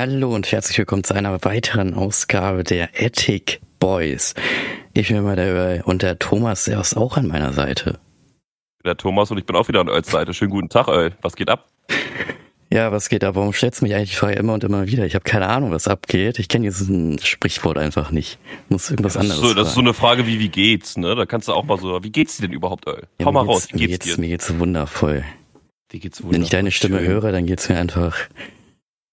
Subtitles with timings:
[0.00, 4.32] Hallo und herzlich willkommen zu einer weiteren Ausgabe der Ethic Boys.
[4.94, 7.98] Ich bin mal der und der Thomas, der ist auch an meiner Seite.
[8.84, 10.34] Der Thomas und ich bin auch wieder an Öls Seite.
[10.34, 11.14] Schönen guten Tag, Öl.
[11.20, 11.66] Was geht ab?
[12.70, 13.34] Ja, was geht ab?
[13.34, 15.06] Warum stellst du mich eigentlich Frage immer und immer wieder?
[15.06, 16.38] Ich habe keine Ahnung, was abgeht.
[16.38, 16.88] Ich kenne dieses
[17.26, 18.38] Sprichwort einfach nicht.
[18.68, 21.16] Muss irgendwas das anderes so, Das ist so eine Frage wie, wie geht's, ne?
[21.16, 23.04] Da kannst du auch mal so, wie geht's dir denn überhaupt, Öl?
[23.18, 24.20] Ja, Hau mal raus, wie geht's geht's, dir?
[24.20, 25.24] Mir geht's wundervoll.
[25.92, 27.08] Dir geht's Wenn ich deine Stimme schön.
[27.08, 28.14] höre, dann geht's mir einfach,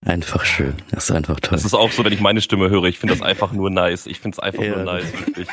[0.06, 0.74] einfach schön.
[0.92, 1.52] Das ist einfach toll.
[1.58, 2.86] Das ist auch so, wenn ich meine Stimme höre.
[2.86, 4.06] Ich finde das einfach nur nice.
[4.06, 4.76] Ich finde es einfach Ja.
[4.76, 5.48] nur nice, wirklich.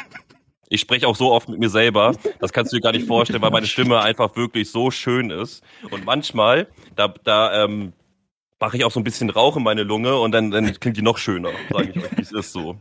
[0.69, 2.15] Ich spreche auch so oft mit mir selber.
[2.41, 5.63] Das kannst du dir gar nicht vorstellen, weil meine Stimme einfach wirklich so schön ist.
[5.91, 6.67] Und manchmal,
[6.97, 7.93] da, da ähm,
[8.59, 11.03] mache ich auch so ein bisschen Rauch in meine Lunge und dann, dann klingt die
[11.03, 12.77] noch schöner, sage ich euch, wie es ist so.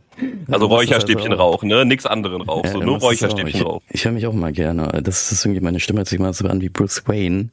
[0.50, 1.84] Also Räucherstäbchen also auch- Rauch, ne?
[1.84, 2.98] Nix anderen Rauch, Ja, so nur.
[2.98, 3.82] Räucherstäbchen Ich, Rauch.
[3.90, 5.00] ich höre mich auch mal gerne.
[5.02, 7.50] Das ist irgendwie, meine Stimme hört sich mal so an wie Bruce Wayne.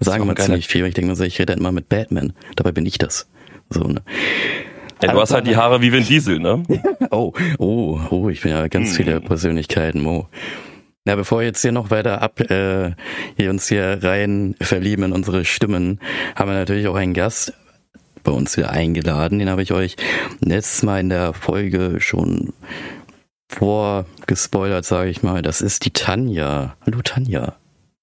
[0.00, 0.82] Sagen wir ziemlich viel.
[0.82, 2.34] weil Ich denke mir so, ich rede immer mit Batman.
[2.56, 3.30] Dabei bin ich das.
[3.70, 4.02] So, ne?
[5.02, 6.62] Ja, du hast halt die Haare wie Vin Diesel, ne?
[7.10, 8.96] Oh, oh, oh, ich bin ja ganz Hm.
[8.96, 10.28] viele Persönlichkeiten, Mo.
[11.04, 12.92] Na, bevor wir jetzt hier noch weiter ab, äh,
[13.36, 16.00] hier uns hier rein verlieben in unsere Stimmen,
[16.34, 17.54] haben wir natürlich auch einen Gast
[18.24, 19.38] bei uns wieder eingeladen.
[19.38, 19.96] Den habe ich euch
[20.40, 22.52] letztes Mal in der Folge schon
[23.48, 25.40] vorgespoilert, sage ich mal.
[25.40, 26.76] Das ist die Tanja.
[26.84, 27.54] Hallo Tanja.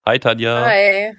[0.05, 0.65] Hi Tanja.
[0.65, 1.13] Hi,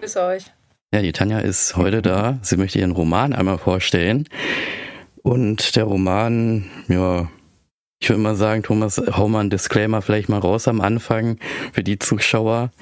[0.00, 0.44] grüß euch.
[0.92, 2.38] Ja, die Tanja ist heute da.
[2.42, 4.28] Sie möchte ihren Roman einmal vorstellen.
[5.22, 7.28] Und der Roman, ja,
[8.00, 11.38] ich würde mal sagen, Thomas, hau mal einen Disclaimer vielleicht mal raus am Anfang
[11.72, 12.72] für die Zuschauer,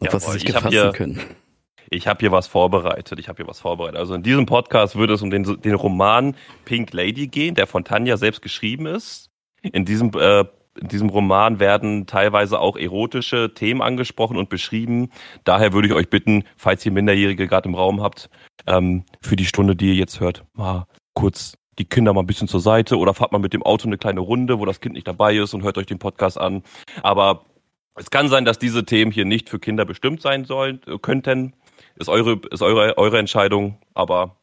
[0.00, 1.20] auf was sie sich gefassen hier- können.
[1.90, 3.18] Ich habe hier was vorbereitet.
[3.18, 3.96] Ich habe hier was vorbereitet.
[3.98, 7.82] Also in diesem Podcast würde es um den, den Roman Pink Lady gehen, der von
[7.82, 9.30] Tanja selbst geschrieben ist.
[9.62, 10.44] In diesem, äh,
[10.80, 15.10] in diesem Roman werden teilweise auch erotische Themen angesprochen und beschrieben.
[15.44, 18.30] Daher würde ich euch bitten, falls ihr Minderjährige gerade im Raum habt,
[18.66, 22.48] ähm, für die Stunde, die ihr jetzt hört, mal kurz die Kinder mal ein bisschen
[22.48, 25.06] zur Seite oder fahrt mal mit dem Auto eine kleine Runde, wo das Kind nicht
[25.06, 26.62] dabei ist und hört euch den Podcast an.
[27.02, 27.44] Aber
[27.94, 31.54] es kann sein, dass diese Themen hier nicht für Kinder bestimmt sein sollen, äh, könnten.
[31.96, 34.36] Ist eure, ist eure, eure Entscheidung, aber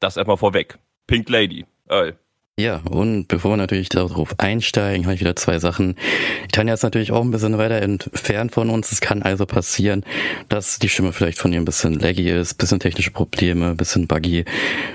[0.00, 0.78] das erstmal vorweg.
[1.06, 1.66] Pink Lady.
[1.88, 2.12] Äh,
[2.56, 5.96] Ja, und bevor wir natürlich darauf einsteigen, habe ich wieder zwei Sachen.
[6.52, 8.92] Tanja ist natürlich auch ein bisschen weiter entfernt von uns.
[8.92, 10.04] Es kann also passieren,
[10.48, 14.44] dass die Stimme vielleicht von ihr ein bisschen laggy ist, bisschen technische Probleme, bisschen buggy.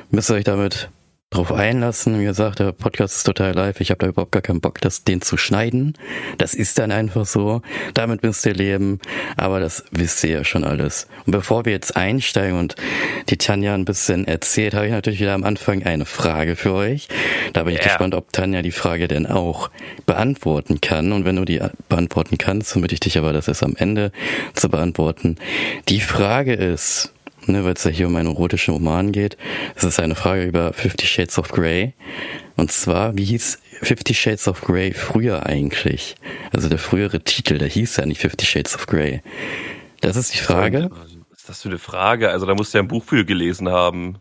[0.10, 0.90] Müsst ihr euch damit
[1.32, 2.20] drauf einlassen.
[2.20, 3.82] Wie gesagt, der Podcast ist total live.
[3.82, 5.94] Ich habe da überhaupt gar keinen Bock, das, den zu schneiden.
[6.40, 7.62] Das ist dann einfach so.
[7.94, 9.00] Damit müsst ihr leben.
[9.38, 11.08] Aber das wisst ihr ja schon alles.
[11.28, 12.76] Und bevor wir jetzt einsteigen und
[13.30, 17.08] die Tanja ein bisschen erzählt, habe ich natürlich wieder am Anfang eine Frage für euch.
[17.54, 17.86] Da bin ich Ja.
[17.90, 19.70] gespannt, ob Tanja die Frage denn auch
[20.08, 21.12] beantworten kann.
[21.12, 24.12] Und wenn du die beantworten kannst, bitte ich dich aber, das erst am Ende
[24.56, 25.36] zu beantworten.
[25.90, 27.14] Die Frage ist,
[27.50, 29.38] ne, weil es ja hier um einen erotischen Roman geht,
[29.76, 31.94] es ist eine Frage über Fifty Shades of Grey.
[32.56, 36.16] Und zwar, wie hieß Fifty Shades of Grey früher eigentlich?
[36.54, 39.22] Also der frühere Titel, der hieß ja nicht Fifty Shades of Grey.
[40.02, 40.90] Das ist die Frage.
[40.92, 42.30] Was ist das für eine Frage?
[42.32, 44.18] Also da musst du ja ein Buch für gelesen haben.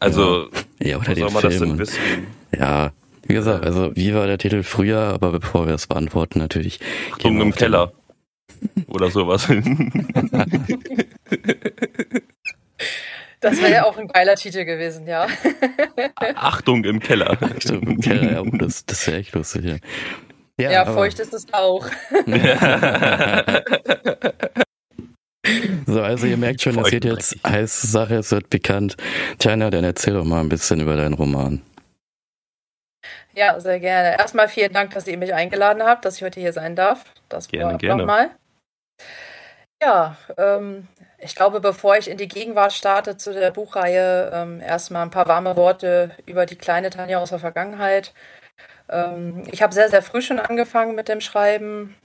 [0.00, 0.48] Also,
[0.82, 1.70] Ja, oder den soll man das Film.
[1.70, 1.98] denn wissen?
[2.58, 2.92] Ja,
[3.26, 6.80] wie gesagt, also wie war der Titel früher, aber bevor wir das beantworten, natürlich.
[7.18, 7.92] gehen wir im Keller.
[8.88, 9.48] Oder sowas.
[13.40, 15.26] Das wäre ja auch ein geiler Titel gewesen, ja.
[16.34, 17.38] Achtung im Keller.
[17.58, 19.64] Stimmt, im Keller, ja, oh, das, das wäre echt lustig.
[19.64, 19.76] Ja,
[20.60, 21.86] ja, Ja, feucht ist es auch.
[25.86, 28.96] So, also ihr merkt schon, das geht und jetzt heiße Sache, es wird bekannt.
[29.38, 31.62] Tjana, dann erzähl doch mal ein bisschen über deinen Roman.
[33.34, 34.18] Ja, sehr gerne.
[34.18, 37.04] Erstmal vielen Dank, dass ihr mich eingeladen habt, dass ich heute hier sein darf.
[37.28, 38.02] Das Gerne, vorab gerne.
[38.02, 38.30] nochmal.
[39.82, 40.88] Ja, ähm,
[41.18, 45.26] ich glaube, bevor ich in die Gegenwart starte zu der Buchreihe, ähm, erstmal ein paar
[45.26, 48.12] warme Worte über die kleine Tanja aus der Vergangenheit.
[48.90, 51.96] Ähm, ich habe sehr, sehr früh schon angefangen mit dem Schreiben.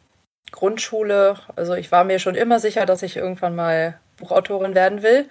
[0.52, 1.36] Grundschule.
[1.56, 5.28] Also ich war mir schon immer sicher, dass ich irgendwann mal Buchautorin werden will.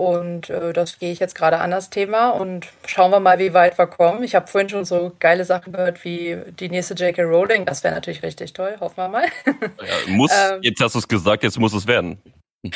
[0.00, 3.52] Und äh, das gehe ich jetzt gerade an das Thema und schauen wir mal, wie
[3.52, 4.24] weit wir kommen.
[4.24, 7.20] Ich habe vorhin schon so geile Sachen gehört wie die nächste J.K.
[7.20, 7.66] Rowling.
[7.66, 9.26] Das wäre natürlich richtig toll, hoffen wir mal.
[9.44, 10.60] Ja, muss, Ähm.
[10.62, 12.18] jetzt hast du es gesagt, jetzt muss es werden.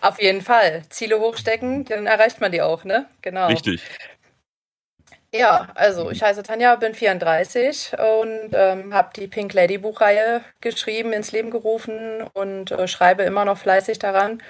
[0.00, 0.82] Auf jeden Fall.
[0.88, 3.06] Ziele hochstecken, dann erreicht man die auch, ne?
[3.22, 3.48] Genau.
[3.48, 3.82] Richtig.
[5.34, 11.12] Ja, also ich heiße Tanja, bin 34 und ähm, habe die Pink Lady Buchreihe geschrieben,
[11.12, 14.40] ins Leben gerufen und äh, schreibe immer noch fleißig daran.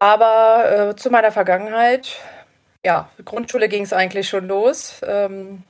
[0.00, 2.16] Aber äh, zu meiner Vergangenheit,
[2.84, 5.00] ja, Grundschule ging es eigentlich schon los.
[5.06, 5.62] Ähm,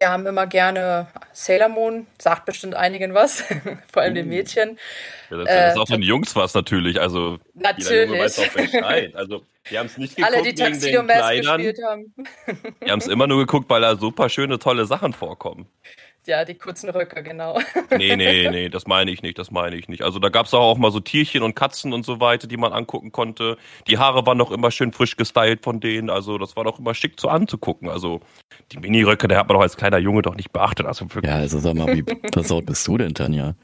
[0.00, 3.42] Wir haben immer gerne Sailor Moon, sagt bestimmt einigen was,
[3.92, 4.30] vor allem den uh.
[4.30, 4.78] Mädchen.
[5.28, 8.18] Ja, das, das ist auch so ein Jungs was natürlich, also natürlich.
[8.18, 9.14] Weiß auch.
[9.14, 12.14] Also die haben es nicht geguckt Alle, die Tuxedo Mask gespielt haben.
[12.86, 15.66] Die haben es immer nur geguckt, weil da super schöne, tolle Sachen vorkommen.
[16.28, 17.58] Ja, die kurzen Röcke, genau.
[17.96, 20.02] Nee, nee, nee, das meine ich nicht, das meine ich nicht.
[20.02, 22.74] Also da gab es auch mal so Tierchen und Katzen und so weiter, die man
[22.74, 23.56] angucken konnte.
[23.86, 26.92] Die Haare waren noch immer schön frisch gestylt von denen, also das war doch immer
[26.92, 27.88] schick zu anzugucken.
[27.88, 28.20] Also
[28.72, 30.84] die Miniröcke, der hat man doch als kleiner Junge doch nicht beachtet.
[30.84, 32.04] Also ja, also sag mal, wie
[32.34, 33.54] versaut bist du denn, Tanja?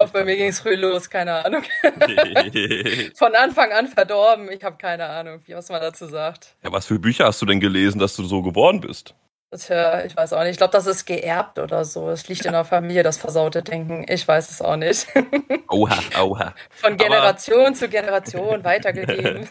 [0.00, 1.62] Auch bei mir ging es früh los, keine Ahnung.
[3.14, 6.56] Von Anfang an verdorben, ich habe keine Ahnung, wie was man dazu sagt.
[6.64, 9.14] Ja, was für Bücher hast du denn gelesen, dass du so geworden bist?
[9.54, 10.52] Tja, ich weiß auch nicht.
[10.52, 12.10] Ich glaube, das ist geerbt oder so.
[12.10, 14.04] Es liegt in der Familie, das versaute Denken.
[14.08, 15.06] Ich weiß es auch nicht.
[15.68, 16.54] Oha, oha.
[16.70, 19.48] Von Generation Aber zu Generation weitergegeben.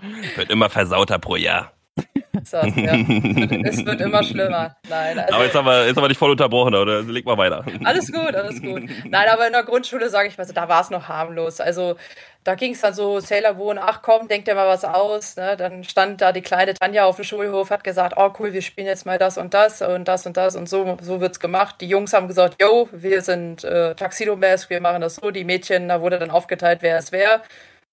[0.36, 1.75] Wird immer versauter pro Jahr.
[2.50, 2.94] Das, ja.
[3.64, 4.76] Es wird immer schlimmer.
[4.88, 7.02] Nein, also, aber jetzt haben, wir, jetzt haben wir dich voll unterbrochen, oder?
[7.02, 7.64] Leg mal weiter.
[7.84, 8.82] Alles gut, alles gut.
[9.04, 11.60] Nein, aber in der Grundschule, sage ich mal so, da war es noch harmlos.
[11.60, 11.96] Also
[12.44, 15.36] da ging es dann so, Sailor Moon, ach komm, denk dir mal was aus.
[15.36, 15.56] Ne?
[15.56, 18.86] Dann stand da die kleine Tanja auf dem Schulhof, hat gesagt, oh cool, wir spielen
[18.86, 21.76] jetzt mal das und das und das und das und so, so wird's gemacht.
[21.80, 25.30] Die Jungs haben gesagt, yo, wir sind äh, Tuxedo Mask, wir machen das so.
[25.30, 27.42] Die Mädchen, da wurde dann aufgeteilt, wer es wer.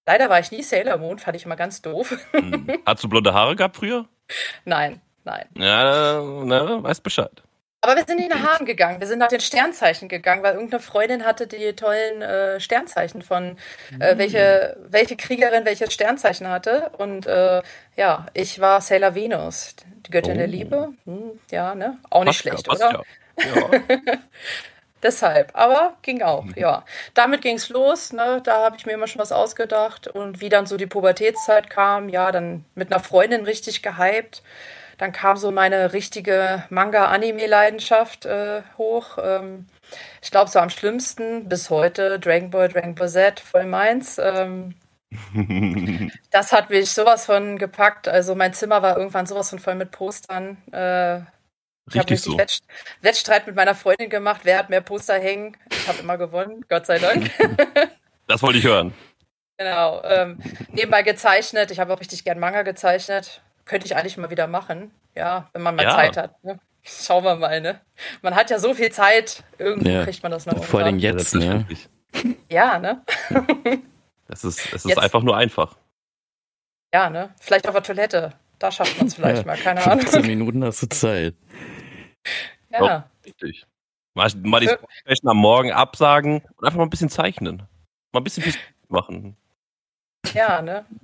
[0.06, 2.18] Leider war ich nie Sailor Moon, fand ich immer ganz doof.
[2.32, 2.68] Hm.
[2.86, 4.06] Hast du blonde Haare gehabt früher?
[4.66, 5.46] Nein, nein.
[5.58, 7.44] Ja, na, weißt Bescheid.
[7.82, 10.82] Aber wir sind nicht nach Haaren gegangen, wir sind nach den Sternzeichen gegangen, weil irgendeine
[10.82, 13.58] Freundin hatte die tollen äh, Sternzeichen von,
[14.00, 14.18] äh, mhm.
[14.20, 16.92] welche, welche Kriegerin welches Sternzeichen hatte.
[16.98, 17.62] Und äh,
[17.98, 19.76] ja, ich war Sailor Venus,
[20.08, 20.38] die Göttin oh.
[20.38, 20.94] der Liebe.
[21.04, 21.98] Hm, ja, ne?
[22.10, 23.04] Auch nicht passt schlecht, ja, oder?
[23.38, 23.90] Ja.
[23.90, 24.18] ja.
[25.04, 26.54] Deshalb, aber ging auch, mhm.
[26.56, 26.86] ja.
[27.14, 28.42] Damit ging es los, ne?
[28.44, 30.08] da habe ich mir immer schon was ausgedacht.
[30.08, 34.42] Und wie dann so die Pubertätszeit kam, ja, dann mit einer Freundin richtig gehypt.
[34.98, 39.18] Dann kam so meine richtige Manga-Anime-Leidenschaft äh, hoch.
[39.22, 39.68] Ähm,
[40.22, 44.18] ich glaube, so am schlimmsten bis heute Dragon Ball, Dragon Ball Z, voll meins.
[44.20, 44.76] Ähm,
[46.32, 48.08] das hat mich sowas von gepackt.
[48.08, 50.58] Also mein Zimmer war irgendwann sowas von voll mit Postern.
[50.72, 51.22] Äh,
[51.90, 52.38] ich habe so.
[52.38, 52.60] Wett
[53.02, 55.58] Wettstreit mit meiner Freundin gemacht, wer hat mehr Poster hängen.
[55.72, 57.30] Ich habe immer gewonnen, Gott sei Dank.
[58.28, 58.94] das wollte ich hören.
[59.58, 60.02] Genau.
[60.04, 60.40] Ähm,
[60.70, 61.72] nebenbei gezeichnet.
[61.72, 63.42] Ich habe auch richtig gern Manga gezeichnet.
[63.66, 64.92] Könnte ich eigentlich mal wieder machen.
[65.16, 65.96] Ja, wenn man mal ja.
[65.96, 66.44] Zeit hat.
[66.44, 66.60] Ne?
[66.84, 67.80] Schauen wir mal, ne?
[68.22, 70.04] Man hat ja so viel Zeit, irgendwie ja.
[70.04, 70.62] kriegt man das noch.
[70.64, 71.66] Vor allem jetzt, ne?
[72.50, 73.04] Ja, ne?
[74.28, 75.78] das ist, es ist einfach nur einfach.
[76.94, 77.34] Ja, ne?
[77.40, 78.34] Vielleicht auf der Toilette.
[78.60, 80.12] Da schafft man es vielleicht ja, mal, keine 15 Ahnung.
[80.12, 81.36] 15 Minuten hast du Zeit.
[82.72, 83.10] Ja.
[83.26, 83.66] Richtig.
[84.16, 84.70] Mal, mal die
[85.06, 87.64] Session am Morgen absagen und einfach mal ein bisschen zeichnen.
[88.12, 88.54] Mal ein bisschen
[88.90, 89.36] machen.
[90.34, 90.86] Ja, ne?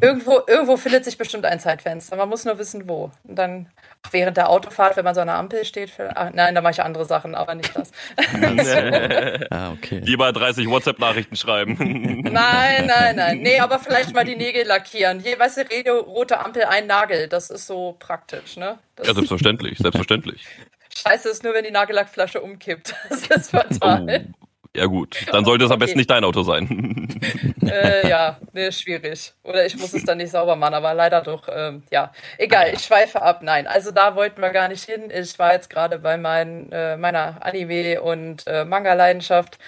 [0.00, 2.16] irgendwo, irgendwo findet sich bestimmt ein Zeitfenster.
[2.16, 3.10] Man muss nur wissen, wo.
[3.24, 3.68] Und dann
[4.10, 6.72] während der Autofahrt, wenn man so an der Ampel steht, für, ach, nein, da mache
[6.72, 7.90] ich andere Sachen, aber nicht das.
[9.50, 10.00] ah, okay.
[10.02, 11.76] Lieber 30 WhatsApp-Nachrichten schreiben.
[12.22, 13.38] nein, nein, nein.
[13.40, 15.20] Nee, aber vielleicht mal die Nägel lackieren.
[15.20, 17.28] Je, weißt du, rote Ampel, ein Nagel.
[17.28, 18.78] Das ist so praktisch, ne?
[18.96, 20.46] Das ja, selbstverständlich, selbstverständlich.
[20.94, 22.94] Scheiße ist nur, wenn die Nagellackflasche umkippt.
[23.08, 24.26] Das ist fatal.
[24.30, 24.46] Oh.
[24.74, 25.74] Ja gut, dann sollte es okay.
[25.74, 27.08] am besten nicht dein Auto sein.
[27.62, 29.32] Äh, ja, nee, schwierig.
[29.44, 32.12] Oder ich muss es dann nicht sauber machen, aber leider doch, ähm, ja.
[32.36, 33.42] Egal, ich schweife ab.
[33.42, 35.10] Nein, also da wollten wir gar nicht hin.
[35.10, 39.58] Ich war jetzt gerade bei mein, äh, meiner Anime- und äh, Manga-Leidenschaft,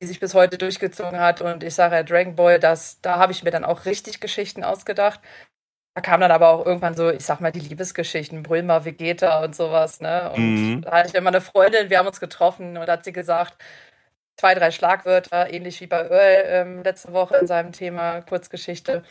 [0.00, 1.42] die sich bis heute durchgezogen hat.
[1.42, 4.64] Und ich sage ja, Dragon Ball, das, da habe ich mir dann auch richtig Geschichten
[4.64, 5.20] ausgedacht.
[5.94, 9.54] Da kamen dann aber auch irgendwann so, ich sag mal, die Liebesgeschichten, Brülma, Vegeta und
[9.56, 10.30] sowas, ne?
[10.34, 10.82] Und mhm.
[10.82, 13.56] da hatte ich immer eine Freundin, wir haben uns getroffen und hat sie gesagt,
[14.36, 19.02] zwei, drei Schlagwörter, ähnlich wie bei Earl ähm, letzte Woche in seinem Thema Kurzgeschichte.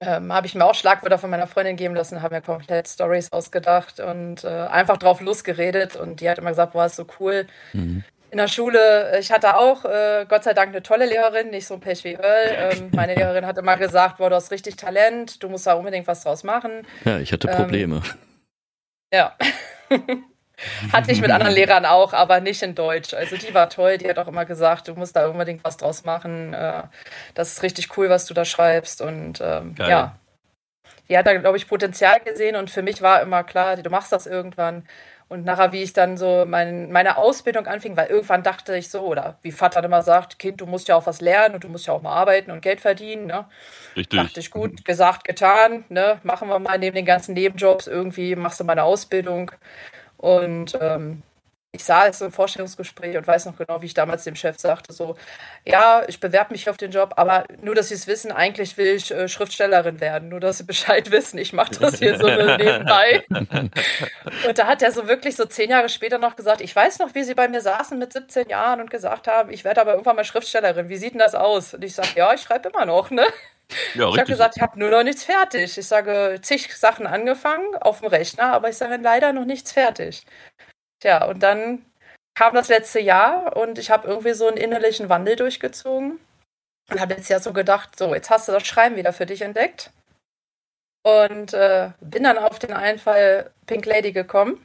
[0.00, 3.32] Ähm, habe ich mir auch Schlagwörter von meiner Freundin geben lassen, habe mir komplett Stories
[3.32, 5.96] ausgedacht und äh, einfach drauf losgeredet.
[5.96, 7.46] Und die hat immer gesagt, boah, ist so cool.
[7.72, 8.04] Mhm.
[8.30, 11.74] In der Schule, ich hatte auch äh, Gott sei Dank eine tolle Lehrerin, nicht so
[11.74, 12.72] ein Pech wie Earl.
[12.72, 16.06] Ähm, meine Lehrerin hat immer gesagt, boah, du hast richtig Talent, du musst da unbedingt
[16.06, 16.86] was draus machen.
[17.04, 18.02] Ja, ich hatte Probleme.
[19.10, 19.36] Ähm, ja.
[20.92, 23.12] Hatte ich mit anderen Lehrern auch, aber nicht in Deutsch.
[23.14, 26.04] Also die war toll, die hat auch immer gesagt, du musst da unbedingt was draus
[26.04, 26.54] machen.
[26.54, 26.84] Äh,
[27.34, 29.02] das ist richtig cool, was du da schreibst.
[29.02, 30.16] Und ähm, ja,
[31.08, 34.12] die hat da, glaube ich, Potenzial gesehen und für mich war immer klar, du machst
[34.12, 34.86] das irgendwann.
[35.28, 39.00] Und nachher, wie ich dann so mein, meine Ausbildung anfing, weil irgendwann dachte ich so,
[39.00, 41.88] oder wie Vater immer sagt, Kind, du musst ja auch was lernen und du musst
[41.88, 43.26] ja auch mal arbeiten und Geld verdienen.
[43.26, 43.44] Ne?
[43.96, 44.20] Richtig.
[44.20, 46.20] Dachte ich, gut, gesagt, getan, ne?
[46.22, 49.50] machen wir mal neben den ganzen Nebenjobs irgendwie, machst du meine Ausbildung.
[50.18, 51.22] Und ähm,
[51.76, 55.14] ich saß im Vorstellungsgespräch und weiß noch genau, wie ich damals dem Chef sagte, so,
[55.66, 58.86] ja, ich bewerbe mich auf den Job, aber nur, dass Sie es wissen, eigentlich will
[58.86, 63.24] ich äh, Schriftstellerin werden, nur, dass Sie Bescheid wissen, ich mache das hier so nebenbei.
[64.48, 67.14] und da hat er so wirklich so zehn Jahre später noch gesagt, ich weiß noch,
[67.14, 70.16] wie Sie bei mir saßen mit 17 Jahren und gesagt haben, ich werde aber irgendwann
[70.16, 71.74] mal Schriftstellerin, wie sieht denn das aus?
[71.74, 73.26] Und ich sage, ja, ich schreibe immer noch, ne?
[73.94, 75.76] Ja, ich habe gesagt, ich habe nur noch nichts fertig.
[75.76, 80.24] Ich sage, zig Sachen angefangen auf dem Rechner, aber ich sage leider noch nichts fertig.
[81.00, 81.84] Tja, und dann
[82.34, 86.20] kam das letzte Jahr und ich habe irgendwie so einen innerlichen Wandel durchgezogen
[86.90, 89.42] und habe jetzt ja so gedacht, so, jetzt hast du das Schreiben wieder für dich
[89.42, 89.90] entdeckt.
[91.02, 94.64] Und äh, bin dann auf den Einfall Pink Lady gekommen.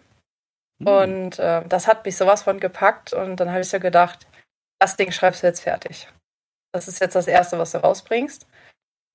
[0.80, 0.88] Mhm.
[0.88, 3.14] Und äh, das hat mich sowas von gepackt.
[3.14, 4.28] Und dann habe ich so gedacht,
[4.80, 6.08] das Ding schreibst du jetzt fertig.
[6.74, 8.48] Das ist jetzt das Erste, was du rausbringst.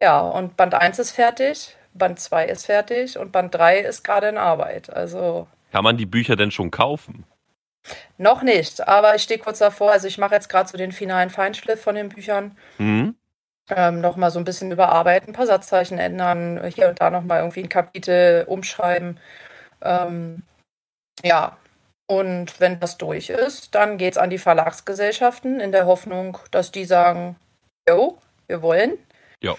[0.03, 4.29] Ja, und Band 1 ist fertig, Band 2 ist fertig und Band 3 ist gerade
[4.29, 4.91] in Arbeit.
[4.91, 5.47] Also.
[5.73, 7.25] Kann man die Bücher denn schon kaufen?
[8.19, 9.93] Noch nicht, aber ich stehe kurz davor.
[9.93, 12.57] Also ich mache jetzt gerade so den finalen Feinschliff von den Büchern.
[12.79, 13.15] Mhm.
[13.69, 17.63] Ähm, nochmal so ein bisschen überarbeiten, ein paar Satzzeichen ändern, hier und da nochmal irgendwie
[17.63, 19.19] ein Kapitel umschreiben.
[19.83, 20.45] Ähm,
[21.25, 21.57] ja,
[22.07, 26.71] und wenn das durch ist, dann geht es an die Verlagsgesellschaften in der Hoffnung, dass
[26.71, 27.37] die sagen,
[27.89, 28.93] jo, wir wollen.
[29.43, 29.57] Ja.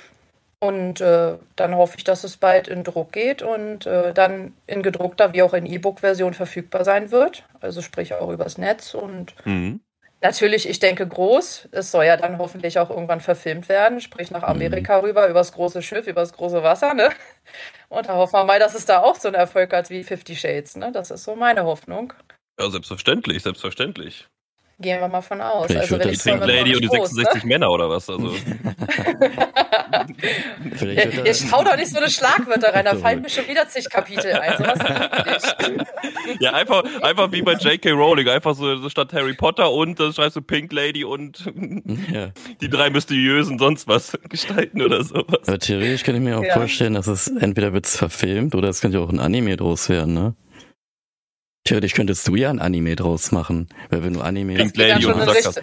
[0.60, 4.82] Und äh, dann hoffe ich, dass es bald in Druck geht und äh, dann in
[4.82, 7.44] gedruckter wie auch in E-Book-Version verfügbar sein wird.
[7.60, 8.96] Also sprich auch übers Netz.
[8.96, 9.82] Und mhm.
[10.20, 11.70] natürlich, ich denke groß.
[11.72, 15.06] Es soll ja dann hoffentlich auch irgendwann verfilmt werden, sprich nach Amerika mhm.
[15.06, 16.96] rüber, übers große Schiff, übers große Wasser.
[16.96, 17.10] Ne?
[17.90, 20.36] Und da hoffen wir mal, dass es da auch so einen Erfolg hat wie Fifty
[20.36, 20.76] Shades.
[20.76, 20.92] Ne?
[20.92, 22.14] Das ist so meine Hoffnung.
[22.60, 24.28] Ja, selbstverständlich, selbstverständlich.
[24.80, 25.66] Gehen wir mal von aus.
[25.68, 27.48] Vielleicht also, wenn die Pink Lady und die 66 ne?
[27.48, 28.08] Männer oder was?
[28.10, 28.32] Also.
[30.82, 33.90] Ihr, ihr schaut doch nicht so eine Schlagwörter rein, da fallen mir schon wieder zig
[33.90, 34.54] Kapitel ein.
[36.40, 37.92] Ja, einfach, einfach wie bei J.K.
[37.92, 41.46] Rowling, einfach so, so statt Harry Potter und dann schreibst du Pink Lady und
[42.14, 42.32] ja.
[42.60, 45.48] die drei mysteriösen sonst was gestalten oder sowas.
[45.48, 46.54] Aber theoretisch kann ich mir auch ja.
[46.54, 50.14] vorstellen, dass es entweder wird verfilmt oder es könnte ja auch ein Anime draus werden,
[50.14, 50.36] ne?
[51.68, 55.26] Theoretisch könntest du ja ein Anime draus machen, weil wenn du Anime Pink Lady und
[55.26, 55.62] sagst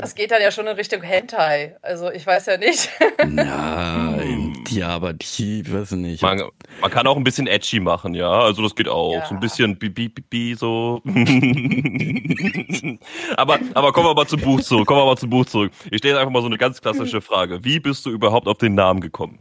[0.00, 1.76] das geht dann ja schon in Richtung Hentai.
[1.82, 2.88] Also ich weiß ja nicht.
[3.26, 4.18] Na,
[4.70, 6.22] ja, aber die, weiß ich nicht.
[6.22, 6.42] Man,
[6.80, 8.30] man, kann auch ein bisschen edgy machen, ja.
[8.30, 9.12] Also das geht auch.
[9.12, 9.26] Ja.
[9.26, 11.02] So ein bisschen bi, bi, bi, bi so.
[13.36, 14.86] aber, aber kommen wir mal zum Buch zurück.
[14.86, 15.70] Kommen wir mal zum Buch zurück.
[15.90, 17.62] Ich stelle einfach mal so eine ganz klassische Frage.
[17.62, 19.38] Wie bist du überhaupt auf den Namen gekommen?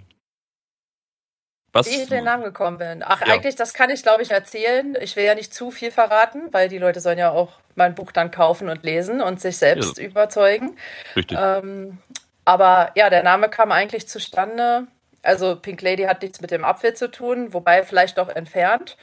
[1.80, 1.90] Was?
[1.90, 3.04] Wie ich den Namen gekommen bin.
[3.06, 3.34] Ach, ja.
[3.34, 4.98] eigentlich, das kann ich, glaube ich, erzählen.
[5.02, 8.12] Ich will ja nicht zu viel verraten, weil die Leute sollen ja auch mein Buch
[8.12, 10.06] dann kaufen und lesen und sich selbst ja.
[10.06, 10.78] überzeugen.
[11.16, 11.38] Richtig.
[11.40, 11.98] Ähm,
[12.46, 14.88] aber ja, der Name kam eigentlich zustande.
[15.22, 18.98] Also Pink Lady hat nichts mit dem Apfel zu tun, wobei vielleicht doch entfernt.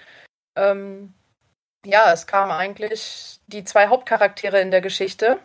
[0.57, 1.15] Ähm,
[1.85, 5.39] ja, es kamen eigentlich die zwei Hauptcharaktere in der Geschichte,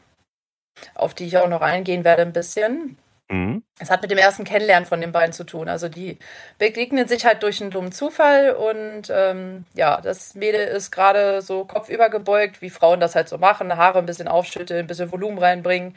[0.95, 2.97] auf die ich auch noch eingehen werde ein bisschen.
[3.31, 3.63] Mhm.
[3.79, 5.69] Es hat mit dem ersten Kennenlernen von den beiden zu tun.
[5.69, 6.19] Also die
[6.57, 11.63] begegnen sich halt durch einen dummen Zufall und ähm, ja, das Mädel ist gerade so
[11.63, 15.37] kopfüber gebeugt, wie Frauen das halt so machen, Haare ein bisschen aufschütteln, ein bisschen Volumen
[15.37, 15.95] reinbringen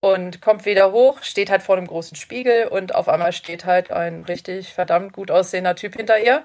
[0.00, 3.90] und kommt wieder hoch, steht halt vor einem großen Spiegel und auf einmal steht halt
[3.90, 6.44] ein richtig verdammt gut aussehender Typ hinter ihr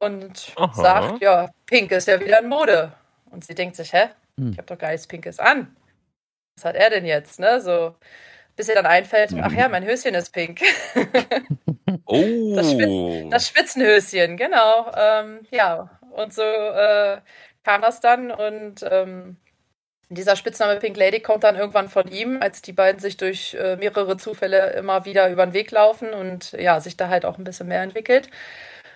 [0.00, 0.72] und Aha.
[0.72, 2.92] sagt, ja, Pink ist ja wieder in Mode.
[3.30, 4.08] Und sie denkt sich, hä?
[4.38, 4.52] Hm.
[4.52, 5.74] Ich habe doch gar nichts Pinkes an.
[6.56, 7.60] Was hat er denn jetzt, ne?
[7.60, 7.94] So
[8.62, 10.60] bis ihr dann einfällt, ach ja, mein Höschen ist pink.
[12.06, 12.54] oh.
[12.54, 14.88] Das, Spitz das Spitzenhöschen, genau.
[14.96, 17.18] Ähm, ja, und so äh,
[17.64, 19.36] kam das dann und ähm,
[20.10, 23.74] dieser Spitzname Pink Lady kommt dann irgendwann von ihm, als die beiden sich durch äh,
[23.74, 27.44] mehrere Zufälle immer wieder über den Weg laufen und ja, sich da halt auch ein
[27.44, 28.28] bisschen mehr entwickelt.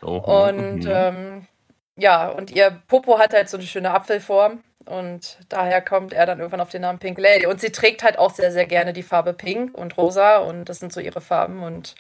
[0.01, 0.19] Oh,
[0.49, 0.93] und mhm.
[0.93, 1.47] ähm,
[1.97, 6.39] ja, und ihr Popo hat halt so eine schöne Apfelform und daher kommt er dann
[6.39, 7.47] irgendwann auf den Namen Pink Lady.
[7.47, 10.79] Und sie trägt halt auch sehr, sehr gerne die Farbe Pink und Rosa und das
[10.79, 11.63] sind so ihre Farben.
[11.63, 11.95] Und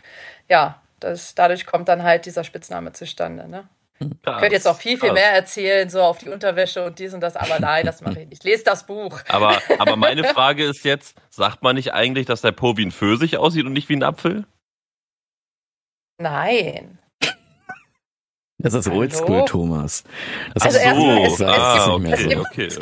[0.48, 3.48] ja, das, dadurch kommt dann halt dieser Spitzname zustande.
[3.48, 3.68] Ne?
[3.98, 7.20] Ich könnte jetzt auch viel, viel mehr erzählen, so auf die Unterwäsche und dies und
[7.20, 8.44] das, aber nein, das mache ich nicht.
[8.44, 9.20] Lest das Buch.
[9.28, 12.92] Aber, aber meine Frage ist jetzt, sagt man nicht eigentlich, dass der Po wie ein
[12.92, 14.44] Pfirsich aussieht und nicht wie ein Apfel?
[16.18, 16.98] Nein.
[18.58, 20.02] Das ist Oldschool, Thomas.
[20.54, 22.00] Das also ist so.
[22.56, 22.78] Es,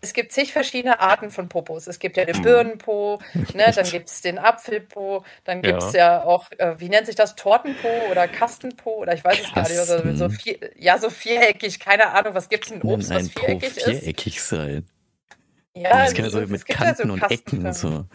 [0.00, 1.86] es, gibt, zig verschiedene Arten von Popos.
[1.86, 2.42] Es gibt ja den hm.
[2.42, 3.20] Birnenpo,
[3.52, 6.18] ne, dann gibt es den Apfelpo, dann gibt es ja.
[6.18, 6.24] ja.
[6.24, 9.78] auch, äh, wie nennt sich das, Tortenpo oder Kastenpo oder ich weiß es gar nicht.
[9.78, 13.74] Also so vier, ja, so viereckig, keine Ahnung, was gibt es in Obst, was viereckig
[13.74, 14.00] po ist?
[14.00, 14.86] viereckig sein.
[15.74, 18.06] Ja, das kann ja so mit Kanten ja so und Ecken so.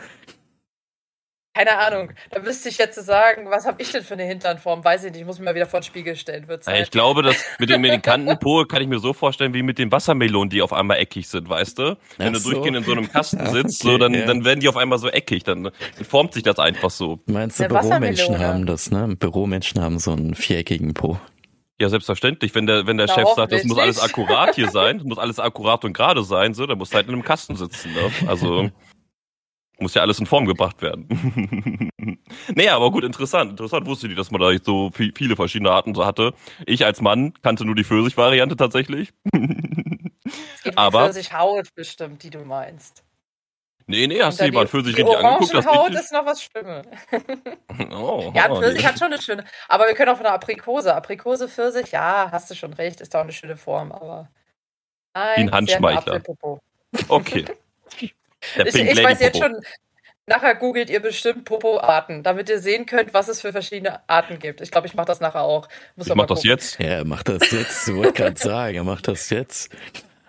[1.54, 2.12] Keine Ahnung.
[2.30, 4.86] Da müsste ich jetzt sagen, was habe ich denn für eine Hinternform?
[4.86, 5.22] Weiß ich nicht.
[5.22, 6.48] Ich muss mir mal wieder vor den Spiegel stellen.
[6.48, 9.78] Wird ja, ich glaube, dass mit dem Medikantenpo kann ich mir so vorstellen, wie mit
[9.78, 11.98] den Wassermelonen, die auf einmal eckig sind, weißt du?
[12.18, 12.52] Wenn Ach du so.
[12.52, 14.26] durchgehend in so einem Kasten sitzt, okay, so, dann, ja.
[14.26, 15.44] dann werden die auf einmal so eckig.
[15.44, 17.20] Dann, dann formt sich das einfach so.
[17.26, 19.16] Meinst du, Büromenschen haben das, ne?
[19.18, 21.20] Büromenschen haben so einen viereckigen Po.
[21.82, 22.56] Ja, selbstverständlich.
[22.56, 25.84] Wenn der, wenn der Chef sagt, das muss alles akkurat hier sein, muss alles akkurat
[25.84, 27.92] und gerade sein, so, dann musst du halt in einem Kasten sitzen.
[27.92, 28.12] Ne?
[28.28, 28.70] Also
[29.82, 31.92] muss ja alles in Form gebracht werden.
[32.56, 33.52] naja, aber gut, interessant.
[33.52, 36.34] Interessant wusste die, dass man da so viele verschiedene Arten so hatte.
[36.66, 39.12] Ich als Mann kannte nur die Pfirsich-Variante tatsächlich.
[39.34, 43.04] es gibt aber Pfirsich-Haut bestimmt, die du meinst.
[43.88, 45.54] Nee, nee, hast du jemand für sich richtig angeguckt?
[45.54, 46.86] Das Haut ist noch was Schlimmes.
[47.92, 48.88] oh, ja, Pfirsich nee.
[48.88, 49.44] hat schon eine schöne.
[49.68, 50.96] Aber wir können auch von der Aprikose.
[50.96, 54.30] Aprikose, Pfirsich, ja, hast du schon recht, ist auch eine schöne Form, aber.
[55.14, 56.22] Nein, Wie ein Handschmeichler.
[57.10, 57.46] Okay.
[58.66, 59.56] Ich, ich weiß jetzt schon,
[60.26, 64.62] nachher googelt ihr bestimmt Popo-Arten, damit ihr sehen könnt, was es für verschiedene Arten gibt.
[64.62, 65.68] Ich glaube, ich mache das nachher auch.
[65.96, 66.80] Muss ich mach das jetzt.
[66.80, 67.88] Ja, er macht das jetzt.
[67.88, 69.76] Ich wollte gerade sagen, er macht das jetzt.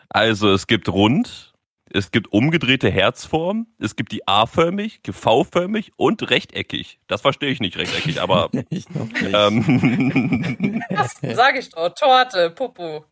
[0.08, 1.52] Also es gibt rund,
[1.94, 6.98] es gibt umgedrehte Herzform, es gibt die A-förmig, V-förmig und rechteckig.
[7.06, 8.50] Das verstehe ich nicht rechteckig, aber.
[8.70, 9.34] ich noch nicht.
[9.34, 11.90] Ähm, Kasten, sag ich doch.
[11.90, 13.04] Torte, Popo,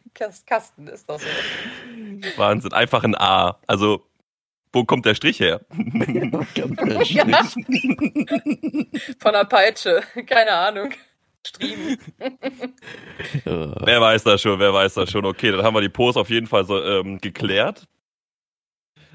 [0.47, 1.27] Kasten ist doch so.
[2.37, 3.59] Wahnsinn, einfach ein A.
[3.67, 4.07] Also,
[4.73, 5.61] wo kommt der Strich her?
[5.71, 7.11] der Strich?
[7.11, 7.27] Ja.
[9.19, 10.91] Von der Peitsche, keine Ahnung.
[11.47, 11.99] Striemen.
[13.45, 15.25] wer weiß das schon, wer weiß das schon.
[15.25, 17.87] Okay, dann haben wir die Pose auf jeden Fall so ähm, geklärt.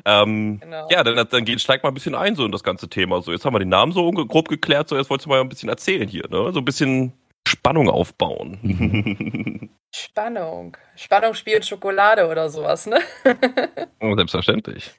[0.05, 0.87] Ähm, genau.
[0.91, 3.21] Ja, dann, dann geht, steigt mal ein bisschen ein so in das ganze Thema.
[3.21, 5.49] So, jetzt haben wir den Namen so grob geklärt, so jetzt wolltest du mal ein
[5.49, 6.51] bisschen erzählen hier, ne?
[6.51, 7.13] So ein bisschen
[7.47, 9.69] Spannung aufbauen.
[9.95, 10.77] Spannung.
[10.95, 12.99] Spannung spielt Schokolade oder sowas, ne?
[14.01, 14.91] Oh, selbstverständlich.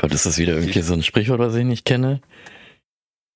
[0.00, 2.20] Gott, ist das wieder irgendwie so ein Sprichwort, was ich nicht kenne?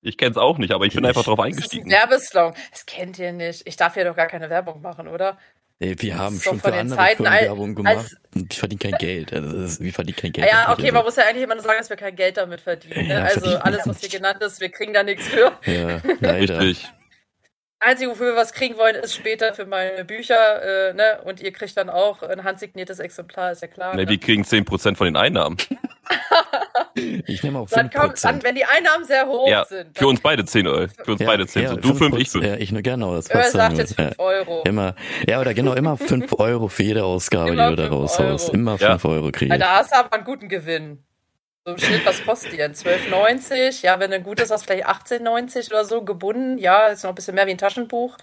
[0.00, 1.88] Ich kenne es auch nicht, aber ich bin ich, einfach drauf eingestiegen.
[1.88, 2.54] Das ist ein Werbeslogan.
[2.70, 3.66] Das kennt ihr nicht.
[3.66, 5.38] Ich darf ja doch gar keine Werbung machen, oder?
[5.78, 9.32] Ey, wir haben schon für andere Zeiten Firmen Werbung gemacht und ich verdiene kein Geld.
[9.32, 10.48] Also wir verdienen kein Geld.
[10.48, 13.08] Ja, okay, man muss ja eigentlich immer nur sagen, dass wir kein Geld damit verdienen.
[13.08, 13.14] Ne?
[13.14, 15.52] Ja, also alles, was hier genannt ist, wir kriegen da nichts für.
[15.66, 16.60] Ja, leider.
[16.60, 16.88] Richtig.
[17.80, 21.20] Einzige, wofür wir was kriegen wollen, ist später für meine Bücher, äh, ne?
[21.24, 23.96] Und ihr kriegt dann auch ein handsigniertes Exemplar, ist ja klar.
[23.96, 24.06] Ne, ne?
[24.06, 25.56] die kriegen 10% von den Einnahmen.
[26.94, 27.74] Ich nehme auch 5%.
[27.74, 29.96] Dann kommt an, wenn die Einnahmen sehr hoch ja, sind.
[29.96, 30.88] Für uns beide 10 Euro.
[31.04, 31.62] Für uns ja, beide 10.
[31.62, 32.44] Ja, so, du 5, ich 5.
[32.44, 33.14] Ja, ich nur genau.
[33.14, 34.62] Das passt sagt jetzt 5 Euro.
[34.66, 34.94] Immer,
[35.26, 38.50] ja, oder genau, immer 5 Euro für jede Ausgabe, immer die du da raushaust.
[38.50, 39.60] Immer 5 Euro kriegst.
[39.60, 41.04] Da hast du aber einen guten Gewinn.
[41.64, 42.74] So im Schnitt, was kostet die denn?
[42.74, 43.84] 12,90?
[43.84, 46.58] Ja, wenn du ein gutes hast, vielleicht 18,90 oder so, gebunden.
[46.58, 48.16] Ja, ist noch ein bisschen mehr wie ein Taschenbuch.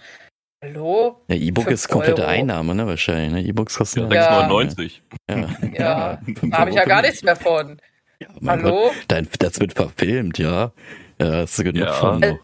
[0.62, 1.22] Hallo?
[1.28, 2.30] Ja, E-Book ist komplette Euro.
[2.30, 3.44] Einnahme, ne, wahrscheinlich.
[3.44, 3.48] Ne?
[3.48, 5.00] E-Books kosten ja 6,99.
[5.28, 5.48] Ja, ja.
[5.72, 6.18] ja.
[6.50, 7.80] da habe ich ja gar nichts mehr von.
[8.18, 8.92] Ja, Hallo?
[9.08, 10.72] Gott, das wird verfilmt, ja.
[11.18, 11.92] Ja, hast du genug ja.
[11.94, 12.22] von.
[12.22, 12.36] Äh,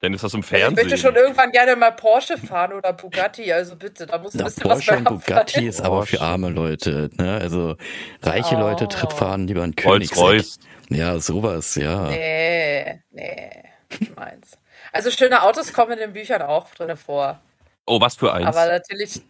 [0.00, 0.76] dann ist das im Fernsehen.
[0.76, 4.42] Ich möchte schon irgendwann gerne mal Porsche fahren oder Bugatti, also bitte, da muss ein
[4.42, 7.38] bisschen Porsche was und Bugatti ist aber für arme Leute, ne?
[7.40, 7.76] Also
[8.22, 8.60] reiche oh.
[8.60, 10.18] Leute fahren lieber ein Königsegg.
[10.18, 12.08] Rolls Ja, sowas, ja.
[12.08, 13.50] Nee, nee,
[14.16, 14.58] meins.
[14.90, 17.40] Also schöne Autos kommen in den Büchern auch drin vor.
[17.86, 18.46] Oh, was für eins?
[18.46, 19.22] Aber natürlich,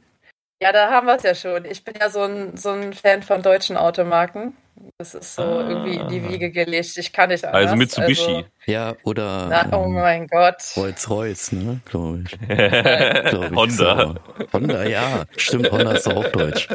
[0.62, 1.64] ja, da haben wir es ja schon.
[1.64, 4.56] Ich bin ja so ein, so ein Fan von deutschen Automarken.
[4.98, 5.68] Das ist so ah.
[5.68, 6.96] irgendwie in die Wiege gelegt.
[6.96, 7.72] Ich kann nicht also anders.
[7.72, 8.36] Also Mitsubishi.
[8.36, 9.46] Also, ja, oder.
[9.48, 10.62] Na, oh ähm, mein Gott.
[10.76, 11.80] Rolls-Royce, ne?
[11.84, 12.38] Glaube ich.
[12.48, 13.56] Glaub ich.
[13.56, 14.14] Honda.
[14.38, 14.46] So.
[14.52, 15.24] Honda, ja.
[15.36, 16.68] Stimmt, Honda ist auch deutsch.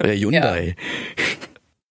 [0.00, 0.76] Oder Hyundai.
[1.16, 1.24] Ja.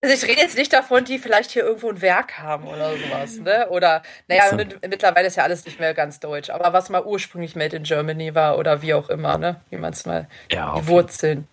[0.03, 3.39] Also ich rede jetzt nicht davon, die vielleicht hier irgendwo ein Werk haben oder sowas,
[3.39, 3.69] ne?
[3.69, 4.57] Oder, naja, so.
[4.57, 6.49] mittlerweile ist ja alles nicht mehr ganz deutsch.
[6.49, 9.61] Aber was mal ursprünglich Made in Germany war oder wie auch immer, ne?
[9.69, 11.47] Wie man es mal, ja, die Wurzeln.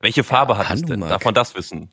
[0.00, 1.00] Welche Farbe ja, hat es denn?
[1.00, 1.92] Darf man das wissen?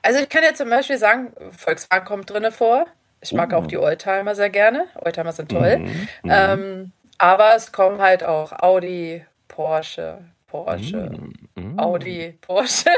[0.00, 2.86] Also ich kann ja zum Beispiel sagen, Volkswagen kommt drinne vor.
[3.20, 3.56] Ich mag uh.
[3.56, 4.86] auch die Oldtimer sehr gerne.
[4.94, 5.80] Oldtimer sind toll.
[5.80, 6.30] Mm, mm.
[6.30, 11.10] Ähm, aber es kommen halt auch Audi, Porsche, Porsche,
[11.56, 12.88] mm, Audi, Porsche.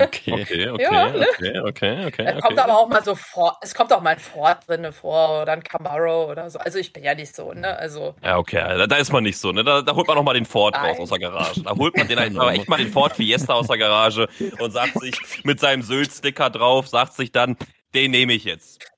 [0.00, 1.26] okay, okay, okay, ja, ne?
[1.28, 2.24] okay, okay, okay.
[2.24, 5.42] Es kommt aber auch mal so Ford, es kommt auch mal ein Ford drin vor
[5.42, 6.58] oder ein Camaro oder so.
[6.58, 7.78] Also ich bin ja nicht so, ne?
[7.78, 8.14] Also.
[8.22, 9.62] Ja, okay, da, da ist man nicht so, ne?
[9.62, 10.92] Da, da holt man noch mal den Ford Nein.
[10.92, 11.62] raus aus der Garage.
[11.62, 14.26] Da holt man den einfach echt mal den Ford Fiesta aus der Garage
[14.58, 17.58] und sagt sich mit seinem Sylt-Sticker drauf, sagt sich dann,
[17.94, 18.93] den nehme ich jetzt.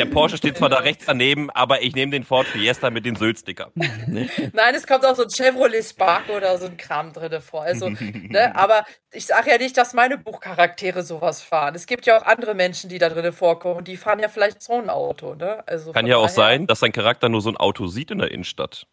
[0.00, 3.16] Der Porsche steht zwar da rechts daneben, aber ich nehme den Ford Fiesta mit den
[3.16, 3.70] Sylt-Sticker.
[3.74, 7.64] Nein, es kommt auch so ein Chevrolet Spark oder so ein Kram drin vor.
[7.64, 11.74] Also, ne, aber ich sage ja nicht, dass meine Buchcharaktere sowas fahren.
[11.74, 13.84] Es gibt ja auch andere Menschen, die da drin vorkommen.
[13.84, 15.34] Die fahren ja vielleicht so ein Auto.
[15.34, 15.62] Ne?
[15.68, 18.30] Also Kann ja auch sein, dass sein Charakter nur so ein Auto sieht in der
[18.30, 18.86] Innenstadt.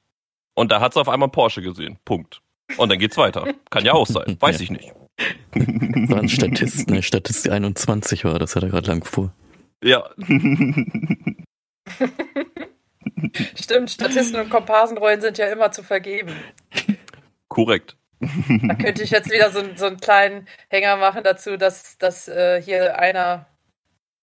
[0.56, 2.00] Und da hat es auf einmal Porsche gesehen.
[2.04, 2.42] Punkt.
[2.76, 3.54] Und dann geht's weiter.
[3.70, 4.36] Kann ja auch sein.
[4.42, 4.92] Weiß ich nicht.
[5.54, 7.02] War ein Statist, ne?
[7.02, 9.32] Statist 21 war, das hat er gerade lang vor.
[9.84, 10.10] Ja.
[13.56, 16.36] Stimmt, Statisten und Komparsenrollen sind ja immer zu vergeben.
[17.48, 17.98] Korrekt.
[18.20, 22.62] Da könnte ich jetzt wieder so, so einen kleinen Hänger machen dazu, dass, dass äh,
[22.62, 23.46] hier einer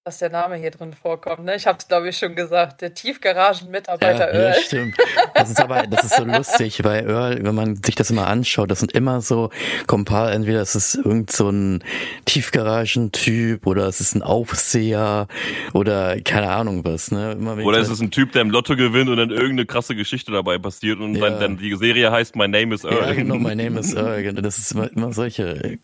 [0.05, 1.47] dass der Name hier drin vorkommt.
[1.47, 1.57] Ne?
[1.57, 2.83] Ich habe es, glaube ich, schon gesagt.
[2.83, 4.55] Der Tiefgaragen-Mitarbeiter ja, Earl.
[4.55, 4.97] Ja, stimmt.
[5.35, 8.71] Das ist aber, das ist so lustig, weil Earl, wenn man sich das immer anschaut,
[8.71, 9.49] das sind immer so
[9.87, 11.83] Kompar, entweder es ist irgend so ein
[12.27, 15.27] Tiefgaragentyp oder es ist ein Aufseher
[15.73, 17.11] oder keine Ahnung was.
[17.11, 17.33] Ne?
[17.33, 20.33] Immer, oder es ist ein Typ, der im Lotto gewinnt und dann irgendeine krasse Geschichte
[20.33, 21.31] dabei passiert und ja.
[21.31, 23.09] dann, dann, die Serie heißt My Name is Earl.
[23.09, 24.05] Ja, genau, My Name is Earl.
[24.25, 25.79] Genau, das ist immer, immer solche.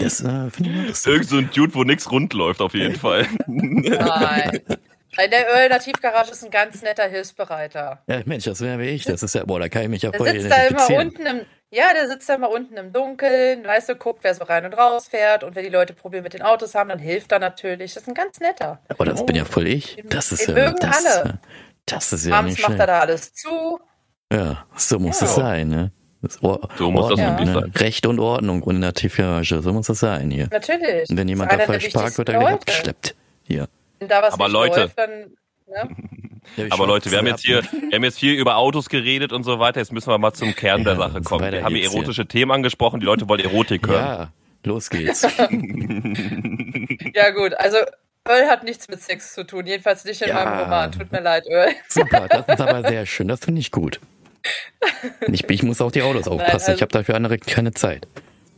[0.00, 3.26] Das äh, finde ich Irgend so ein Dude, wo nichts rund läuft, auf jeden Fall.
[3.62, 4.60] Nein.
[5.22, 8.02] In der Tiefgarage ist ein ganz netter Hilfsbereiter.
[8.06, 9.04] Ja, Mensch, das wäre wie ich.
[9.04, 11.26] Das ist ja, boah, da kann ich mich ja voll der sitzt da immer unten
[11.26, 14.64] im, Ja, der sitzt da immer unten im Dunkeln, weißt du, guckt, wer so rein
[14.64, 17.40] und raus fährt und wenn die Leute Probleme mit den Autos haben, dann hilft er
[17.40, 17.94] natürlich.
[17.94, 18.80] Das ist ein ganz netter.
[18.88, 19.26] Aber das oh.
[19.26, 20.02] bin ja voll ich.
[20.08, 21.38] Das ist den ja, das, alle.
[21.86, 23.80] Das ist ja Abends nicht macht er da alles zu.
[24.32, 25.26] Ja, so muss ja.
[25.26, 25.92] es sein, ne?
[26.42, 27.80] Or so muss Ordnung, das wirklich ne?
[27.80, 30.48] Recht und Ordnung und in der Tiefgarage, so muss das sein hier.
[30.50, 31.08] Natürlich.
[31.08, 33.16] Und wenn jemand da falsch parkt, wird er gleich abgeschleppt.
[33.50, 33.68] Hier.
[33.98, 35.10] Da was aber Leute, läuft, dann,
[35.66, 35.96] ne?
[36.56, 39.42] ja, aber Leute, wir haben jetzt hier, wir haben jetzt viel über Autos geredet und
[39.44, 39.80] so weiter.
[39.80, 41.52] Jetzt müssen wir mal zum Kern der Sache kommen.
[41.52, 42.28] Wir haben hier erotische hier.
[42.28, 43.00] Themen angesprochen.
[43.00, 44.04] Die Leute wollen Erotik hören.
[44.04, 44.32] Ja,
[44.64, 45.22] los geht's.
[47.14, 47.78] ja gut, also
[48.28, 50.34] Earl hat nichts mit Sex zu tun, jedenfalls nicht in ja.
[50.34, 50.92] meinem Roman.
[50.92, 51.72] Tut mir leid, Earl.
[51.88, 53.28] Super, das ist aber sehr schön.
[53.28, 54.00] Das finde ich gut.
[55.28, 56.46] Ich, ich, muss auf die Autos aufpassen.
[56.46, 58.06] Nein, also, ich habe dafür andere keine Zeit.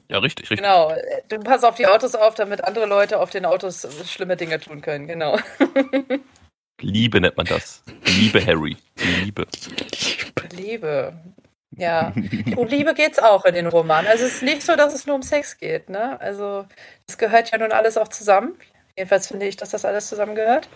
[0.08, 0.66] Ja, richtig, richtig.
[0.66, 0.94] Genau.
[1.28, 4.82] Du pass auf die Autos auf, damit andere Leute auf den Autos schlimme Dinge tun
[4.82, 5.06] können.
[5.06, 5.38] Genau.
[6.80, 7.82] Liebe nennt man das.
[8.04, 8.76] Liebe, Harry.
[8.96, 9.46] Liebe.
[10.52, 11.14] Liebe.
[11.76, 12.12] Ja.
[12.56, 14.08] Um Liebe geht's auch in den Romanen.
[14.08, 15.88] Also es ist nicht so, dass es nur um Sex geht.
[15.88, 16.20] Ne?
[16.20, 16.66] Also
[17.06, 18.58] das gehört ja nun alles auch zusammen.
[18.96, 20.68] Jedenfalls finde ich, dass das alles zusammengehört.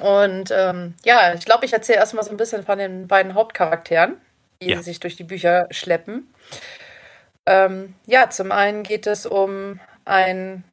[0.00, 4.16] Und ähm, ja, ich glaube, ich erzähle erstmal so ein bisschen von den beiden Hauptcharakteren,
[4.62, 4.82] die ja.
[4.82, 6.32] sich durch die Bücher schleppen.
[7.46, 10.64] Ähm, ja, zum einen geht es um einen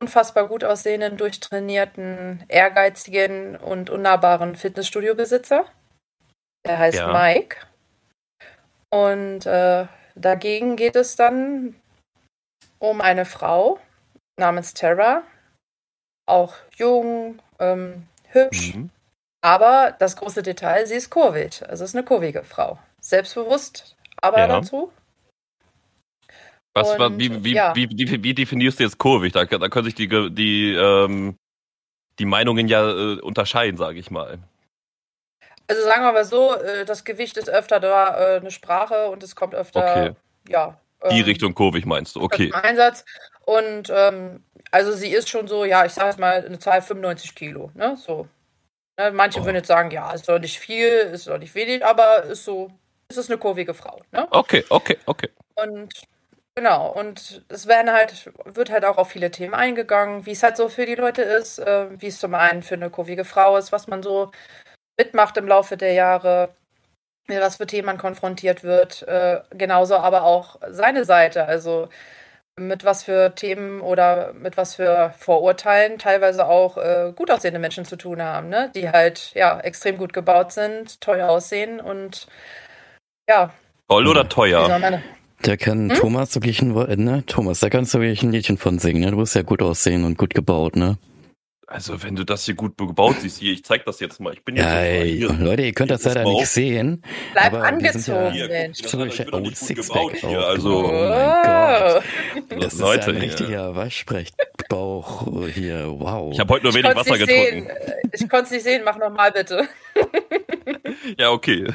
[0.00, 5.64] unfassbar gut aussehenden, durchtrainierten, ehrgeizigen und unnahbaren Fitnessstudio-Besitzer.
[6.66, 7.12] Der heißt ja.
[7.12, 7.56] Mike.
[8.90, 11.76] Und äh, dagegen geht es dann
[12.78, 13.78] um eine Frau
[14.38, 15.22] namens Tara,
[16.26, 18.90] auch jung, ähm, hübsch, mhm.
[19.40, 21.62] aber das große Detail, sie ist kurvig.
[21.68, 22.78] Also ist eine kurvige Frau.
[23.00, 24.46] Selbstbewusst, aber ja.
[24.48, 24.92] dazu
[26.74, 27.74] was, und, wie, wie, ja.
[27.76, 29.32] wie, wie, wie, definierst du jetzt kurvig?
[29.32, 31.36] Da, da können sich die, die, ähm,
[32.18, 34.38] die Meinungen ja äh, unterscheiden, sage ich mal.
[35.68, 39.22] Also sagen wir mal so, äh, das Gewicht ist öfter da äh, eine Sprache und
[39.22, 40.12] es kommt öfter, okay.
[40.48, 40.78] ja.
[41.10, 42.52] Die ähm, Richtung kurvig meinst du, okay.
[42.52, 43.04] Einsatz.
[43.44, 47.34] Und ähm, also sie ist schon so, ja, ich sage jetzt mal eine Zahl 95
[47.34, 47.96] Kilo, ne?
[47.96, 48.28] So.
[48.98, 49.10] Ne?
[49.12, 49.44] Manche oh.
[49.44, 52.70] würden jetzt sagen, ja, ist doch nicht viel, ist doch nicht wenig, aber ist so,
[53.08, 54.26] ist es eine kurvige Frau, ne?
[54.30, 55.28] Okay, okay, okay.
[55.54, 55.92] Und
[56.54, 60.58] Genau, und es werden halt, wird halt auch auf viele Themen eingegangen, wie es halt
[60.58, 63.72] so für die Leute ist, äh, wie es zum einen für eine kurvige Frau ist,
[63.72, 64.30] was man so
[64.98, 66.54] mitmacht im Laufe der Jahre,
[67.26, 71.88] mit was für Themen man konfrontiert wird, äh, genauso aber auch seine Seite, also
[72.60, 77.86] mit was für Themen oder mit was für Vorurteilen teilweise auch äh, gut aussehende Menschen
[77.86, 78.70] zu tun haben, ne?
[78.74, 82.26] die halt ja extrem gut gebaut sind, toll aussehen und
[83.28, 83.50] ja.
[83.88, 85.00] Toll oder teuer?
[85.42, 85.96] Da kann hm?
[85.96, 87.24] Thomas wirklich ein, ne?
[87.26, 89.10] Thomas, da kannst du wirklich ein Liedchen von singen, ne?
[89.10, 90.98] Du bist ja gut aussehen und gut gebaut, ne?
[91.66, 94.34] Also, wenn du das hier gut gebaut siehst, hier, ich zeig das jetzt mal.
[94.34, 97.02] Ich bin ja, ey, Leute, ihr könnt das leider nicht sehen.
[97.32, 98.82] Bleib angezogen, ja, Mensch.
[98.82, 100.84] So, ich oh, Sixpack hier, also.
[100.84, 101.42] Oh mein
[102.48, 102.62] Gott.
[102.62, 106.30] Das ist ja ein richtiger Waschbrechbauch hier, wow.
[106.32, 107.26] Ich habe heute nur wenig Wasser getrunken.
[107.26, 107.70] Sehen.
[108.12, 109.66] Ich konnte es nicht sehen, mach nochmal bitte.
[111.18, 111.66] ja, okay.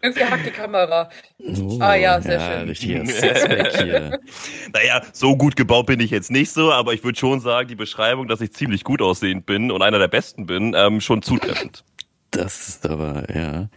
[0.00, 1.10] Irgendwie hackt die Kamera.
[1.38, 3.04] Oh, ah ja, sehr ja, schön.
[3.04, 4.20] hier.
[4.72, 7.74] naja, so gut gebaut bin ich jetzt nicht so, aber ich würde schon sagen, die
[7.74, 11.84] Beschreibung, dass ich ziemlich gut aussehend bin und einer der Besten bin, ähm, schon zutreffend.
[12.30, 13.68] Das ist aber, ja.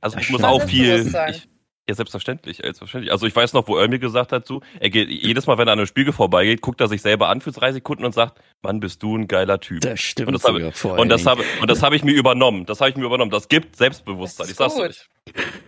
[0.00, 1.06] Also ich muss auch viel.
[1.28, 1.48] Ich,
[1.90, 3.12] ja, selbstverständlich, selbstverständlich.
[3.12, 5.68] Also ich weiß noch, wo er mir gesagt hat, so, er geht jedes Mal, wenn
[5.68, 8.40] er an einem Spiegel vorbeigeht, guckt er sich selber an für drei Sekunden und sagt,
[8.62, 9.80] Mann, bist du ein geiler Typ.
[9.82, 10.28] Das stimmt.
[10.28, 12.66] Und das habe und das habe und das habe ich mir übernommen.
[12.66, 13.30] Das habe ich mir übernommen.
[13.30, 14.48] Das gibt Selbstbewusstsein.
[14.48, 15.08] Ich sag's euch.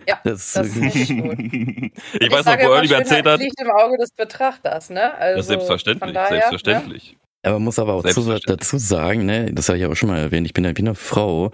[0.09, 1.39] Ja, das, das ist gut.
[1.39, 3.41] ich, ich weiß noch, wo Ernie mir erzählt hat.
[3.41, 5.15] liegt im Auge des Betrachters, ne?
[5.15, 7.13] Also ja, selbstverständlich, daher, selbstverständlich.
[7.13, 7.19] Ne?
[7.45, 10.47] Aber man muss aber auch dazu sagen, ne, das habe ich auch schon mal erwähnt,
[10.47, 11.51] ich bin ja wie eine Frau.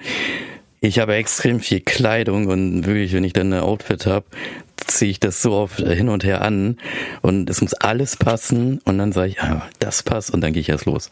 [0.81, 4.27] Ich habe extrem viel Kleidung und wirklich, wenn ich dann ein Outfit habe,
[4.77, 6.79] ziehe ich das so oft hin und her an
[7.21, 10.61] und es muss alles passen und dann sage ich, ah, das passt und dann gehe
[10.61, 11.11] ich erst los.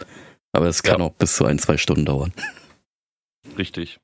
[0.53, 1.07] Aber es kann ja.
[1.07, 2.33] auch bis zu ein, zwei Stunden dauern.
[3.59, 3.99] Richtig.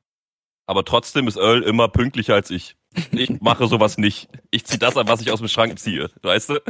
[0.67, 2.77] Aber trotzdem ist Earl immer pünktlicher als ich.
[3.11, 4.29] Ich mache sowas nicht.
[4.51, 6.61] Ich ziehe das an, was ich aus dem Schrank ziehe, weißt du?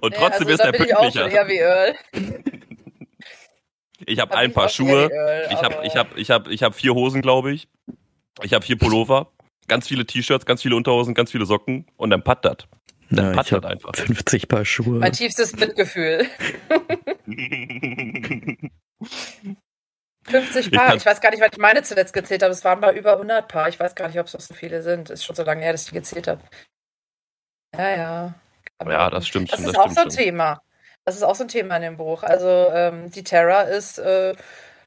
[0.00, 1.28] Und trotzdem ja, also, ist er pünktlicher.
[1.28, 1.94] Ich, auch wie Earl.
[4.06, 5.10] Ich habe ein paar Schuhe.
[5.10, 7.68] Earl, ich habe ich hab, ich hab, ich hab vier Hosen, glaube ich.
[8.42, 9.32] Ich habe vier Pullover,
[9.66, 12.68] ganz viele T-Shirts, ganz viele Unterhosen, ganz viele Socken und dann pattert.
[13.10, 13.94] Dann ja, pattert einfach.
[13.94, 14.98] 50 Paar Schuhe.
[14.98, 16.26] Mein tiefstes Mitgefühl.
[20.24, 20.96] 50 Paar.
[20.96, 22.52] Ich weiß gar nicht, was ich meine zuletzt gezählt habe.
[22.52, 23.68] Es waren mal über 100 Paar.
[23.68, 25.10] Ich weiß gar nicht, ob es noch so viele sind.
[25.10, 26.42] Ist schon so lange her, dass ich gezählt habe.
[27.76, 28.34] Ja, ja.
[28.78, 29.66] Aber ja, das stimmt das schon.
[29.66, 30.24] Das ist auch so ein schon.
[30.24, 30.60] Thema.
[31.06, 32.24] Das ist auch so ein Thema in dem Buch.
[32.24, 34.34] Also ähm, die Terra ist, äh,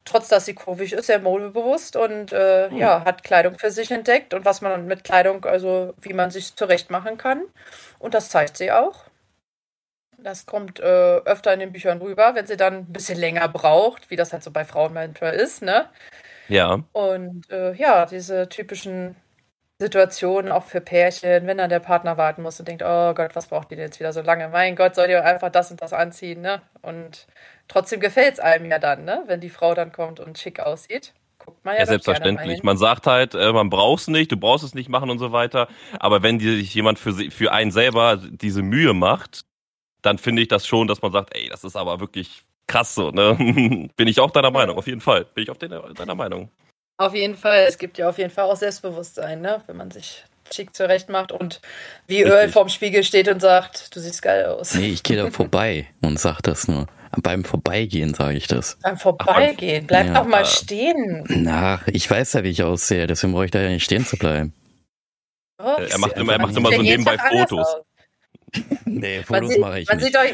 [0.04, 2.78] trotz dass sie kurvig ist, sehr modebewusst und äh, hm.
[2.78, 6.56] ja, hat Kleidung für sich entdeckt und was man mit Kleidung, also wie man sich
[6.58, 7.44] zurecht machen kann.
[8.00, 9.06] Und das zeigt sie auch.
[10.18, 14.10] Das kommt äh, öfter in den Büchern rüber, wenn sie dann ein bisschen länger braucht,
[14.10, 15.88] wie das halt so bei Frauen manchmal ist, ne?
[16.50, 16.84] Ja.
[16.92, 19.16] Und äh, ja, diese typischen
[19.82, 23.48] Situationen auch für Pärchen, wenn dann der Partner warten muss und denkt, oh Gott, was
[23.48, 24.50] braucht die denn jetzt wieder so lange?
[24.50, 26.62] Mein Gott, soll ihr einfach das und das anziehen, ne?
[26.82, 27.28] Und
[27.70, 29.24] trotzdem gefällt es einem ja dann, ne?
[29.28, 31.13] Wenn die Frau dann kommt und schick aussieht.
[31.38, 32.62] Guckt man ja, ja selbstverständlich.
[32.62, 35.32] Man sagt halt, äh, man braucht es nicht, du brauchst es nicht machen und so
[35.32, 35.70] weiter.
[35.98, 39.46] Aber wenn sich jemand für, für einen selber diese Mühe macht,
[40.02, 43.12] dann finde ich das schon, dass man sagt, ey, das ist aber wirklich krass so,
[43.12, 43.36] ne?
[43.96, 45.24] Bin ich auch deiner Meinung, auf jeden Fall.
[45.24, 46.52] Bin ich auf deiner, deiner Meinung.
[47.00, 47.66] Auf jeden Fall.
[47.66, 49.62] Es gibt ja auf jeden Fall auch Selbstbewusstsein, ne?
[49.68, 51.62] Wenn man sich schick zurecht macht und
[52.08, 52.34] wie Richtig.
[52.34, 54.74] Öl vorm Spiegel steht und sagt, du siehst geil aus.
[54.74, 56.88] Nee, ich gehe da vorbei und sag das nur.
[57.22, 58.78] Beim Vorbeigehen sage ich das.
[58.84, 59.88] Beim Vorbeigehen?
[59.88, 60.14] Bleib ja.
[60.16, 61.24] doch mal stehen.
[61.30, 64.18] Na, ich weiß ja, wie ich aussehe, deswegen brauche ich da ja nicht stehen zu
[64.18, 64.54] bleiben.
[65.58, 67.78] Oh, er macht immer, er macht immer so nebenbei Fotos.
[68.86, 70.06] nee, Fotos mache ich man nicht.
[70.06, 70.26] Sieht doch,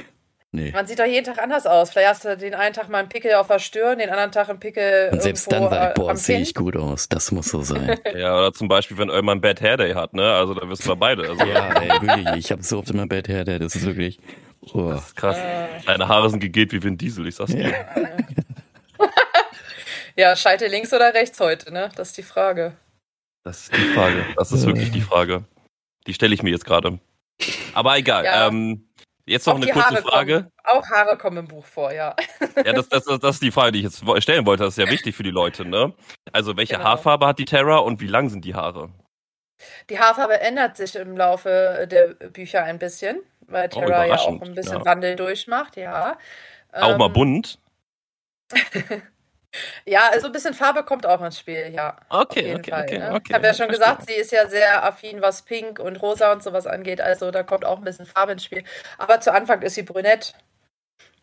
[0.56, 0.72] nee.
[0.72, 1.92] Man sieht doch jeden Tag anders aus.
[1.92, 4.50] Vielleicht hast du den einen Tag mal einen Pickel auf der Stirn, den anderen Tag
[4.50, 7.08] einen Pickel Und selbst dann war ich, boah, sehe ich gut aus.
[7.10, 8.00] Das muss so sein.
[8.18, 10.34] ja, oder zum Beispiel, wenn irgendwann Bad Hair Day hat, ne?
[10.34, 11.30] Also da wissen wir beide.
[11.30, 11.46] Also.
[11.46, 12.36] ja, ey, wirklich.
[12.38, 13.60] Ich habe so oft immer Bad Hair Day.
[13.60, 14.20] Das ist wirklich...
[14.74, 14.90] Oh.
[14.90, 15.38] Das ist krass.
[15.38, 15.68] Äh.
[15.86, 17.70] Deine Haare sind gegelt wie Vin Diesel, ich sag's dir.
[17.70, 17.86] Ja.
[20.16, 21.90] ja, schalte links oder rechts heute, ne?
[21.96, 22.74] Das ist die Frage.
[23.44, 24.26] Das ist die Frage.
[24.36, 25.44] Das ist wirklich die Frage.
[26.08, 27.00] Die stelle ich mir jetzt gerade.
[27.74, 28.26] Aber egal.
[28.26, 28.48] Ja.
[28.48, 28.85] Ähm,
[29.26, 30.34] jetzt noch auch eine kurze Haare Frage.
[30.34, 32.16] Kommen, auch Haare kommen im Buch vor, ja.
[32.66, 34.64] Ja, das, das, das, ist die Frage, die ich jetzt stellen wollte.
[34.64, 35.94] Das ist ja wichtig für die Leute, ne?
[36.32, 36.86] Also, welche genau.
[36.86, 38.90] Haarfarbe hat die Terra und wie lang sind die Haare?
[39.90, 44.16] Die Haarfarbe ändert sich im Laufe der Bücher ein bisschen, weil oh, Terra oh, ja
[44.16, 44.86] auch ein bisschen ja.
[44.86, 46.18] Wandel durchmacht, ja.
[46.72, 47.60] Auch ähm, mal bunt?
[49.86, 51.98] Ja, also ein bisschen Farbe kommt auch ins Spiel, ja.
[52.10, 53.14] Okay, okay, Fall, okay, ne?
[53.14, 53.24] okay.
[53.28, 56.44] Ich habe ja schon gesagt, sie ist ja sehr affin, was Pink und Rosa und
[56.44, 57.02] sowas angeht.
[57.02, 58.64] Also da kommt auch ein bisschen Farbe ins Spiel.
[58.98, 60.34] Aber zu Anfang ist sie brünett.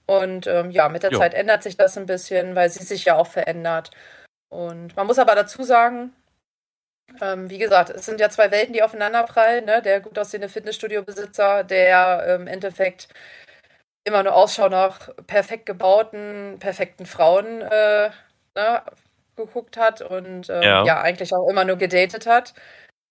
[0.07, 1.19] Und ähm, ja, mit der jo.
[1.19, 3.91] Zeit ändert sich das ein bisschen, weil sie sich ja auch verändert.
[4.49, 6.13] Und man muss aber dazu sagen,
[7.21, 9.65] ähm, wie gesagt, es sind ja zwei Welten, die aufeinanderprallen.
[9.65, 9.83] Ne?
[9.83, 13.09] Der gut aussehende Fitnessstudio-Besitzer, der ähm, im Endeffekt
[14.05, 18.11] immer nur Ausschau nach perfekt gebauten, perfekten Frauen äh,
[18.55, 18.83] ne,
[19.37, 20.85] geguckt hat und äh, ja.
[20.85, 21.01] ja.
[21.01, 22.55] eigentlich auch immer nur gedatet hat.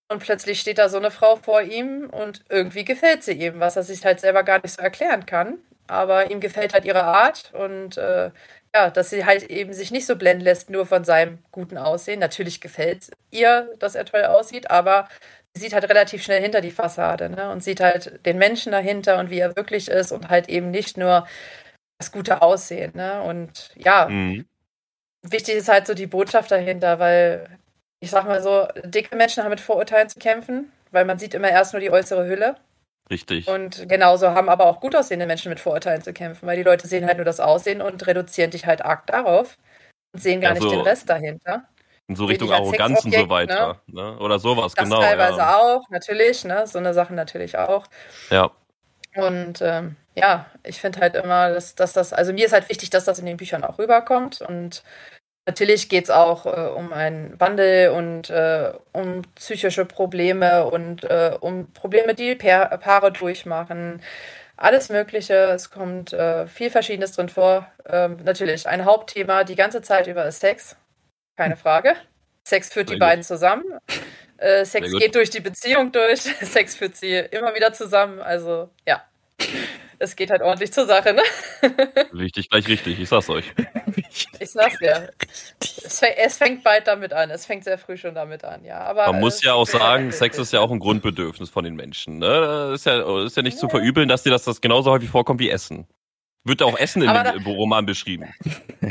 [0.10, 3.78] Und plötzlich steht da so eine Frau vor ihm und irgendwie gefällt sie ihm, was
[3.78, 5.60] er sich halt selber gar nicht so erklären kann.
[5.88, 8.32] Aber ihm gefällt halt ihre Art und äh,
[8.74, 12.20] ja, dass sie halt eben sich nicht so blenden lässt, nur von seinem guten Aussehen.
[12.20, 15.08] Natürlich gefällt ihr, dass er toll aussieht, aber
[15.58, 17.52] sieht halt relativ schnell hinter die Fassade ne?
[17.52, 20.98] und sieht halt den Menschen dahinter und wie er wirklich ist und halt eben nicht
[20.98, 21.28] nur
[22.00, 22.92] das gute Aussehen.
[22.96, 23.22] Ne?
[23.22, 24.46] Und ja, mhm.
[25.22, 27.48] wichtig ist halt so die Botschaft dahinter, weil
[28.00, 31.50] ich sag mal so, dicke Menschen haben mit Vorurteilen zu kämpfen, weil man sieht immer
[31.50, 32.56] erst nur die äußere Hülle.
[33.10, 33.48] Richtig.
[33.48, 36.88] Und genauso haben aber auch gut aussehende Menschen mit Vorurteilen zu kämpfen, weil die Leute
[36.88, 39.58] sehen halt nur das Aussehen und reduzieren dich halt arg darauf
[40.14, 41.66] und sehen gar also, nicht den Rest dahinter.
[42.12, 43.80] In so Richtung Arroganz und so weiter.
[43.88, 44.02] Ne?
[44.02, 44.20] ne?
[44.20, 45.00] Oder sowas, das genau.
[45.00, 45.56] Teilweise ja.
[45.56, 46.68] auch, natürlich, ne?
[46.68, 47.88] So eine Sache natürlich auch.
[48.30, 48.52] Ja.
[49.16, 52.90] Und ähm, ja, ich finde halt immer, dass, dass das, also mir ist halt wichtig,
[52.90, 54.42] dass das in den Büchern auch rüberkommt.
[54.42, 54.84] Und
[55.46, 61.38] natürlich geht es auch äh, um einen Wandel und äh, um psychische Probleme und äh,
[61.40, 64.02] um Probleme, die pa Paare durchmachen.
[64.58, 67.68] Alles Mögliche, es kommt äh, viel Verschiedenes drin vor.
[67.88, 70.76] Ähm, natürlich, ein Hauptthema die ganze Zeit über ist Sex
[71.42, 71.96] keine Frage.
[72.44, 73.64] Sex führt die beiden zusammen.
[74.38, 76.20] Äh, Sex geht durch die Beziehung durch.
[76.42, 78.20] Sex führt sie immer wieder zusammen.
[78.20, 79.04] Also ja,
[79.98, 81.24] es geht halt ordentlich zur Sache, ne?
[82.14, 83.00] Richtig, gleich richtig.
[83.00, 83.46] Ich sag's euch.
[84.40, 85.10] Ich sag's dir.
[85.60, 87.32] Es, es, fängt bald damit an.
[87.32, 88.82] Es fängt sehr früh schon damit an, ja.
[88.82, 92.20] Aber Man muss ja auch sagen, Sex ist ja auch ein Grundbedürfnis von den Menschen.
[92.20, 92.72] Ne?
[92.76, 93.62] Ist ja, ist ja nicht ja.
[93.62, 95.88] zu verübeln, dass dir das, das genauso häufig vorkommt wie Essen.
[96.44, 98.34] Wird auch Essen in dem Roman beschrieben.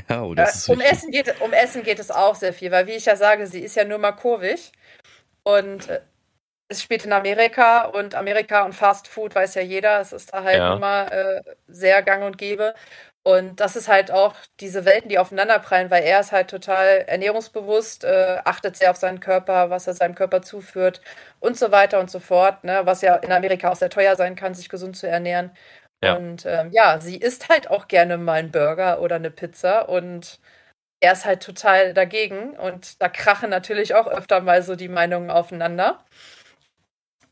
[0.08, 2.86] Ja, oh, das ist um, Essen geht, um Essen geht es auch sehr viel, weil
[2.86, 4.70] wie ich ja sage, sie ist ja nur mal kurvig.
[5.42, 6.00] Und äh,
[6.68, 10.44] es spielt in Amerika und Amerika und Fast Food weiß ja jeder, es ist da
[10.44, 10.76] halt ja.
[10.76, 12.74] immer äh, sehr gang und gäbe.
[13.22, 18.04] Und das ist halt auch diese Welten, die aufeinanderprallen, weil er ist halt total ernährungsbewusst,
[18.04, 21.02] äh, achtet sehr auf seinen Körper, was er seinem Körper zuführt
[21.38, 22.80] und so weiter und so fort, ne?
[22.84, 25.50] was ja in Amerika auch sehr teuer sein kann, sich gesund zu ernähren.
[26.02, 26.16] Ja.
[26.16, 30.40] Und ähm, ja, sie isst halt auch gerne mal einen Burger oder eine Pizza und
[31.00, 35.30] er ist halt total dagegen und da krachen natürlich auch öfter mal so die Meinungen
[35.30, 36.04] aufeinander.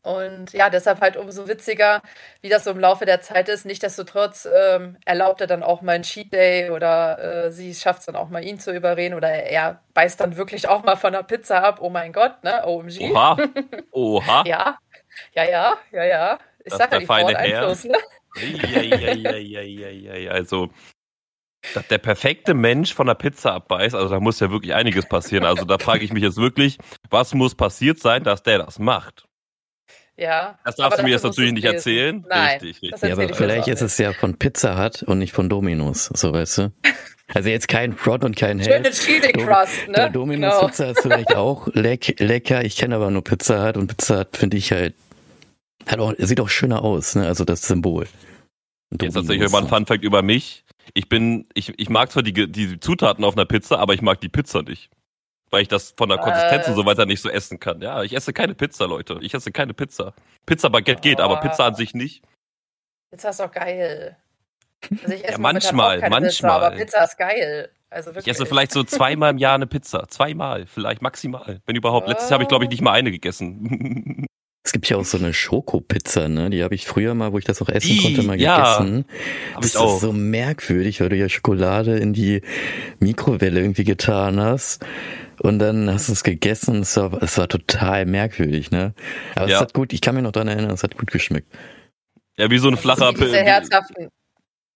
[0.01, 2.01] Und ja, deshalb halt umso witziger,
[2.41, 3.65] wie das so im Laufe der Zeit ist.
[3.65, 8.05] Nichtsdestotrotz ähm, erlaubt er dann auch mal einen Cheat Day oder äh, sie schafft es
[8.05, 11.23] dann auch mal, ihn zu überreden oder er beißt dann wirklich auch mal von der
[11.23, 11.79] Pizza ab.
[11.81, 12.65] Oh mein Gott, ne?
[12.65, 13.11] OMG.
[13.11, 13.37] Oha.
[13.91, 14.43] Oha.
[14.47, 14.79] ja,
[15.33, 16.39] ja, ja, ja, ja.
[16.63, 17.97] Ich sag ja, die Einfluss, ne?
[20.29, 20.69] Also,
[21.73, 25.45] dass der perfekte Mensch von der Pizza abbeißt, also da muss ja wirklich einiges passieren.
[25.45, 26.77] Also da frage ich mich jetzt wirklich,
[27.09, 29.25] was muss passiert sein, dass der das macht?
[30.15, 30.59] Ja.
[30.65, 32.25] Das darfst du mir jetzt natürlich nicht erzählen.
[32.27, 33.09] Nein, richtig, richtig.
[33.09, 36.57] Ja, aber vielleicht ist es ja von Pizza Hut und nicht von Dominos, so weißt
[36.57, 36.73] du.
[37.33, 38.71] Also jetzt kein Front und kein Hate.
[38.71, 40.09] Schöne Chili Crust, ne?
[40.11, 40.67] Dominos genau.
[40.67, 42.65] Pizza ist vielleicht auch leck, lecker.
[42.65, 44.95] Ich kenne aber nur Pizza Hut und Pizza Hut finde ich halt,
[45.87, 47.27] hat auch, sieht auch schöner aus, ne?
[47.27, 48.07] Also das Symbol.
[48.91, 49.01] Dominos.
[49.01, 50.65] Jetzt tatsächlich mal ein Fun Fact über mich.
[50.93, 54.19] Ich bin, ich, ich mag zwar die, die Zutaten auf einer Pizza, aber ich mag
[54.19, 54.89] die Pizza nicht
[55.49, 57.81] weil ich das von der Konsistenz äh, und so weiter nicht so essen kann.
[57.81, 59.19] Ja, ich esse keine Pizza, Leute.
[59.21, 60.13] Ich esse keine Pizza.
[60.45, 61.01] Pizza Baguette oh.
[61.01, 62.23] geht, aber Pizza an sich nicht.
[63.11, 64.17] Pizza ist doch geil.
[64.91, 66.21] Also ich esse ja, manchmal, manchmal.
[66.21, 67.71] Pizza, aber Pizza ist geil.
[67.89, 70.07] Also ich esse vielleicht so zweimal im Jahr eine Pizza.
[70.07, 71.61] Zweimal, vielleicht maximal.
[71.65, 72.07] Wenn überhaupt.
[72.07, 72.11] Oh.
[72.11, 74.25] Letztes Jahr habe ich, glaube ich, nicht mal eine gegessen.
[74.63, 76.49] Es gibt ja auch so eine Schokopizza, ne?
[76.49, 79.05] Die habe ich früher mal, wo ich das auch essen die, konnte, mal ja, gegessen.
[79.55, 79.95] Hab das auch.
[79.95, 82.41] ist so merkwürdig, weil du ja Schokolade in die
[82.99, 84.85] Mikrowelle irgendwie getan hast.
[85.41, 88.93] Und dann hast du es gegessen es war, es war total merkwürdig, ne?
[89.35, 89.55] Aber ja.
[89.55, 91.47] es hat gut, ich kann mich noch daran erinnern, es hat gut geschmeckt.
[92.37, 93.31] Ja, wie so ein flacher Pilz.
[93.31, 94.09] Diese herzhaften,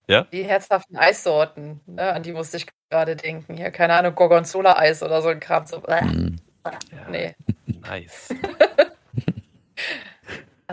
[0.07, 0.27] ja?
[0.31, 2.13] Die herzhaften Eissorten, ne?
[2.13, 3.55] an die musste ich gerade denken.
[3.55, 5.65] Hier, keine Ahnung, Gorgonzola-Eis oder so ein Kram.
[5.65, 6.35] So, mm.
[7.09, 7.35] Nee.
[7.65, 8.29] Nice.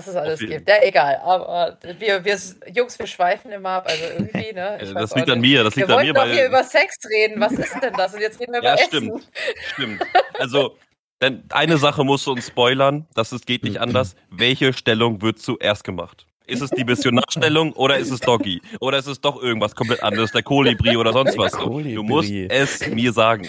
[0.00, 0.68] was es alles gibt.
[0.68, 1.20] Ja, egal.
[1.22, 2.38] Aber wir, wir
[2.72, 3.86] Jungs, wir schweifen immer ab.
[3.88, 4.78] Also irgendwie, ne?
[4.82, 5.64] Ich das liegt an mir.
[5.64, 6.14] Das liegt wir an mir.
[6.14, 7.40] Wir wollten doch hier über Sex reden.
[7.40, 8.14] Was ist denn das?
[8.14, 9.10] Und jetzt reden wir ja, über stimmt.
[9.10, 9.28] Essen.
[9.74, 10.02] Stimmt.
[10.38, 10.76] Also,
[11.20, 13.06] denn eine Sache musst du uns spoilern.
[13.14, 14.14] Das ist, geht nicht anders.
[14.30, 16.26] Welche Stellung wird zuerst gemacht?
[16.50, 18.60] Ist es die Missionarstellung oder ist es Doggy?
[18.80, 21.52] Oder ist es doch irgendwas komplett anderes, der Kolibri oder sonst was?
[21.52, 23.46] Du musst es mir sagen.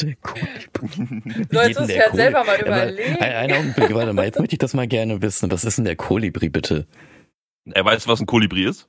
[0.00, 1.46] Der Kolibri.
[1.50, 3.16] Sollst du es ja selber mal überlegen.
[3.16, 5.50] Ein, Augenblick, warte mal, jetzt möchte ich das mal gerne wissen.
[5.50, 6.86] Was ist denn der Kolibri, bitte?
[7.72, 8.88] Er weiß, was ein Kolibri ist?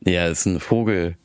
[0.00, 1.16] ja, ist ein Vogel.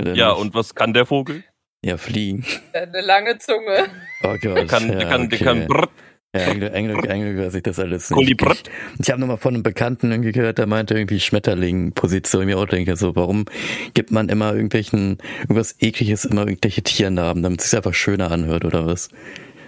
[0.00, 0.40] Oder ja, nicht?
[0.40, 1.44] und was kann der Vogel?
[1.82, 2.44] Ja, fliegen.
[2.74, 3.86] Eine lange Zunge.
[4.22, 4.56] Oh Gott.
[4.56, 5.36] Der kann, ja, der kann, okay.
[5.36, 5.90] der kann brrrt,
[6.32, 8.40] ja, eigentlich, eigentlich weiß ich das alles nicht.
[8.40, 8.62] Ich,
[9.00, 12.46] ich habe nochmal von einem Bekannten irgendwie gehört, der meinte irgendwie Schmetterling-Position.
[12.46, 13.46] Mir auch denke so, warum
[13.94, 18.64] gibt man immer irgendwelchen, irgendwas ekliges, immer irgendwelche Tiernamen, damit es sich einfach schöner anhört
[18.64, 19.08] oder was?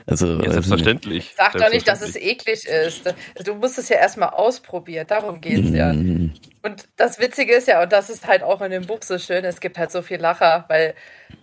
[0.06, 1.34] Also, ja, selbstverständlich.
[1.36, 3.14] Sag doch nicht, dass es eklig ist.
[3.44, 5.92] Du musst es ja erstmal ausprobieren, darum geht es ja.
[5.92, 6.32] Mhm.
[6.62, 9.44] Und das Witzige ist ja, und das ist halt auch in dem Buch so schön,
[9.44, 10.94] es gibt halt so viel Lacher, weil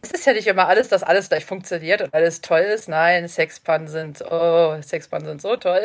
[0.02, 2.88] es ist ja nicht immer alles, dass alles gleich funktioniert und alles toll ist.
[2.88, 5.82] Nein, Sexpannen sind, oh, Sexpannen sind so toll.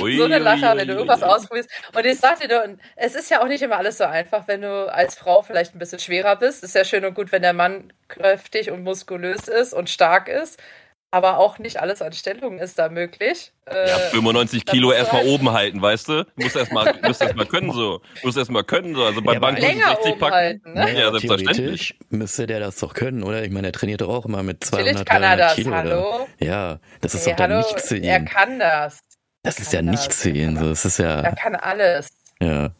[0.00, 1.70] Ui, so eine Lacher, wenn du irgendwas ausprobierst.
[1.92, 4.92] Und ich sag dir, es ist ja auch nicht immer alles so einfach, wenn du
[4.92, 6.62] als Frau vielleicht ein bisschen schwerer bist.
[6.62, 10.60] Ist ja schön und gut, wenn der Mann kräftig und muskulös ist und stark ist
[11.10, 13.52] aber auch nicht alles an Stellungen ist da möglich.
[13.66, 16.26] Äh, ja, 95 Kilo erstmal halt oben halten, weißt du?
[16.36, 18.00] Muss erstmal muss erst mal können so.
[18.22, 19.04] Muss erstmal können so.
[19.04, 20.34] Also beim ja, Bank 60 packen.
[20.34, 20.98] Halten, ne?
[20.98, 21.98] Ja, selbstverständlich.
[22.10, 23.42] Müsste der das doch können, oder?
[23.42, 25.74] Ich meine, er trainiert doch auch immer mit 200 kann er das, Kilo.
[25.74, 26.28] Hallo?
[26.38, 28.04] Ja, das ist hey, doch dann hallo, nichts zu ihm.
[28.04, 29.00] Er kann das.
[29.42, 30.56] Das ist ja nichts zu ihm.
[30.58, 31.20] So, das ist ja.
[31.20, 32.08] Er kann alles.
[32.40, 32.70] Ja.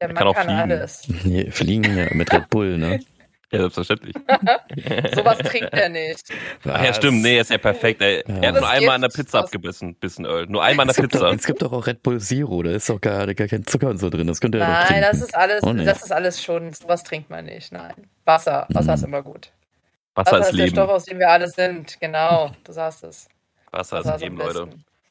[0.00, 0.60] Der Mann kann, auch kann fliegen.
[0.60, 1.08] alles.
[1.54, 3.00] fliegen ja, mit Red Bull, ne?
[3.50, 4.14] Ja, selbstverständlich.
[5.14, 6.30] Sowas trinkt er nicht.
[6.64, 7.22] Ach ja, stimmt.
[7.22, 8.02] Nee, er ist ja perfekt.
[8.02, 8.22] Ey.
[8.26, 8.34] Ja.
[8.42, 10.46] Er hat nur einmal an der Pizza abgebissen, bisschen Öl.
[10.46, 11.20] Nur einmal an der Pizza.
[11.20, 13.88] Doch, es gibt doch auch Red Bull Zero, da ist doch gar, gar kein Zucker
[13.88, 14.26] und so drin.
[14.26, 15.02] Das könnte er Nein, doch trinken.
[15.02, 15.84] das ist alles, oh, nee.
[15.84, 17.72] das ist alles schon, sowas trinkt man nicht.
[17.72, 17.94] Nein.
[18.26, 18.94] Wasser, Wasser mhm.
[18.94, 19.50] ist immer gut.
[20.14, 20.74] Wasser, Wasser ist, ist Leben.
[20.74, 21.98] der Stoff, aus dem wir alle sind.
[22.00, 23.28] Genau, du sagst es.
[23.70, 24.68] Wasser, Wasser ist Leben, Leute.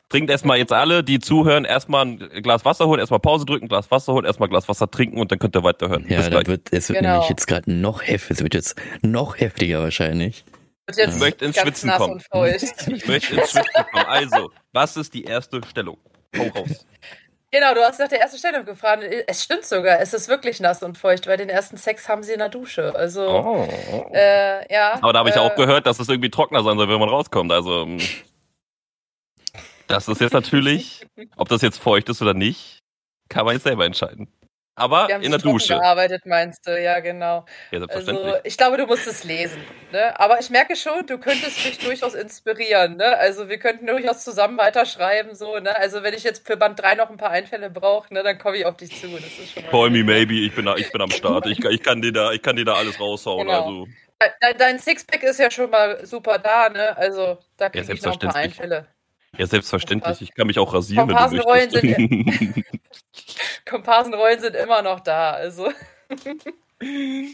[0.09, 3.91] Trinkt erstmal jetzt alle, die zuhören, erstmal ein Glas Wasser holen, erstmal Pause drücken, Glas
[3.91, 6.05] Wasser holen, erstmal Glas Wasser trinken und dann könnt ihr weiterhören.
[6.07, 7.13] Ja, dann wird, es wird genau.
[7.13, 10.45] nämlich jetzt gerade noch heftiger, es wird jetzt noch heftiger wahrscheinlich.
[10.89, 12.21] Ich möchte ins Schwitzen kommen.
[12.87, 14.05] Ich möchte ins Schwitzen kommen.
[14.05, 15.97] Also, was ist die erste Stellung?
[16.37, 16.85] Hau raus.
[17.51, 19.03] Genau, du hast nach der ersten Stellung gefragt.
[19.25, 22.33] Es stimmt sogar, es ist wirklich nass und feucht, weil den ersten Sex haben sie
[22.33, 22.93] in der Dusche.
[22.95, 24.11] Also, oh.
[24.13, 24.95] äh, ja.
[25.01, 27.09] Aber da habe ich äh, auch gehört, dass es irgendwie trockener sein soll, wenn man
[27.09, 27.51] rauskommt.
[27.51, 27.99] Also, hm.
[29.87, 31.05] Das ist jetzt natürlich,
[31.37, 32.79] ob das jetzt feucht ist oder nicht,
[33.29, 34.31] kann man jetzt selber entscheiden.
[34.79, 35.73] Aber in der Dusche.
[35.73, 37.45] gearbeitet, meinst du, ja, genau.
[37.71, 37.83] Ja.
[37.89, 39.59] Also, ich glaube, du musst es lesen.
[39.91, 40.17] Ne?
[40.19, 42.95] Aber ich merke schon, du könntest mich durchaus inspirieren.
[42.95, 43.17] Ne?
[43.17, 45.33] Also, wir könnten durchaus zusammen weiterschreiben.
[45.33, 45.75] So, ne?
[45.75, 48.57] Also, wenn ich jetzt für Band 3 noch ein paar Einfälle brauche, ne, dann komme
[48.57, 49.07] ich auf dich zu.
[49.71, 51.47] Call me maybe, ich bin, ich bin am Start.
[51.47, 53.47] Ich, ich, kann dir da, ich kann dir da alles raushauen.
[53.47, 53.63] Genau.
[53.63, 53.87] Also.
[54.41, 56.95] Dein, dein Sixpack ist ja schon mal super da, ne?
[56.95, 58.85] Also, da kriege ja, ich noch ein paar Einfälle.
[59.37, 60.21] Ja, selbstverständlich.
[60.21, 61.81] Ich kann mich auch rasieren, wenn du möchtest.
[61.81, 62.65] Sind,
[63.65, 65.71] Komparsenrollen sind immer noch da, also.
[66.79, 67.25] ja,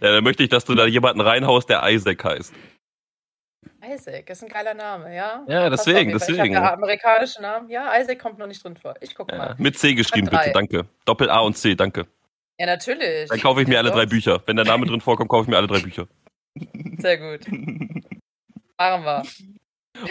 [0.00, 2.52] dann möchte ich, dass du da jemanden reinhaust, der Isaac heißt.
[3.84, 5.44] Isaac ist ein geiler Name, ja?
[5.48, 6.52] Ja, deswegen, deswegen.
[6.52, 7.68] Ja, amerikanische Namen.
[7.68, 8.94] Ja, Isaac kommt noch nicht drin vor.
[9.00, 9.48] Ich gucke mal.
[9.50, 10.86] Ja, mit C geschrieben, bitte, danke.
[11.04, 12.06] Doppel A und C, danke.
[12.58, 13.28] Ja, natürlich.
[13.28, 14.40] Dann kaufe ich mir alle drei Bücher.
[14.46, 16.06] Wenn der Name drin vorkommt, kaufe ich mir alle drei Bücher.
[16.98, 17.46] Sehr gut.
[18.78, 19.22] Machen wir.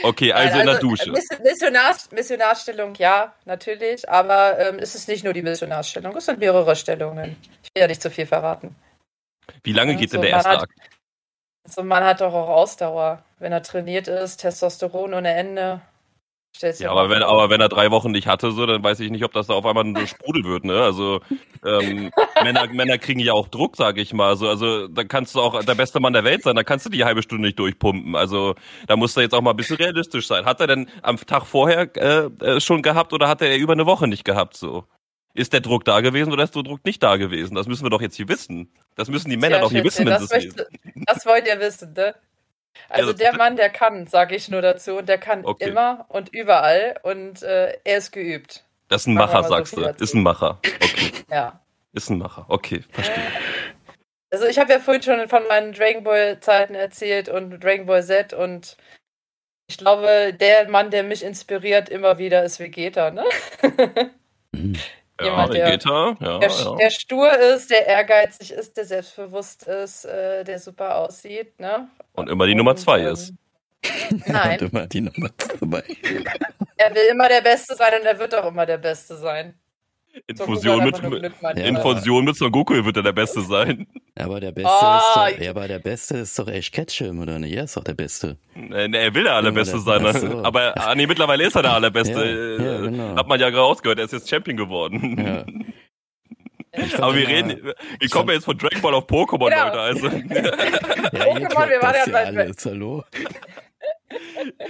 [0.04, 1.12] Okay, also, also in der also, Dusche.
[1.44, 6.76] Missionar, Missionarstellung, ja, natürlich, aber ähm, es ist nicht nur die Missionarstellung, es sind mehrere
[6.76, 7.36] Stellungen.
[7.64, 8.76] Ich will ja nicht zu viel verraten.
[9.64, 10.72] Wie lange geht so, denn der erste Akt?
[11.66, 13.24] Also man hat doch auch Ausdauer.
[13.40, 15.82] Wenn er trainiert ist, Testosteron ohne Ende.
[16.80, 19.24] Ja, aber wenn, aber wenn er drei Wochen nicht hatte, so, dann weiß ich nicht,
[19.24, 20.82] ob das da auf einmal ein Sprudel wird, ne?
[20.82, 21.22] Also
[21.66, 22.12] ähm,
[22.43, 24.36] Männer, Männer kriegen ja auch Druck, sage ich mal.
[24.38, 26.89] So, also da kannst du auch der beste Mann der Welt sein, da kannst du
[26.89, 28.16] die halbe Stunde nicht durchpumpen.
[28.16, 28.56] Also
[28.88, 30.45] da muss er jetzt auch mal ein bisschen realistisch sein.
[30.45, 33.86] Hat er denn am Tag vorher äh, äh, schon gehabt oder hat er über eine
[33.86, 34.56] Woche nicht gehabt?
[34.56, 34.86] So
[35.34, 37.56] ist der Druck da gewesen oder ist der Druck nicht da gewesen?
[37.56, 38.72] Das müssen wir doch jetzt hier wissen.
[38.95, 40.62] Das müssen die Männer doch hier wissen, wenn sie es lesen.
[41.06, 42.16] Das wollt ihr wissen, ne?
[42.89, 45.69] Also der Mann, der kann, sage ich nur dazu, und der kann okay.
[45.69, 48.63] immer und überall und äh, er ist geübt.
[48.88, 50.03] Das ist ein Macher, sagst so du.
[50.03, 50.59] Ist ein Macher.
[50.59, 51.11] Okay.
[51.32, 51.61] ja.
[51.93, 52.45] Ist ein Macher.
[52.49, 53.24] Okay, verstehe.
[54.32, 58.03] Also ich habe ja vorhin schon von meinen Dragon Ball Zeiten erzählt und Dragon Ball
[58.03, 58.78] Z und
[59.67, 63.24] ich glaube, der Mann, der mich inspiriert immer wieder, ist Vegeta, ne?
[64.51, 64.76] Mhm.
[65.24, 66.76] Jemand, ja, Vegeta, ja, der, ja.
[66.76, 71.89] der, stur ist, der ehrgeizig ist, der selbstbewusst ist, äh, der super aussieht, ne?
[72.13, 73.34] Und immer die Nummer zwei ähm, ist.
[74.28, 74.59] Nein.
[74.59, 75.84] und immer die Nummer zwei.
[76.78, 79.55] er will immer der Beste sein und er wird auch immer der Beste sein.
[80.28, 81.01] Infusion mit,
[81.41, 81.64] ja.
[81.64, 83.88] Infusion mit Son Goku wird er der Beste sein.
[84.16, 87.39] Aber der Beste oh, ist doch, ja, aber der Beste ist doch Ash Ketchum, oder
[87.39, 87.55] nicht?
[87.55, 88.38] Er ist doch der Beste.
[88.55, 90.03] Nee, er will der Allerbeste sein.
[90.03, 90.14] Ne?
[90.14, 90.28] So.
[90.43, 92.57] Aber ah, nee, mittlerweile ist er der Allerbeste.
[92.59, 93.16] ja, ja, genau.
[93.16, 95.18] Hat man ja gerade rausgehört, er ist jetzt Champion geworden.
[95.18, 95.45] Ja.
[96.99, 99.66] Aber wir reden, wir kommen ja jetzt von Dragon Ball auf Pokémon, genau.
[99.66, 99.80] Leute.
[99.80, 100.07] Also.
[100.07, 102.51] ja, Pokémon, wir waren ja bei.
[102.66, 103.03] Hallo.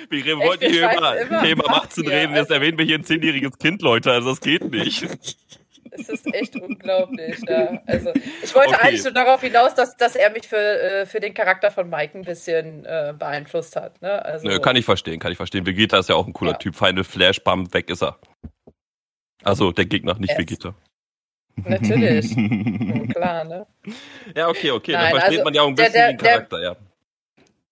[0.09, 3.81] Wir Echt, wollten hier über Thema 18 reden, jetzt erwähnen wir hier ein zehnjähriges Kind,
[3.81, 5.07] Leute, also das geht nicht.
[5.93, 7.37] Es ist echt unglaublich.
[7.47, 7.81] Ja.
[7.85, 8.87] Also, ich wollte okay.
[8.87, 12.17] eigentlich nur darauf hinaus, dass, dass er mich für, äh, für den Charakter von Mike
[12.17, 14.01] ein bisschen äh, beeinflusst hat.
[14.01, 14.23] Ne?
[14.23, 15.65] Also, Nö, kann ich verstehen, kann ich verstehen.
[15.65, 16.57] Vegeta ist ja auch ein cooler ja.
[16.57, 16.75] Typ.
[16.75, 18.17] Final Flash, bam, weg ist er.
[19.43, 20.39] Also der Gegner, nicht yes.
[20.39, 20.75] Vegeta.
[21.55, 22.29] Natürlich.
[23.13, 23.67] Klar, ne?
[24.35, 24.93] Ja, okay, okay.
[24.93, 26.75] Nein, dann versteht also, man ja auch ein bisschen der, der, den Charakter, der, ja.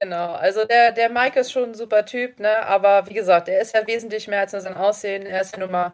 [0.01, 2.65] Genau, also der, der Mike ist schon ein super Typ, ne?
[2.65, 5.25] Aber wie gesagt, er ist ja wesentlich mehr als nur sein Aussehen.
[5.25, 5.93] Er ist ja nun mal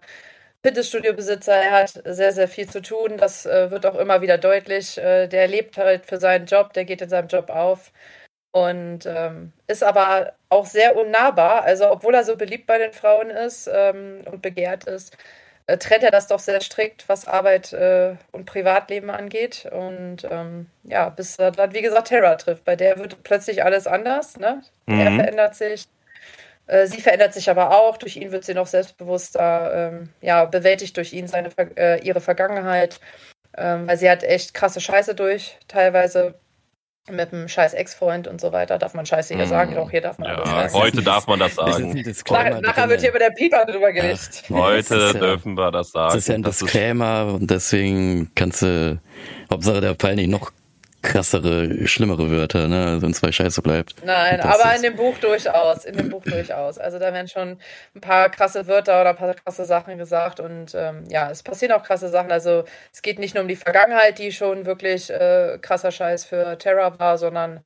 [0.64, 3.18] Fitnessstudio-Besitzer, er hat sehr, sehr viel zu tun.
[3.18, 4.98] Das äh, wird auch immer wieder deutlich.
[5.00, 7.92] Äh, der lebt halt für seinen Job, der geht in seinem Job auf
[8.52, 11.64] und ähm, ist aber auch sehr unnahbar.
[11.64, 15.18] Also, obwohl er so beliebt bei den Frauen ist ähm, und begehrt ist,
[15.68, 19.68] äh, trennt er das doch sehr strikt, was Arbeit äh, und Privatleben angeht.
[19.72, 22.66] Und ähm, ja, bis er dann, wie gesagt, Terra trifft.
[22.66, 24.38] Bei der wird plötzlich alles anders.
[24.38, 24.62] Ne?
[24.86, 25.00] Mhm.
[25.00, 25.88] Er verändert sich.
[26.68, 27.98] Äh, sie verändert sich aber auch.
[27.98, 29.92] Durch ihn wird sie noch selbstbewusster.
[29.94, 33.00] Ähm, ja, bewältigt durch ihn seine, äh, ihre Vergangenheit.
[33.58, 36.36] Ähm, weil sie hat echt krasse Scheiße durch, teilweise
[37.12, 38.80] mit einem scheiß Ex-Freund und so weiter.
[38.80, 39.76] Darf man Scheiße hier sagen?
[39.76, 42.04] Doch, hier darf man ja, das Heute darf man das sagen.
[42.30, 44.44] Nach, nachher wird hier mit der Pieper drüber geredet.
[44.50, 46.10] heute ja, dürfen wir das sagen.
[46.14, 49.00] Das ist ja ein Disclaimer und deswegen kannst du,
[49.52, 50.52] Hauptsache der Fall nicht noch
[51.06, 52.86] krassere, schlimmere Wörter, ne?
[52.86, 53.96] Also wenn zwei Scheiße bleibt.
[54.04, 56.78] Nein, aber in dem Buch durchaus, in dem Buch durchaus.
[56.78, 57.58] Also da werden schon
[57.96, 61.74] ein paar krasse Wörter oder ein paar krasse Sachen gesagt und ähm, ja, es passieren
[61.74, 62.32] auch krasse Sachen.
[62.32, 66.58] Also es geht nicht nur um die Vergangenheit, die schon wirklich äh, krasser Scheiß für
[66.58, 67.62] Terra war, sondern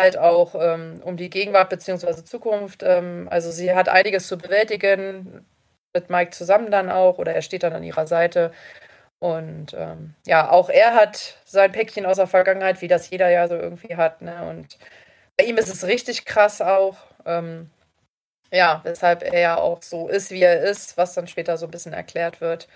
[0.00, 2.24] halt auch ähm, um die Gegenwart bzw.
[2.24, 2.82] Zukunft.
[2.82, 5.46] Ähm, also sie hat einiges zu bewältigen,
[5.94, 8.52] mit Mike zusammen dann auch oder er steht dann an ihrer Seite.
[9.18, 13.48] Und ähm, ja, auch er hat sein Päckchen aus der Vergangenheit, wie das jeder ja
[13.48, 14.20] so irgendwie hat.
[14.22, 14.46] Ne?
[14.48, 14.78] Und
[15.36, 16.96] bei ihm ist es richtig krass auch.
[17.24, 17.70] Ähm,
[18.52, 21.70] ja, weshalb er ja auch so ist, wie er ist, was dann später so ein
[21.70, 22.68] bisschen erklärt wird.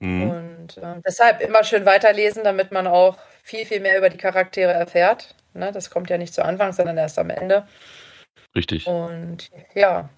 [0.00, 0.30] Mhm.
[0.30, 4.72] Und äh, deshalb immer schön weiterlesen, damit man auch viel, viel mehr über die Charaktere
[4.72, 5.34] erfährt.
[5.54, 5.72] Ne?
[5.72, 7.66] Das kommt ja nicht zu Anfang, sondern erst am Ende.
[8.54, 8.86] Richtig.
[8.86, 10.08] Und ja.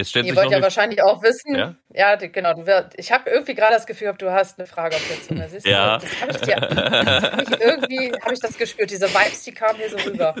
[0.00, 1.54] Jetzt stellt Ihr sich wollt noch ja eine- wahrscheinlich auch wissen.
[1.54, 1.74] Ja?
[1.94, 2.54] Ja, genau.
[2.54, 5.48] Du wirst, ich habe irgendwie gerade das Gefühl, du hast eine Frage auf der Zunge.
[5.48, 5.70] Siehst du?
[5.70, 5.98] Ja.
[5.98, 6.56] Das habe ich dir.
[7.32, 8.90] Hab ich irgendwie habe ich das gespürt.
[8.90, 10.34] Diese Vibes, die kamen hier so rüber.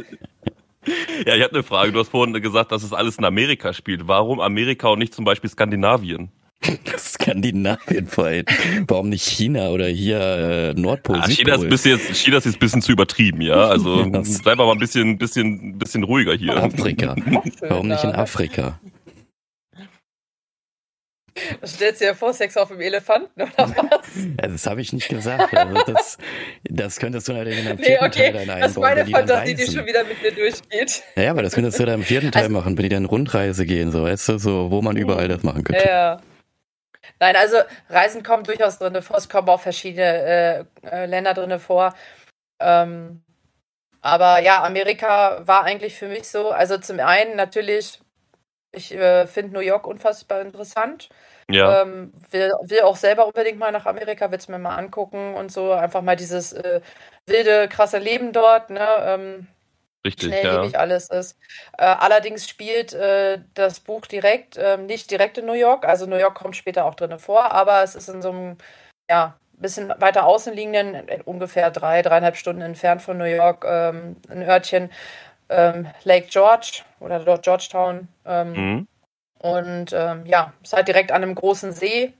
[1.26, 1.92] Ja, ich habe eine Frage.
[1.92, 4.08] Du hast vorhin gesagt, dass es alles in Amerika spielt.
[4.08, 6.30] Warum Amerika und nicht zum Beispiel Skandinavien?
[6.98, 8.44] Skandinavien vor allem.
[8.86, 12.58] Warum nicht China oder hier äh, Nordpol, Ah, China, ist bisschen, China ist jetzt ein
[12.58, 13.54] bisschen zu übertrieben, ja.
[13.68, 16.56] Also Ja, das- sei mal ein bisschen, bisschen, bisschen ruhiger hier.
[16.56, 17.14] Afrika.
[17.68, 18.78] Warum nicht in Afrika?
[21.60, 21.66] Da.
[21.66, 24.16] Stellst du dir vor, Sex auf dem Elefanten oder was?
[24.40, 25.52] Ja, das habe ich nicht gesagt.
[25.56, 26.18] Also das,
[26.64, 28.32] das könntest du natürlich in einem Nee, vierten okay.
[28.32, 31.02] Teil dann Das ist einbauen, meine die Fantasie, die schon wieder mit mir durchgeht.
[31.16, 33.66] Ja, aber das könntest du dann im vierten Teil Also- machen, wenn die dann Rundreise
[33.66, 35.84] gehen, so, weißt du, so, wo man überall das machen könnte.
[35.86, 36.20] Ja.
[37.18, 37.56] Nein, also
[37.88, 39.16] Reisen kommen durchaus drin vor.
[39.16, 41.94] Es kommen auch verschiedene äh, äh, Länder drin vor.
[42.60, 43.22] Ähm,
[44.00, 46.50] aber ja, Amerika war eigentlich für mich so.
[46.50, 48.00] Also zum einen natürlich,
[48.72, 51.08] ich äh, finde New York unfassbar interessant.
[51.54, 55.34] Ja, Ähm, will, will auch selber unbedingt mal nach Amerika, will es mir mal angucken
[55.34, 55.72] und so.
[55.72, 56.80] Einfach mal dieses äh,
[57.26, 58.70] wilde, krasse Leben dort.
[58.70, 58.86] Ne?
[59.04, 59.46] Ähm,
[60.04, 60.40] richtig, ja.
[60.40, 61.36] schnelllebig alles ist.
[61.78, 66.16] Äh, allerdings spielt äh, das Buch direkt, ähm, nicht direkt in New York, also New
[66.16, 68.56] York kommt später auch drin vor, aber es ist in so einem,
[69.10, 74.16] ja, bisschen weiter außen liegenden, äh, ungefähr drei, dreieinhalb Stunden entfernt von New York, ähm,
[74.30, 74.90] ein Örtchen,
[75.48, 78.08] ähm, Lake George oder dort Georgetown.
[78.24, 78.88] Ähm, Mhm.
[79.42, 82.12] Und ähm, ja, ist halt direkt an einem großen See.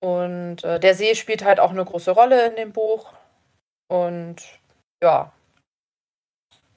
[0.00, 3.14] Und äh, der See spielt halt auch eine große Rolle in dem Buch.
[3.88, 4.42] Und
[5.02, 5.32] ja,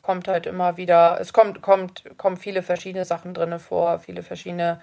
[0.01, 4.79] kommt halt immer wieder, es kommt, kommt, kommen viele verschiedene Sachen drin vor, viele verschiedene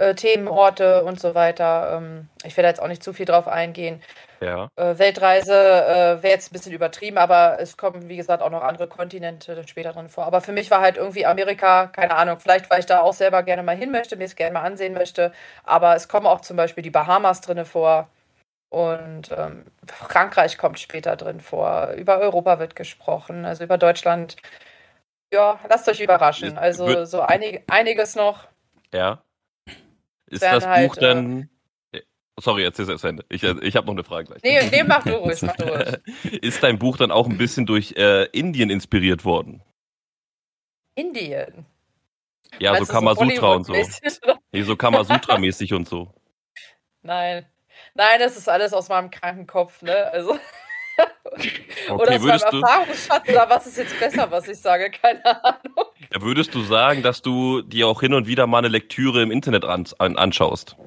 [0.00, 1.98] äh, Themenorte und so weiter.
[1.98, 4.02] Ähm, ich werde jetzt auch nicht zu viel drauf eingehen.
[4.40, 4.68] Ja.
[4.76, 8.62] Äh, Weltreise äh, wäre jetzt ein bisschen übertrieben, aber es kommen, wie gesagt, auch noch
[8.62, 10.24] andere Kontinente dann später drin vor.
[10.24, 13.42] Aber für mich war halt irgendwie Amerika, keine Ahnung, vielleicht weil ich da auch selber
[13.42, 15.32] gerne mal hin möchte, mir es gerne mal ansehen möchte.
[15.64, 18.08] Aber es kommen auch zum Beispiel die Bahamas drin vor.
[18.70, 21.90] Und ähm, Frankreich kommt später drin vor.
[21.96, 24.36] Über Europa wird gesprochen, also über Deutschland.
[25.32, 26.56] Ja, lasst euch überraschen.
[26.56, 28.48] Also so einig, einiges noch.
[28.94, 29.22] Ja.
[30.30, 31.50] Ist das halt, Buch dann.
[32.38, 33.24] Sorry, jetzt ist es zu Ende.
[33.28, 34.42] Ich, äh, ich habe noch eine Frage gleich.
[34.42, 35.98] Nee, nee, mach du ruhig, mach du ruhig.
[36.42, 39.62] Ist dein Buch dann auch ein bisschen durch äh, Indien inspiriert worden?
[40.94, 41.66] Indien.
[42.58, 43.72] Ja, Meinst so Kamasutra und so.
[43.74, 44.38] Oder?
[44.52, 46.12] Nee, so Kamasutra-mäßig und so.
[47.02, 47.46] Nein.
[47.94, 50.10] Nein, das ist alles aus meinem kranken Kopf, ne?
[50.12, 50.32] Also.
[51.88, 54.90] oder Okay, aus würdest meinem Erfahrungsschatz, oder was ist jetzt besser, was ich sage?
[54.90, 55.89] Keine Ahnung.
[56.12, 59.30] Ja, würdest du sagen, dass du dir auch hin und wieder mal eine Lektüre im
[59.30, 60.76] Internet an, an, anschaust?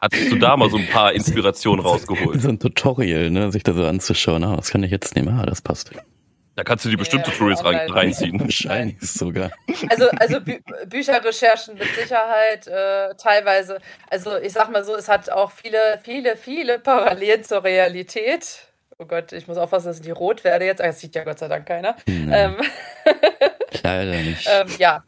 [0.00, 2.40] Hattest du da mal so ein paar Inspirationen rausgeholt?
[2.40, 4.44] So ein Tutorial, ne, sich da so anzuschauen.
[4.44, 5.38] Ah, was kann ich jetzt nehmen?
[5.38, 5.90] Ah, das passt.
[6.54, 8.40] Da kannst du die bestimmt Ja, Tutorials rein, reinziehen.
[8.40, 9.50] Wahrscheinlich sogar.
[9.90, 13.78] Also, also Bü Bücherrecherchen mit Sicherheit äh, teilweise.
[14.10, 18.68] Also ich sag mal so, es hat auch viele, viele, viele Parallelen zur Realität.
[18.98, 20.80] Oh Gott, ich muss aufpassen, dass ich nicht rot werde jetzt.
[20.80, 21.96] Ah, Das sieht ja Gott sei Dank keiner.
[22.08, 22.56] Hm, Ähm,
[23.82, 24.60] Leider nicht.
[24.60, 25.04] ähm, ja.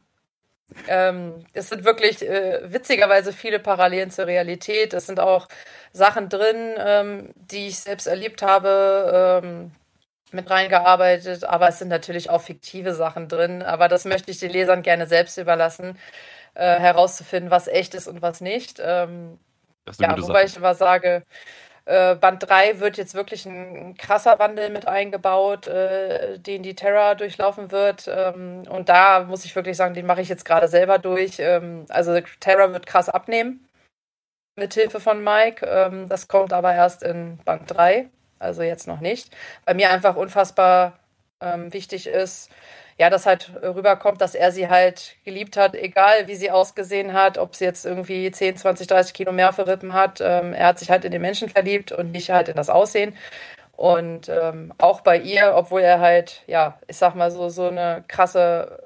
[0.86, 4.94] Ähm, es sind wirklich äh, witzigerweise viele Parallelen zur Realität.
[4.94, 5.48] Es sind auch
[5.92, 9.72] Sachen drin, ähm, die ich selbst erlebt habe, ähm,
[10.32, 13.62] mit reingearbeitet, aber es sind natürlich auch fiktive Sachen drin.
[13.62, 15.98] Aber das möchte ich den Lesern gerne selbst überlassen,
[16.54, 18.80] äh, herauszufinden, was echt ist und was nicht.
[18.84, 19.38] Ähm,
[19.84, 20.46] Das ist eine ja, gute wobei Sache.
[20.46, 21.24] ich immer sage,
[21.88, 27.14] äh, Band 3 wird jetzt wirklich ein, krasser Wandel mit eingebaut, äh, den die Terra
[27.14, 28.10] durchlaufen wird.
[28.12, 31.38] Ähm, und da muss ich wirklich sagen, den mache ich jetzt gerade selber durch.
[31.38, 33.66] Ähm, also Terra wird krass abnehmen
[34.56, 35.64] mit Hilfe von Mike.
[35.66, 39.34] Ähm, das kommt aber erst in Band 3, also jetzt noch nicht.
[39.64, 40.98] Bei mir einfach unfassbar
[41.40, 42.50] ähm, wichtig ist,
[42.98, 47.38] ja, dass halt rüberkommt, dass er sie halt geliebt hat, egal wie sie ausgesehen hat,
[47.38, 50.20] ob sie jetzt irgendwie 10, 20, 30 Kilo mehr für Rippen hat.
[50.20, 53.16] Ähm, er hat sich halt in den Menschen verliebt und nicht halt in das Aussehen.
[53.76, 58.04] Und ähm, auch bei ihr, obwohl er halt, ja, ich sag mal so, so eine
[58.08, 58.82] krasse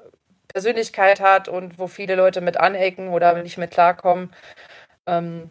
[0.53, 4.31] Persönlichkeit hat und wo viele Leute mit anecken oder nicht mit klarkommen,
[5.07, 5.49] ähm,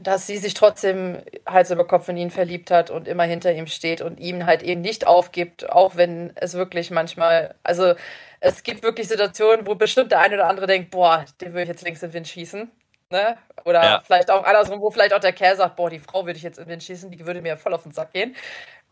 [0.00, 3.66] dass sie sich trotzdem Hals über Kopf in ihn verliebt hat und immer hinter ihm
[3.66, 7.94] steht und ihm halt eben nicht aufgibt, auch wenn es wirklich manchmal, also
[8.40, 11.68] es gibt wirklich Situationen, wo bestimmt der eine oder andere denkt, boah, den würde ich
[11.68, 12.70] jetzt links in den Wind schießen.
[13.10, 13.36] Ne?
[13.64, 14.02] Oder ja.
[14.06, 16.58] vielleicht auch andersrum, wo vielleicht auch der Kerl sagt, boah, die Frau würde ich jetzt
[16.58, 18.36] in den schießen, die würde mir voll auf den Sack gehen.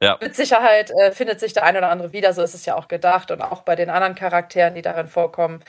[0.03, 0.19] Ja.
[0.21, 2.89] Mit Sicherheit äh, findet sich der eine oder andere wieder, so ist es ja auch
[2.89, 3.31] gedacht.
[3.31, 5.63] Und auch bei den anderen Charakteren, die darin vorkommen,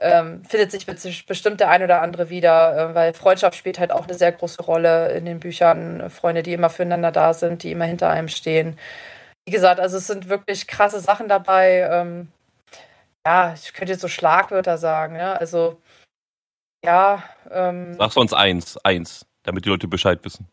[0.00, 4.06] ähm, findet sich bestimmt der ein oder andere wieder, äh, weil Freundschaft spielt halt auch
[4.06, 6.08] eine sehr große Rolle in den Büchern.
[6.10, 8.78] Freunde, die immer füreinander da sind, die immer hinter einem stehen.
[9.44, 11.88] Wie gesagt, also es sind wirklich krasse Sachen dabei.
[11.90, 12.28] Ähm,
[13.26, 15.34] ja, ich könnte jetzt so Schlagwörter sagen, ja.
[15.34, 15.80] Also,
[16.84, 17.24] ja.
[17.50, 20.48] Ähm, Sag uns eins, eins, damit die Leute Bescheid wissen.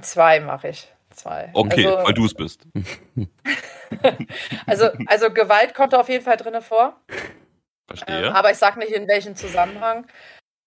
[0.00, 0.92] Zwei mache ich.
[1.10, 1.50] Zwei.
[1.52, 2.66] Okay, also, weil du es bist.
[4.66, 6.96] also, also Gewalt kommt auf jeden Fall drin vor.
[7.88, 8.26] Verstehe.
[8.26, 10.06] Ähm, aber ich sage nicht, in welchem Zusammenhang.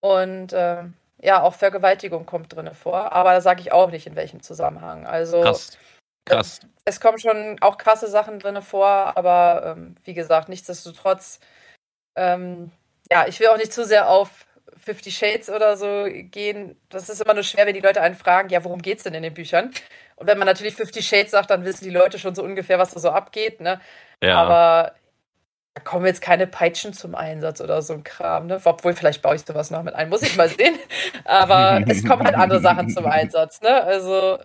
[0.01, 0.83] Und äh,
[1.21, 5.05] ja, auch Vergewaltigung kommt drin vor, aber da sage ich auch nicht, in welchem Zusammenhang.
[5.05, 5.77] Also krass.
[6.25, 6.59] krass.
[6.83, 11.39] Es, es kommen schon auch krasse Sachen drin vor, aber ähm, wie gesagt, nichtsdestotrotz,
[12.17, 12.71] ähm,
[13.11, 14.47] ja, ich will auch nicht zu sehr auf
[14.77, 16.79] Fifty Shades oder so gehen.
[16.89, 19.13] Das ist immer nur schwer, wenn die Leute einen fragen, ja, worum geht es denn
[19.13, 19.71] in den Büchern?
[20.15, 22.93] Und wenn man natürlich Fifty Shades sagt, dann wissen die Leute schon so ungefähr, was
[22.93, 23.79] da so abgeht, ne?
[24.23, 24.41] Ja.
[24.41, 24.95] Aber
[25.73, 28.59] da kommen jetzt keine Peitschen zum Einsatz oder so ein Kram, ne?
[28.63, 30.77] Obwohl, vielleicht baue ich sowas noch mit ein, muss ich mal sehen.
[31.25, 33.81] Aber es kommen halt andere Sachen zum Einsatz, ne?
[33.81, 34.37] Also,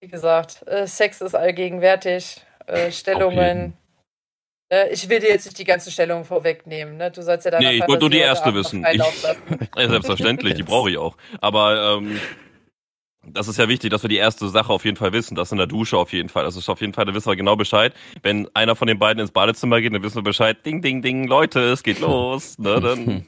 [0.00, 3.76] wie gesagt, äh, Sex ist allgegenwärtig, äh, Stellungen.
[4.72, 7.10] Äh, ich will dir jetzt nicht die ganze Stellung vorwegnehmen, ne?
[7.10, 8.86] Du sollst ja deine Nee, ich wollte nur die erste wissen.
[8.88, 8.98] Ich,
[9.76, 11.16] ja, selbstverständlich, die brauche ich auch.
[11.40, 12.20] Aber ähm,
[13.24, 15.34] das ist ja wichtig, dass wir die erste Sache auf jeden Fall wissen.
[15.36, 16.44] Das in der Dusche auf jeden Fall.
[16.44, 17.94] Das ist auf jeden Fall, da wissen wir genau Bescheid.
[18.22, 20.64] Wenn einer von den beiden ins Badezimmer geht, dann wissen wir Bescheid.
[20.66, 22.58] Ding, ding, ding, Leute, es geht los.
[22.62, 23.26] Ne, dann,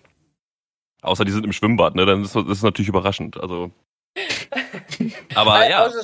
[1.02, 2.06] außer die sind im Schwimmbad, ne?
[2.06, 3.40] Dann ist das natürlich überraschend.
[3.40, 3.70] Also.
[5.34, 5.82] Aber ja.
[5.82, 6.00] Also,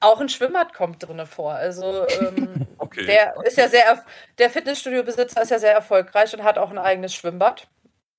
[0.00, 1.54] auch ein Schwimmbad kommt drin vor.
[1.54, 3.06] Also ähm, okay.
[3.06, 4.04] der ist ja sehr,
[4.38, 7.68] der Fitnessstudio-Besitzer ist ja sehr erfolgreich und hat auch ein eigenes Schwimmbad.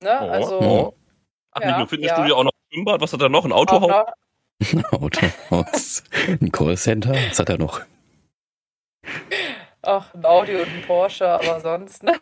[0.02, 0.18] Ne?
[0.22, 0.94] Oh, also, oh.
[1.52, 2.36] Ach, ja, nicht nur Fitnessstudio, ja.
[2.36, 3.02] auch noch ein Schwimmbad.
[3.02, 3.46] Was hat er noch?
[3.46, 4.06] Ein Autohaus?
[4.60, 6.04] Ein Autohaus.
[6.28, 7.14] Ein Callcenter?
[7.30, 7.82] Was hat er noch?
[9.84, 12.20] Ach, ein Audi und ein Porsche, aber sonst, ne?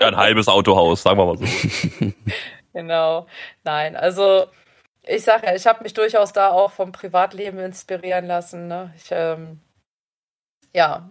[0.00, 1.44] Ja, ein halbes Autohaus, sagen wir mal so.
[2.72, 3.26] genau.
[3.62, 4.46] Nein, also
[5.02, 8.66] ich sage ja, ich habe mich durchaus da auch vom Privatleben inspirieren lassen.
[8.66, 8.92] Ne?
[8.96, 9.60] Ich, ähm,
[10.74, 11.08] ja,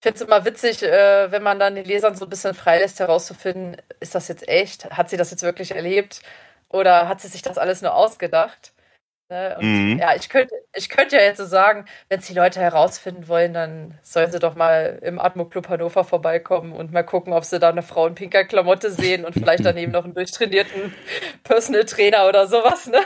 [0.00, 3.00] ich finde es immer witzig, äh, wenn man dann den Lesern so ein bisschen freilässt,
[3.00, 4.90] herauszufinden, ist das jetzt echt?
[4.90, 6.20] Hat sie das jetzt wirklich erlebt?
[6.68, 8.73] Oder hat sie sich das alles nur ausgedacht?
[9.34, 9.56] Ne?
[9.58, 9.98] Und mhm.
[9.98, 13.52] ja, ich könnte ich könnt ja jetzt so sagen, wenn es die Leute herausfinden wollen,
[13.52, 17.58] dann sollen sie doch mal im Atmo Club Hannover vorbeikommen und mal gucken, ob sie
[17.58, 20.94] da eine Frau in pinker Klamotte sehen und vielleicht daneben noch einen durchtrainierten
[21.42, 22.86] Personal Trainer oder sowas.
[22.86, 23.00] Ne?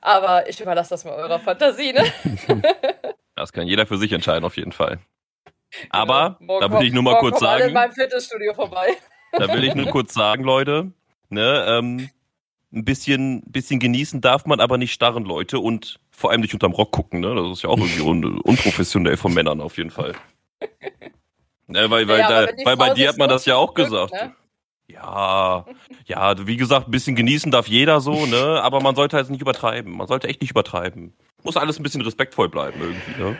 [0.00, 1.92] Aber ich überlasse das mal eurer Fantasie.
[1.92, 2.04] Ne?
[3.36, 5.00] Das kann jeder für sich entscheiden, auf jeden Fall.
[5.72, 5.88] Genau.
[5.90, 6.60] Aber genau.
[6.60, 7.62] da will ich nur mal kurz sagen.
[7.62, 8.96] Alle in meinem Fitnessstudio vorbei.
[9.32, 10.92] Da will ich nur kurz sagen, Leute,
[11.30, 12.10] ne, ähm,
[12.74, 16.72] ein bisschen, bisschen genießen darf man aber nicht starren, Leute, und vor allem nicht unterm
[16.72, 17.34] Rock gucken, ne?
[17.34, 20.14] Das ist ja auch irgendwie un unprofessionell von Männern auf jeden Fall.
[21.68, 24.12] Ja, weil, weil, ja, da, weil bei dir hat man das ja auch gesagt.
[24.12, 24.34] Ne?
[24.86, 25.64] Ja,
[26.04, 28.60] ja, wie gesagt, ein bisschen genießen darf jeder so, ne?
[28.62, 29.96] Aber man sollte halt nicht übertreiben.
[29.96, 31.14] Man sollte echt nicht übertreiben.
[31.42, 33.36] Muss alles ein bisschen respektvoll bleiben irgendwie, ne?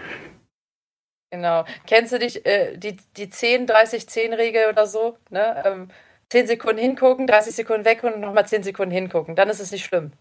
[1.31, 1.65] Genau.
[1.87, 5.19] Kennst du dich, äh, die, die 10-30-10-Regel oder so?
[5.31, 5.63] Ne?
[5.67, 5.89] Ähm,
[6.31, 9.37] 10 Sekunden hingucken, 30 Sekunden weg und nochmal 10 Sekunden hingucken.
[9.37, 10.13] Dann ist es nicht schlimm.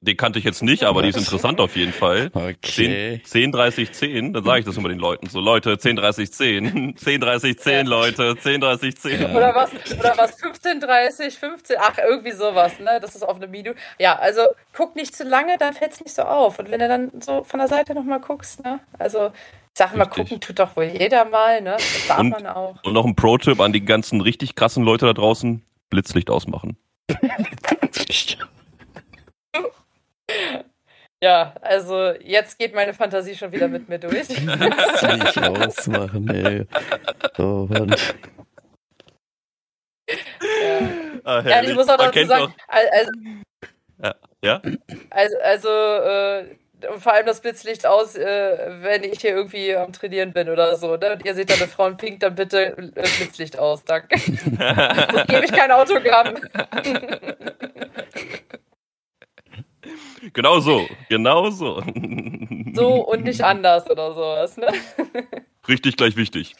[0.00, 2.30] Den kannte ich jetzt nicht, aber die ist interessant auf jeden Fall.
[2.32, 3.20] Okay.
[3.20, 5.28] 10, 10 30, 10, dann sage ich das immer den Leuten.
[5.28, 6.96] So, Leute, 10, 30, 10.
[6.96, 7.82] 10, 30, 10, ja.
[7.82, 9.20] Leute, 10, 30, 10.
[9.22, 9.30] Ja.
[9.34, 13.00] Oder was, oder was, 15, 30, 15, ach, irgendwie sowas, ne?
[13.00, 13.74] Das ist auf einem Video.
[13.98, 14.42] Ja, also
[14.72, 16.60] guck nicht zu lange, dann fällt es nicht so auf.
[16.60, 18.78] Und wenn du dann so von der Seite nochmal guckst, ne?
[19.00, 19.32] Also,
[19.78, 21.72] sag mal, gucken tut doch wohl jeder mal, ne?
[21.72, 22.82] Das darf und, man auch.
[22.82, 26.76] Und noch ein Pro-Tipp an die ganzen richtig krassen Leute da draußen: Blitzlicht ausmachen.
[31.20, 34.28] Ja, also jetzt geht meine Fantasie schon wieder mit mir durch.
[34.28, 36.64] Nicht ausmachen, ey.
[37.38, 37.92] Oh Mann.
[40.08, 40.80] Ja.
[41.24, 43.10] Ah, ja, ich muss auch dazu sagen, also,
[44.00, 44.14] ja.
[44.42, 44.62] ja?
[45.10, 46.56] Also, also äh,
[46.98, 50.96] vor allem das Blitzlicht aus, äh, wenn ich hier irgendwie am Trainieren bin oder so.
[50.96, 51.12] Ne?
[51.12, 54.18] Und ihr seht da eine Frau in Pink, dann bitte äh, Blitzlicht aus, danke.
[54.18, 56.34] Sonst gebe ich kein Autogramm.
[60.32, 61.82] Genau so, genau so.
[62.74, 64.68] So und nicht anders oder sowas, ne?
[65.68, 66.54] Richtig gleich wichtig.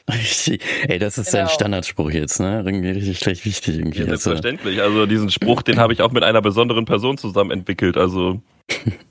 [0.86, 1.44] Ey, das ist genau.
[1.44, 2.62] ein Standardspruch jetzt, ne?
[2.64, 4.00] Irgendwie richtig gleich wichtig irgendwie.
[4.00, 4.82] Ja, selbstverständlich.
[4.82, 7.96] Also diesen Spruch, den habe ich auch mit einer besonderen Person zusammen entwickelt.
[7.96, 8.42] Also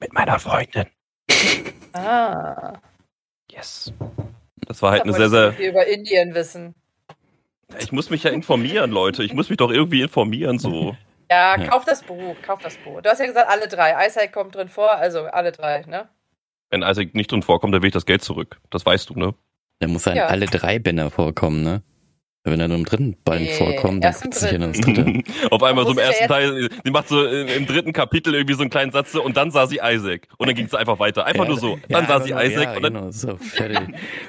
[0.00, 0.86] mit meiner Freundin.
[1.92, 2.74] Ah.
[3.50, 3.92] Yes.
[4.66, 5.68] Das war halt das eine sehr, sehr.
[5.68, 6.74] über Indien wissen.
[7.78, 9.22] Ich muss mich ja informieren, Leute.
[9.22, 10.96] Ich muss mich doch irgendwie informieren, so.
[11.30, 13.02] Ja, kauf das Buch, kauf das Buch.
[13.02, 14.06] Du hast ja gesagt, alle drei.
[14.06, 16.08] Isaac kommt drin vor, also alle drei, ne?
[16.70, 18.58] Wenn Isaac nicht drin vorkommt, dann will ich das Geld zurück.
[18.70, 19.34] Das weißt du, ne?
[19.78, 20.28] Da muss dann ja.
[20.28, 21.82] alle drei Bänder vorkommen, ne?
[22.44, 25.22] Wenn er nur im dritten Band nee, vorkommt, dann kriegt sich ins dritte.
[25.50, 28.70] Auf einmal so im ersten Teil, sie macht so im dritten Kapitel irgendwie so einen
[28.70, 30.28] kleinen Satz und dann sah sie Isaac.
[30.38, 31.26] Und dann ging es einfach weiter.
[31.26, 31.78] Einfach ja, nur so.
[31.88, 33.38] Dann ja, sah sie Isaac ja, und, dann, genau, so,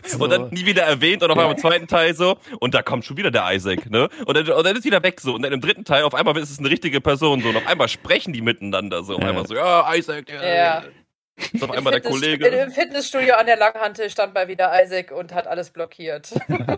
[0.05, 0.17] so.
[0.23, 2.37] und dann nie wieder erwähnt und auf einmal im zweiten Teil so.
[2.59, 4.09] Und da kommt schon wieder der Isaac, ne?
[4.25, 5.35] Und dann, und dann ist wieder weg so.
[5.35, 7.49] Und dann im dritten Teil auf einmal ist es eine richtige Person so.
[7.49, 9.15] Und auf einmal sprechen die miteinander so.
[9.15, 10.83] Auf einmal so, ja, Isaac, ja.
[11.39, 11.47] Ja.
[11.53, 12.47] Ist auf einmal der Kollege.
[12.47, 16.31] Im Fitnessstudio an der Langhante stand mal wieder Isaac und hat alles blockiert.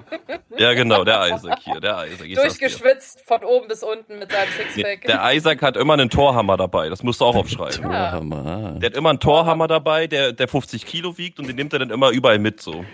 [0.57, 2.35] ja, genau, der Isaac hier, der Isaac.
[2.35, 5.01] Durchgeschwitzt von oben bis unten mit seinem Sixpack.
[5.01, 7.83] Der Isaac hat immer einen Torhammer dabei, das musst du auch aufschreiben.
[7.83, 8.77] Torhammer.
[8.79, 11.79] Der hat immer einen Torhammer dabei, der, der 50 Kilo wiegt und den nimmt er
[11.79, 12.85] dann immer überall mit so.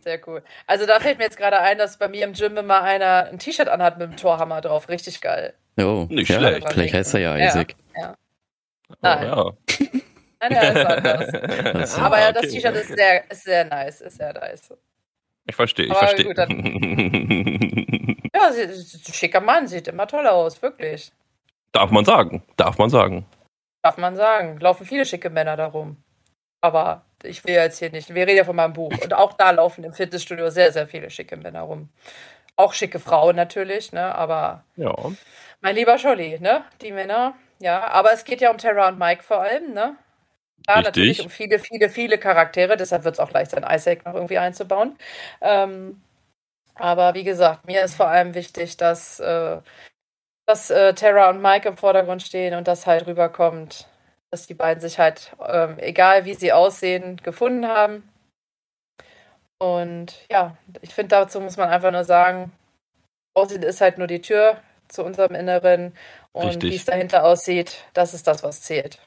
[0.00, 0.42] Sehr cool.
[0.66, 3.38] Also da fällt mir jetzt gerade ein, dass bei mir im Gym immer einer ein
[3.38, 4.88] T-Shirt anhat mit dem Torhammer drauf.
[4.88, 5.54] Richtig geil.
[5.76, 6.72] Oh, nicht ja, schlecht.
[6.72, 7.74] Vielleicht heißt er ja Isaac.
[7.94, 8.02] Ja.
[8.02, 8.16] ja.
[9.02, 9.32] Nein.
[9.32, 9.86] Oh, ja.
[10.40, 11.94] Nein, der ist anders.
[11.98, 14.74] Aber ja, das T-Shirt ist sehr, ist sehr nice, ist sehr nice.
[15.46, 16.26] Ich verstehe, ich verstehe.
[18.34, 21.12] ja, sie, ein schicker Mann, sieht immer toll aus, wirklich.
[21.72, 23.26] Darf man sagen, darf man sagen.
[23.82, 24.58] Darf man sagen.
[24.60, 25.96] Laufen viele schicke Männer darum.
[26.60, 28.92] Aber ich will jetzt hier nicht, wir reden ja von meinem Buch.
[29.02, 31.88] Und auch da laufen im Fitnessstudio sehr, sehr viele schicke Männer rum.
[32.56, 34.14] Auch schicke Frauen natürlich, ne?
[34.14, 34.94] Aber ja.
[35.60, 36.64] mein lieber Scholli, ne?
[36.82, 37.88] Die Männer, ja.
[37.88, 39.96] Aber es geht ja um Terra und Mike vor allem, ne?
[40.70, 40.86] Ja, Richtig.
[40.86, 44.38] natürlich um viele, viele, viele Charaktere, deshalb wird es auch leicht sein, Isaac noch irgendwie
[44.38, 44.96] einzubauen.
[45.40, 46.00] Ähm,
[46.76, 49.58] aber wie gesagt, mir ist vor allem wichtig, dass, äh,
[50.46, 53.88] dass äh, Terra und Mike im Vordergrund stehen und das halt rüberkommt,
[54.30, 58.08] dass die beiden sich halt, ähm, egal wie sie aussehen, gefunden haben.
[59.58, 62.52] Und ja, ich finde, dazu muss man einfach nur sagen,
[63.34, 65.94] Aussehen ist halt nur die Tür zu unserem Inneren
[66.32, 69.00] und wie es dahinter aussieht, das ist das, was zählt.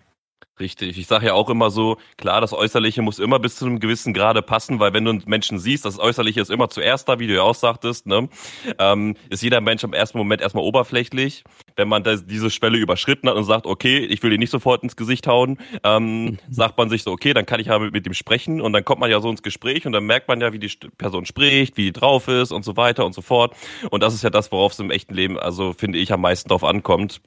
[0.60, 1.00] Richtig.
[1.00, 4.14] Ich sage ja auch immer so, klar, das Äußerliche muss immer bis zu einem gewissen
[4.14, 7.26] Grade passen, weil wenn du einen Menschen siehst, das Äußerliche ist immer zuerst da, wie
[7.26, 8.30] du ja auch sagtest, ne,
[8.78, 11.44] ähm, ist jeder Mensch im ersten Moment erstmal oberflächlich.
[11.76, 14.84] Wenn man das, diese Schwelle überschritten hat und sagt, okay, ich will dir nicht sofort
[14.84, 18.06] ins Gesicht hauen, ähm, sagt man sich so, okay, dann kann ich ja mit, mit
[18.06, 20.54] dem sprechen und dann kommt man ja so ins Gespräch und dann merkt man ja,
[20.54, 23.56] wie die Person spricht, wie die drauf ist und so weiter und so fort.
[23.90, 26.48] Und das ist ja das, worauf es im echten Leben, also finde ich, am meisten
[26.48, 27.22] drauf ankommt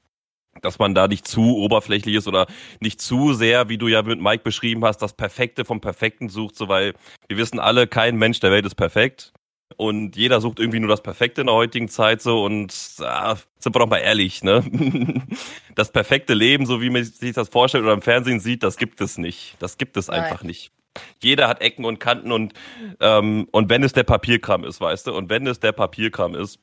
[0.63, 2.47] dass man da nicht zu oberflächlich ist oder
[2.81, 6.57] nicht zu sehr, wie du ja mit Mike beschrieben hast, das Perfekte vom Perfekten sucht,
[6.57, 6.95] so weil
[7.29, 9.33] wir wissen alle, kein Mensch der Welt ist perfekt.
[9.77, 13.75] Und jeder sucht irgendwie nur das Perfekte in der heutigen Zeit so und ah, sind
[13.75, 14.65] wir doch mal ehrlich, ne?
[15.75, 19.03] Das perfekte Leben, so wie man sich das vorstellt oder im Fernsehen sieht, das gibt
[19.03, 19.57] es nicht.
[19.59, 20.23] Das gibt es Nein.
[20.23, 20.73] einfach nicht.
[21.23, 22.55] Jeder hat Ecken und Kanten und,
[23.01, 26.59] ähm, und wenn es der Papierkram ist, weißt du, und wenn es der Papierkram ist,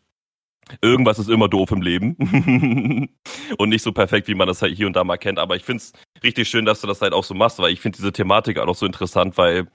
[0.81, 2.15] Irgendwas ist immer doof im Leben.
[3.57, 5.39] und nicht so perfekt, wie man das halt hier und da mal kennt.
[5.39, 5.93] Aber ich finde es
[6.23, 8.65] richtig schön, dass du das halt auch so machst, weil ich finde diese Thematik auch
[8.65, 9.67] noch so interessant, weil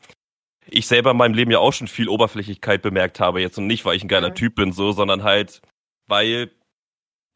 [0.71, 3.85] ich selber in meinem Leben ja auch schon viel Oberflächlichkeit bemerkt habe jetzt und nicht,
[3.85, 4.35] weil ich ein geiler mhm.
[4.35, 5.63] Typ bin, so, sondern halt,
[6.07, 6.51] weil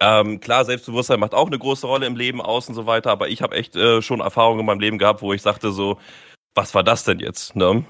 [0.00, 3.28] ähm, klar, Selbstbewusstsein macht auch eine große Rolle im Leben aus und so weiter, aber
[3.28, 5.98] ich habe echt äh, schon Erfahrungen in meinem Leben gehabt, wo ich sagte so,
[6.54, 7.56] was war das denn jetzt?
[7.56, 7.84] Ne?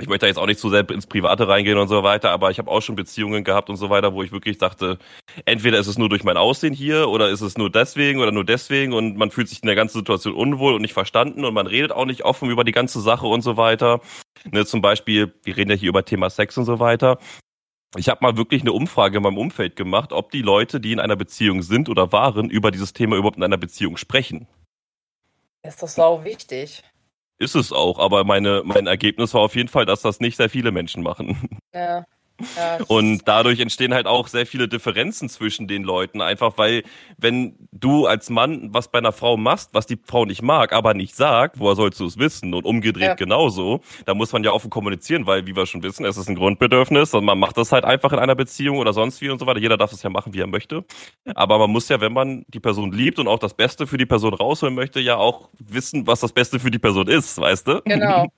[0.00, 2.50] Ich möchte da jetzt auch nicht zu sehr ins Private reingehen und so weiter, aber
[2.50, 4.98] ich habe auch schon Beziehungen gehabt und so weiter, wo ich wirklich dachte,
[5.44, 8.44] entweder ist es nur durch mein Aussehen hier oder ist es nur deswegen oder nur
[8.44, 11.66] deswegen und man fühlt sich in der ganzen Situation unwohl und nicht verstanden und man
[11.66, 14.00] redet auch nicht offen über die ganze Sache und so weiter.
[14.50, 17.18] Ne, zum Beispiel, wir reden ja hier über Thema Sex und so weiter.
[17.96, 21.00] Ich habe mal wirklich eine Umfrage in meinem Umfeld gemacht, ob die Leute, die in
[21.00, 24.46] einer Beziehung sind oder waren, über dieses Thema überhaupt in einer Beziehung sprechen.
[25.62, 26.82] Ist doch sau wichtig.
[27.38, 30.50] Ist es auch, aber meine, mein Ergebnis war auf jeden Fall, dass das nicht sehr
[30.50, 31.58] viele Menschen machen.
[31.72, 32.04] Ja.
[32.56, 36.84] Ja, und dadurch entstehen halt auch sehr viele Differenzen zwischen den Leuten, einfach weil,
[37.16, 40.94] wenn du als Mann was bei einer Frau machst, was die Frau nicht mag, aber
[40.94, 42.54] nicht sagt, woher sollst du es wissen?
[42.54, 43.14] Und umgedreht ja.
[43.14, 46.36] genauso, da muss man ja offen kommunizieren, weil, wie wir schon wissen, es ist ein
[46.36, 49.46] Grundbedürfnis und man macht das halt einfach in einer Beziehung oder sonst wie und so
[49.46, 49.60] weiter.
[49.60, 50.84] Jeder darf es ja machen, wie er möchte.
[51.34, 54.06] Aber man muss ja, wenn man die Person liebt und auch das Beste für die
[54.06, 57.82] Person rausholen möchte, ja auch wissen, was das Beste für die Person ist, weißt du?
[57.84, 58.28] Genau.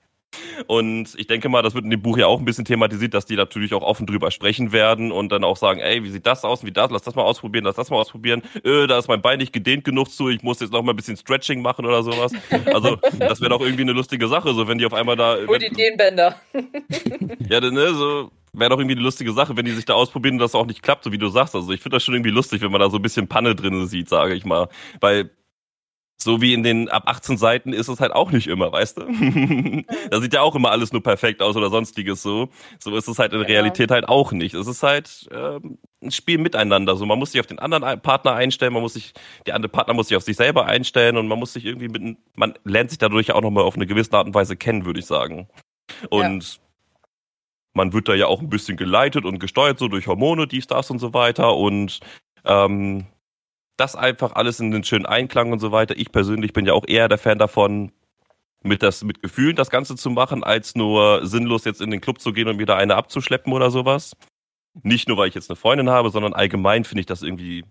[0.67, 3.25] Und ich denke mal, das wird in dem Buch ja auch ein bisschen thematisiert, dass
[3.25, 6.43] die natürlich auch offen drüber sprechen werden und dann auch sagen, ey, wie sieht das
[6.43, 6.65] aus?
[6.65, 6.91] Wie das?
[6.91, 8.41] Lass das mal ausprobieren, lass das mal ausprobieren.
[8.63, 10.95] Äh, da ist mein Bein nicht gedehnt genug zu, ich muss jetzt noch mal ein
[10.95, 12.31] bisschen Stretching machen oder sowas.
[12.65, 15.37] Also, das wäre doch irgendwie eine lustige Sache, so wenn die auf einmal da.
[15.47, 16.35] Hol die Dehnbänder.
[17.49, 20.39] ja, ne, so wäre doch irgendwie eine lustige Sache, wenn die sich da ausprobieren und
[20.39, 21.55] das auch nicht klappt, so wie du sagst.
[21.55, 23.87] Also ich finde das schon irgendwie lustig, wenn man da so ein bisschen Panne drin
[23.87, 24.67] sieht, sage ich mal.
[24.99, 25.31] Weil
[26.23, 29.01] so wie in den ab 18 Seiten ist es halt auch nicht immer, weißt du?
[30.11, 32.49] da sieht ja auch immer alles nur perfekt aus oder sonstiges so.
[32.79, 33.49] So ist es halt in genau.
[33.49, 34.53] Realität halt auch nicht.
[34.53, 36.95] Es ist halt ähm, ein Spiel miteinander.
[36.95, 39.13] So, man muss sich auf den anderen Partner einstellen, man muss sich,
[39.45, 42.17] der andere Partner muss sich auf sich selber einstellen und man muss sich irgendwie mit,
[42.35, 45.05] man lernt sich dadurch auch nochmal auf eine gewisse Art und Weise kennen, würde ich
[45.05, 45.47] sagen.
[46.09, 46.59] Und ja.
[47.73, 50.91] man wird da ja auch ein bisschen geleitet und gesteuert, so durch Hormone, dies, das
[50.91, 51.55] und so weiter.
[51.55, 51.99] Und
[52.45, 53.05] ähm,
[53.77, 55.95] das einfach alles in den schönen Einklang und so weiter.
[55.97, 57.91] Ich persönlich bin ja auch eher der Fan davon,
[58.63, 62.21] mit das mit Gefühlen das Ganze zu machen, als nur sinnlos jetzt in den Club
[62.21, 64.15] zu gehen und mir da eine abzuschleppen oder sowas.
[64.83, 67.65] Nicht nur, weil ich jetzt eine Freundin habe, sondern allgemein finde ich das irgendwie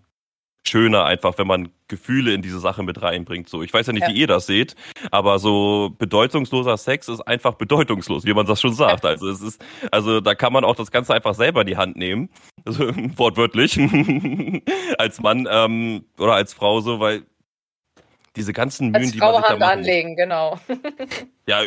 [0.67, 3.49] schöner einfach, wenn man Gefühle in diese Sache mit reinbringt.
[3.49, 4.09] So, ich weiß ja nicht, ja.
[4.09, 4.75] wie ihr das seht,
[5.09, 9.05] aber so bedeutungsloser Sex ist einfach bedeutungslos, wie man das schon sagt.
[9.05, 11.97] Also es ist, also da kann man auch das Ganze einfach selber in die Hand
[11.97, 12.29] nehmen,
[12.65, 12.87] also,
[13.17, 13.77] wortwörtlich,
[14.97, 17.23] als Mann ähm, oder als Frau so, weil
[18.35, 20.59] diese ganzen Mühen, als die man sich da macht, anlegen, genau.
[21.47, 21.63] ja,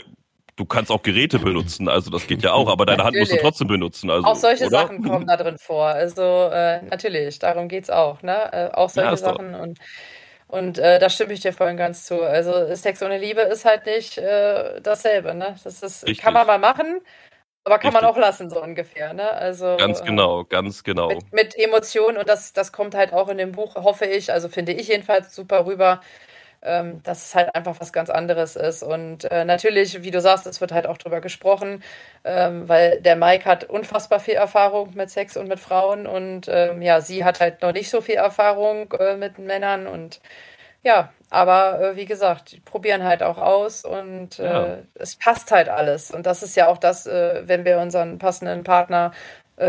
[0.57, 3.37] du kannst auch Geräte benutzen, also das geht ja auch, aber deine Hand musst du
[3.37, 4.11] trotzdem benutzen.
[4.11, 4.79] Also, auch solche oder?
[4.83, 5.87] Sachen kommen da drin vor.
[5.87, 8.53] Also äh, natürlich, darum geht's auch, ne?
[8.53, 9.61] Äh, auch solche ja, Sachen doch.
[9.61, 9.79] und
[10.47, 12.23] und äh, da stimme ich dir vorhin ganz zu.
[12.23, 15.57] Also Sex ohne Liebe ist halt nicht äh, dasselbe, ne?
[15.65, 16.19] Das ist, Richtig.
[16.19, 17.01] kann man mal machen,
[17.65, 18.03] aber kann Richtig.
[18.03, 19.31] man auch lassen, so ungefähr, ne?
[19.33, 21.09] Also ganz äh, genau, ganz genau.
[21.09, 24.49] Mit, mit Emotionen und das, das kommt halt auch in dem Buch, hoffe ich, also
[24.49, 26.01] finde ich jedenfalls super rüber
[26.65, 28.83] ähm, dass es halt einfach was ganz anderes ist.
[28.83, 31.83] Und äh, natürlich, wie du sagst, es wird halt auch drüber gesprochen,
[32.25, 36.83] ähm, weil der Mike hat unfassbar viel Erfahrung mit Sex und mit Frauen und ähm,
[36.83, 40.21] ja, sie hat halt noch nicht so viel Erfahrung äh, mit Männern und
[40.83, 44.79] ja, aber äh, wie gesagt, die probieren halt auch aus und äh, ja.
[44.95, 46.11] es passt halt alles.
[46.11, 49.13] Und das ist ja auch das, äh, wenn wir unseren passenden Partner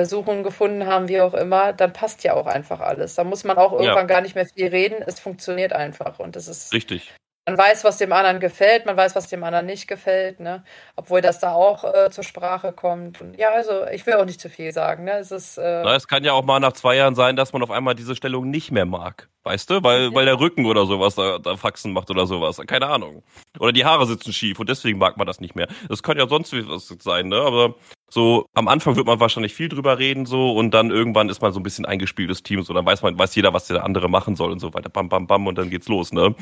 [0.04, 3.16] suchen, gefunden haben, wie auch immer, dann passt ja auch einfach alles.
[3.16, 4.04] Da muss man auch irgendwann ja.
[4.04, 5.04] gar nicht mehr viel reden.
[5.06, 6.74] Es funktioniert einfach und es ist.
[6.74, 7.14] Richtig.
[7.48, 10.64] Man weiß, was dem anderen gefällt, man weiß, was dem anderen nicht gefällt, ne?
[10.96, 13.22] Obwohl das da auch äh, zur Sprache kommt.
[13.22, 15.20] Und ja, also ich will auch nicht zu viel sagen, ne?
[15.20, 15.60] Es ist.
[15.60, 17.93] Äh Na, es kann ja auch mal nach zwei Jahren sein, dass man auf einmal
[17.93, 19.30] diese Stellung nicht mehr mag.
[19.43, 19.84] Weißt du?
[19.84, 20.14] Weil, ja.
[20.16, 22.60] weil der Rücken oder sowas da, da Faxen macht oder sowas.
[22.66, 23.22] Keine Ahnung.
[23.60, 25.68] Oder die Haare sitzen schief und deswegen mag man das nicht mehr.
[25.88, 27.38] Das kann ja sonst was sein, ne?
[27.38, 27.76] Aber
[28.10, 31.54] so am Anfang wird man wahrscheinlich viel drüber reden so und dann irgendwann ist man
[31.54, 34.36] so ein bisschen eingespieltes Team so dann weiß man weiß jeder was der andere machen
[34.36, 36.36] soll und so weiter bam bam bam und dann geht's los ne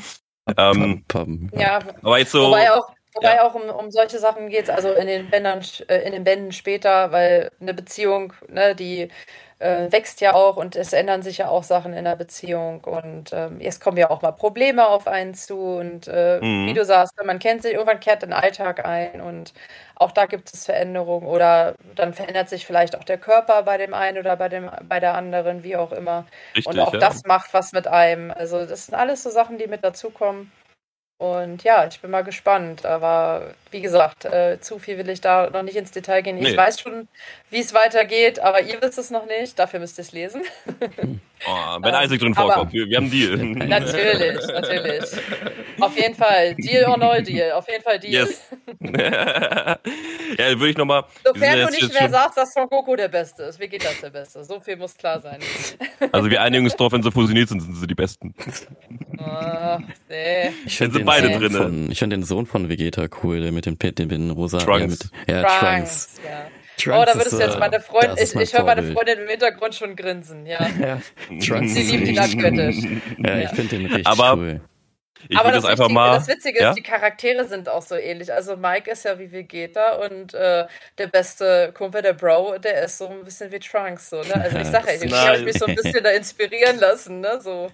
[0.56, 3.46] ähm, pam, ja aber jetzt so wobei auch Wobei ja.
[3.46, 6.52] auch um, um solche Sachen geht es, also in den Bändern, äh, in den Bänden
[6.52, 9.08] später, weil eine Beziehung, ne, die
[9.60, 13.32] äh, wächst ja auch und es ändern sich ja auch Sachen in der Beziehung und
[13.32, 16.66] ähm, jetzt kommen ja auch mal Probleme auf einen zu und äh, mhm.
[16.66, 19.54] wie du sagst, man kennt sich, irgendwann kehrt den Alltag ein und
[19.94, 23.94] auch da gibt es Veränderungen oder dann verändert sich vielleicht auch der Körper bei dem
[23.94, 26.26] einen oder bei, dem, bei der anderen, wie auch immer.
[26.56, 26.98] Richtig, und auch ja.
[26.98, 28.32] das macht was mit einem.
[28.32, 30.50] Also das sind alles so Sachen, die mit dazukommen.
[31.18, 32.84] Und ja, ich bin mal gespannt.
[32.84, 36.36] Aber wie gesagt, äh, zu viel will ich da noch nicht ins Detail gehen.
[36.36, 36.50] Nee.
[36.50, 37.08] Ich weiß schon,
[37.50, 39.58] wie es weitergeht, aber ihr wisst es noch nicht.
[39.58, 40.42] Dafür müsst ihr es lesen.
[41.46, 43.36] Oh, wenn Isaac drin vorkommt, wir, wir haben Deal.
[43.68, 45.04] Natürlich, natürlich.
[45.80, 46.54] Auf jeden Fall.
[46.54, 47.52] Deal or no Deal.
[47.52, 48.26] Auf jeden Fall Deal.
[48.26, 48.42] Yes.
[48.80, 49.78] ja,
[50.38, 51.04] würde ich nochmal.
[51.24, 53.60] Sofern du nicht mehr sagst, dass Son Goku der Beste ist.
[53.60, 54.42] Wie geht das der Beste?
[54.44, 55.40] So viel muss klar sein.
[56.12, 58.34] Also wir einigen uns drauf, wenn sie fusioniert sind, sind sie die Besten.
[59.18, 59.78] Oh,
[60.08, 60.50] nee.
[60.64, 61.52] Ich finde beide drin.
[61.52, 64.58] Von, ich finde den Sohn von Vegeta cool, der mit dem Pit, den rosa.
[64.58, 65.10] Trunks.
[65.28, 66.20] Ja, mit, ja, Trunks.
[66.24, 66.46] Ja.
[66.76, 69.74] Trunks oh, da würdest du jetzt meine Freundin, ich, ich höre meine Freundin im Hintergrund
[69.74, 70.66] schon grinsen, ja.
[70.80, 71.00] ja.
[71.38, 72.76] Trunks Sie liebt ihn abgöttisch.
[73.18, 74.60] Ja, ich finde den richtig Aber cool.
[75.28, 76.70] Ich Aber das, einfach mal, das Witzige ja?
[76.70, 78.32] ist, die Charaktere sind auch so ähnlich.
[78.32, 80.66] Also Mike ist ja wie Vegeta und äh,
[80.98, 84.10] der beste Kumpel, der Bro, der ist so ein bisschen wie Trunks.
[84.10, 84.34] So, ne?
[84.34, 87.40] Also ich sage ja, ich habe mich so ein bisschen da inspirieren lassen, ne?
[87.40, 87.70] So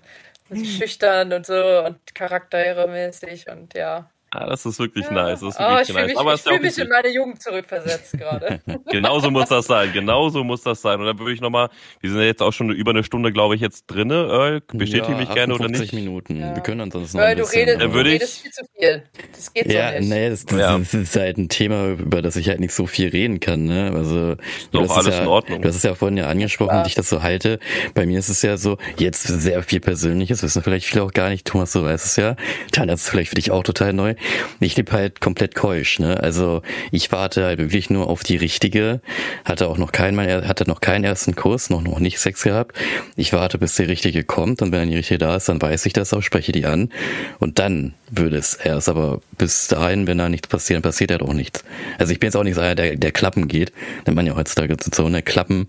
[0.55, 4.11] schüchtern und so und charakteremäßig und ja.
[4.33, 5.13] Ah, das ist wirklich ja.
[5.13, 5.41] nice.
[5.41, 6.07] Das ist wirklich oh, ich nice.
[6.07, 8.61] Mich, Aber ich fühle mich in meine Jugend zurückversetzt gerade.
[8.91, 9.93] genauso muss das sein.
[9.93, 11.01] Genauso muss das sein.
[11.01, 11.69] Und dann würde ich nochmal,
[12.01, 14.61] wir sind ja jetzt auch schon über eine Stunde, glaube ich, jetzt drinne.
[14.71, 15.93] Äh, bestätige ja, mich gerne oder nicht?
[15.93, 16.37] Minuten.
[16.37, 16.55] Ja.
[16.55, 19.03] Wir können ansonsten noch ein du redest, du redest viel zu viel.
[19.33, 20.09] Das geht ja, so nicht.
[20.11, 20.79] Nee, das, das, ja.
[20.79, 23.65] das, ist halt ein Thema, über das ich halt nicht so viel reden kann.
[23.65, 23.91] Ne?
[23.93, 24.37] Also,
[24.71, 25.61] Doch, alles ja, in Ordnung.
[25.61, 26.85] Du hast es ja vorhin ja angesprochen, ja.
[26.85, 27.59] wie ich das so halte.
[27.95, 31.31] Bei mir ist es ja so, jetzt sehr viel Persönliches, wissen vielleicht viele auch gar
[31.31, 31.49] nicht.
[31.49, 32.37] Thomas, du weißt es ja.
[32.71, 34.15] Tanja, das ist vielleicht für dich auch total neu.
[34.61, 36.21] Ich lebe halt komplett keusch, ne?
[36.21, 39.01] Also ich warte halt wirklich nur auf die richtige.
[39.45, 42.77] Hatte auch noch keinen, hatte noch keinen ersten Kurs, noch, noch nicht Sex gehabt.
[43.17, 45.87] Ich warte, bis die richtige kommt und wenn dann die richtige da ist, dann weiß
[45.87, 46.91] ich das auch, spreche die an
[47.39, 48.89] und dann würde es erst.
[48.89, 51.65] Aber bis dahin, wenn da nichts passiert, passiert ja doch nichts.
[51.99, 53.73] Also ich bin jetzt auch nicht so einer, der, der Klappen geht.
[54.07, 55.23] Nennt man ja heutzutage so, ne?
[55.23, 55.67] Klappen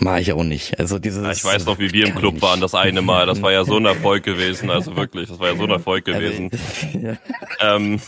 [0.00, 0.78] Mach ich auch nicht.
[0.78, 1.24] Also dieses.
[1.24, 3.26] Ja, ich weiß noch, wie wir im Club waren, das eine Mal.
[3.26, 4.70] Das war ja so ein Erfolg gewesen.
[4.70, 6.50] Also wirklich, das war ja so ein Erfolg gewesen.
[6.92, 7.16] Ja.
[7.60, 8.00] Ähm,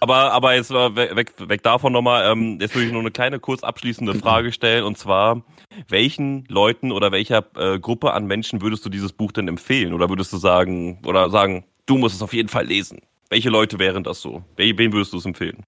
[0.00, 2.30] aber, aber jetzt weg, weg davon nochmal.
[2.30, 4.84] Ähm, jetzt würde ich nur eine kleine kurz abschließende Frage stellen.
[4.84, 5.42] Und zwar,
[5.88, 9.92] welchen Leuten oder welcher äh, Gruppe an Menschen würdest du dieses Buch denn empfehlen?
[9.92, 13.00] Oder würdest du sagen, oder sagen, du musst es auf jeden Fall lesen?
[13.30, 14.42] Welche Leute wären das so?
[14.56, 15.64] Wem würdest du es empfehlen?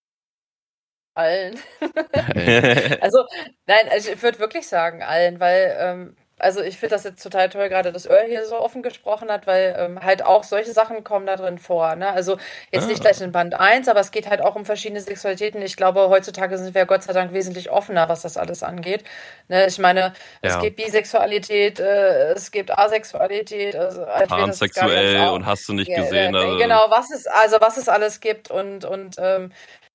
[1.15, 1.59] Allen.
[3.01, 3.25] also,
[3.67, 7.49] nein, also ich würde wirklich sagen allen, weil ähm, also ich finde das jetzt total
[7.49, 11.05] toll, gerade dass Earl hier so offen gesprochen hat, weil ähm, halt auch solche Sachen
[11.05, 11.95] kommen da drin vor.
[11.97, 12.11] Ne?
[12.11, 12.39] Also
[12.71, 12.87] jetzt ah.
[12.87, 15.63] nicht gleich in Band 1, aber es geht halt auch um verschiedene Sexualitäten.
[15.63, 19.05] Ich glaube, heutzutage sind wir Gott sei Dank wesentlich offener, was das alles angeht.
[19.49, 19.67] Ne?
[19.67, 20.57] Ich meine, ja.
[20.57, 26.35] es gibt Bisexualität, äh, es gibt Asexualität, also Pansexuell und hast du nicht gesehen.
[26.35, 26.59] Ja, also.
[26.59, 29.53] Genau, was es, also was es alles gibt und, und ähm,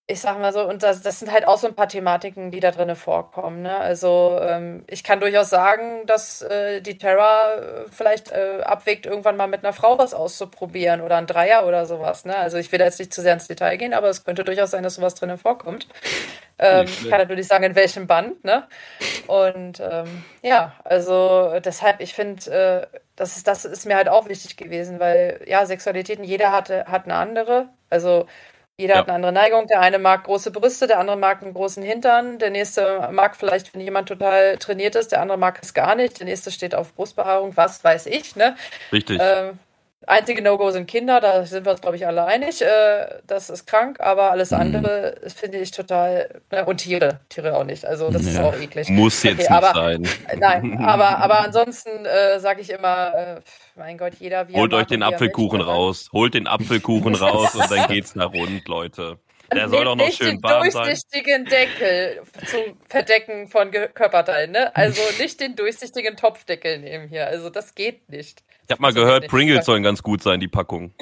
[0.07, 2.59] ich sag mal so, und das, das sind halt auch so ein paar Thematiken, die
[2.59, 3.63] da drin vorkommen.
[3.63, 3.75] Ne?
[3.75, 9.35] Also ähm, ich kann durchaus sagen, dass äh, die Terra äh, vielleicht äh, abwägt, irgendwann
[9.35, 12.23] mal mit einer Frau was auszuprobieren oder ein Dreier oder sowas.
[12.23, 12.37] Ne?
[12.37, 14.71] Also ich will da jetzt nicht zu sehr ins Detail gehen, aber es könnte durchaus
[14.71, 15.87] sein, dass sowas drin vorkommt.
[16.59, 18.43] Ähm, ich kann natürlich sagen, in welchem Band.
[18.43, 18.67] Ne?
[19.25, 24.29] Und ähm, ja, also deshalb, ich finde, äh, das, ist, das ist mir halt auch
[24.29, 27.69] wichtig gewesen, weil ja, Sexualitäten, jeder hatte, hat eine andere.
[27.89, 28.27] Also
[28.77, 28.99] jeder ja.
[28.99, 29.67] hat eine andere Neigung.
[29.67, 33.73] Der eine mag große Brüste, der andere mag einen großen Hintern, der nächste mag vielleicht,
[33.73, 36.93] wenn jemand total trainiert ist, der andere mag es gar nicht, der nächste steht auf
[36.93, 38.55] Brustbehaarung, was weiß ich, ne?
[38.91, 39.19] Richtig.
[39.21, 39.59] Ähm,
[40.07, 42.61] Einzige No-Go sind Kinder, da sind wir uns, glaube ich, alle einig.
[42.61, 44.59] Äh, das ist krank, aber alles mhm.
[44.59, 46.41] andere finde ich total.
[46.51, 46.65] Ne?
[46.65, 47.85] Und Tiere, Tiere auch nicht.
[47.85, 48.31] Also, das ja.
[48.31, 48.89] ist auch eklig.
[48.89, 50.07] Muss jetzt okay, nicht aber, sein.
[50.37, 53.41] Nein, aber, aber ansonsten äh, sage ich immer, äh,
[53.75, 56.09] mein Gott, jeder wie Holt euch den Apfelkuchen raus.
[56.13, 59.17] Holt den Apfelkuchen raus und dann geht's nach rund, Leute.
[59.53, 60.89] Der soll doch noch schön warm sein.
[60.89, 64.75] Nicht den durchsichtigen Deckel zum Verdecken von Körperteilen, ne?
[64.75, 67.27] Also nicht den durchsichtigen Topfdeckel nehmen hier.
[67.27, 68.43] Also das geht nicht.
[68.65, 70.93] Ich habe mal das gehört, Pringles sollen ganz gut sein, die Packung.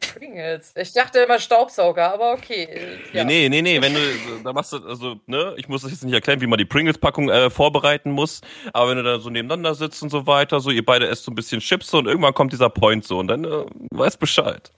[0.00, 0.72] Pringles.
[0.76, 2.68] Ich dachte immer Staubsauger, aber okay.
[3.12, 3.24] Ja.
[3.24, 4.00] Nee, nee, nee, wenn du,
[4.42, 7.28] da machst du, also, ne, ich muss das jetzt nicht erklären, wie man die Pringles-Packung
[7.28, 8.40] äh, vorbereiten muss,
[8.72, 11.30] aber wenn du da so nebeneinander sitzt und so weiter, so, ihr beide esst so
[11.30, 14.70] ein bisschen Chips und irgendwann kommt dieser Point so und dann äh, weißt Bescheid.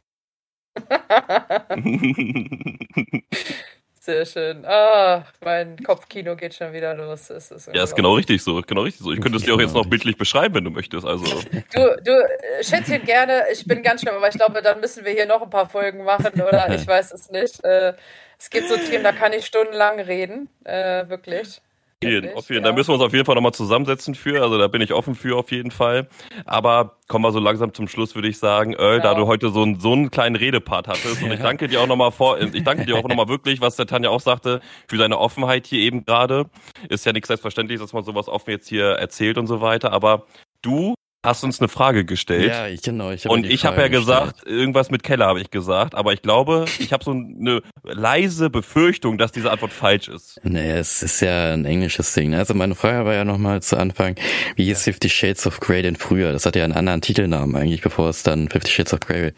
[4.05, 4.67] Sehr schön.
[4.67, 7.31] Ah, mein Kopfkino geht schon wieder los.
[7.31, 8.61] Es ist ja, ist genau richtig so.
[8.61, 9.13] Genau richtig so.
[9.13, 11.07] Ich könnte es dir auch jetzt noch bildlich beschreiben, wenn du möchtest.
[11.07, 11.25] Also.
[11.73, 12.29] Du, du
[12.61, 13.45] Schätzchen, gerne.
[13.51, 16.05] Ich bin ganz schlimm, aber ich glaube, dann müssen wir hier noch ein paar Folgen
[16.05, 17.65] machen oder ich weiß es nicht.
[17.65, 17.95] Äh,
[18.39, 20.51] es gibt so Themen, da kann ich stundenlang reden.
[20.65, 21.63] Äh, wirklich
[22.03, 22.65] jeden, auf jeden.
[22.65, 22.71] Ja.
[22.71, 24.43] Da müssen wir uns auf jeden Fall nochmal zusammensetzen für.
[24.43, 26.09] Also da bin ich offen für auf jeden Fall.
[26.45, 28.75] Aber kommen wir so langsam zum Schluss, würde ich sagen.
[28.75, 29.03] Earl, ja.
[29.03, 31.87] da du heute so, einen, so einen kleinen Redepart hattest und ich danke dir auch
[31.87, 35.19] nochmal vor, ich danke dir auch nochmal wirklich, was der Tanja auch sagte, für deine
[35.19, 36.47] Offenheit hier eben gerade.
[36.89, 39.93] Ist ja nichts selbstverständlich, dass man sowas offen jetzt hier erzählt und so weiter.
[39.93, 40.27] Aber
[40.63, 40.95] du
[41.25, 42.49] hast uns eine Frage gestellt.
[42.49, 43.11] Ja, ich, genau.
[43.11, 44.61] Ich hab und ich habe ja gesagt, gestellt.
[44.61, 49.19] irgendwas mit Keller habe ich gesagt, aber ich glaube, ich habe so eine leise Befürchtung,
[49.19, 50.41] dass diese Antwort falsch ist.
[50.45, 52.35] Nee, es ist ja ein englisches Ding.
[52.35, 54.17] Also meine Frage war ja nochmal zu Anfang,
[54.57, 56.33] wie hieß Fifty Shades of Grey denn früher?
[56.33, 59.33] Das hatte ja einen anderen Titelnamen eigentlich, bevor es dann Fifty Shades of Grey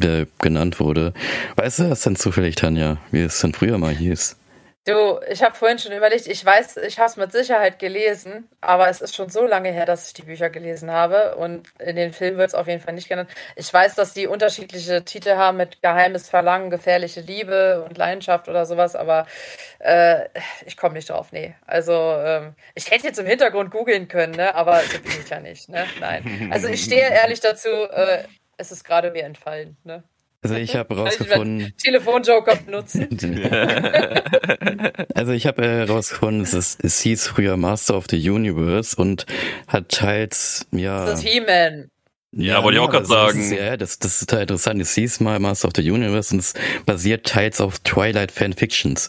[0.00, 1.14] äh, genannt wurde.
[1.56, 4.36] Weißt du das denn zufällig, Tanja, wie es denn früher mal hieß?
[4.84, 8.88] Du, ich habe vorhin schon überlegt, ich weiß, ich habe es mit Sicherheit gelesen, aber
[8.88, 12.12] es ist schon so lange her, dass ich die Bücher gelesen habe und in den
[12.12, 13.30] Filmen wird es auf jeden Fall nicht genannt.
[13.54, 18.66] Ich weiß, dass die unterschiedliche Titel haben mit Geheimes Verlangen, gefährliche Liebe und Leidenschaft oder
[18.66, 19.26] sowas, aber
[19.78, 20.28] äh,
[20.66, 21.54] ich komme nicht drauf, nee.
[21.64, 24.52] Also ähm, ich hätte jetzt im Hintergrund googeln können, ne?
[24.52, 25.86] aber so bin ich ja nicht, ne?
[26.00, 26.50] Nein.
[26.52, 28.24] Also ich stehe ehrlich dazu, äh,
[28.56, 30.02] es ist gerade mir entfallen, ne?
[30.42, 31.72] Also ich habe rausgefunden.
[31.82, 33.08] Telefonjoker benutzen.
[35.14, 39.26] also ich habe äh, rausgefunden, es, ist, es hieß früher Master of the Universe und
[39.68, 41.06] hat teils, ja.
[41.06, 41.90] Das ist He-Man.
[42.34, 43.40] Ja, ja wollte ich auch gerade sagen.
[43.40, 44.80] Ist, ja, das, das ist total interessant.
[44.80, 46.54] Es hieß mal Master of the Universe und es
[46.86, 49.08] basiert teils auf Twilight Fanfictions.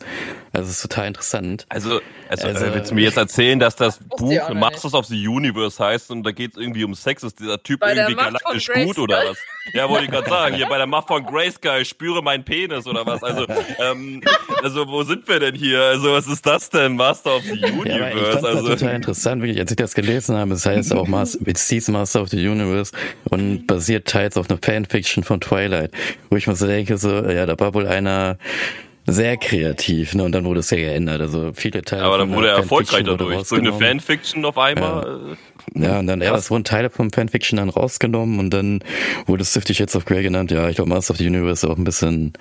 [0.51, 1.65] Also es ist total interessant.
[1.69, 1.99] Also,
[2.30, 5.84] also, also äh, willst du mir jetzt erzählen, dass das Buch Masters of the Universe
[5.84, 7.24] heißt und da geht es irgendwie um Sex?
[7.24, 9.38] Ist dieser Typ bei irgendwie galaktisch gut oder was?
[9.74, 10.55] Ja, wollte ich gerade sagen.
[10.55, 13.24] Hier bei der Macht von Grayskull, spüre meinen Penis oder was?
[13.24, 13.47] Also,
[13.80, 14.21] ähm,
[14.61, 15.82] also wo sind wir denn hier?
[15.82, 16.97] Also was ist das denn?
[16.97, 17.89] Master of the Universe?
[17.89, 20.53] Ja, ich fand also, das total interessant, wirklich, als ich das gelesen habe.
[20.53, 22.91] Es heißt auch Master, it's Master of the Universe
[23.30, 25.91] und basiert teils auf einer Fanfiction von Twilight,
[26.30, 28.38] wo ich mir so denke, so, ja, da war wohl einer
[29.05, 30.24] sehr kreativ, ne?
[30.24, 31.20] Und dann wurde es ja geändert.
[31.20, 32.03] Also viele Teile.
[32.03, 33.45] Aber dann wurde er erfolgreich dadurch.
[33.45, 35.36] So eine Fanfiction auf einmal.
[35.76, 38.80] Ja, ja und dann, ja, es wurden Teile vom Fanfiction dann rausgenommen und dann
[39.26, 40.51] wurde es Fifty Shades of Grey genannt.
[40.51, 42.34] Ja, ich glaube, Master of the Universe auch ein bisschen,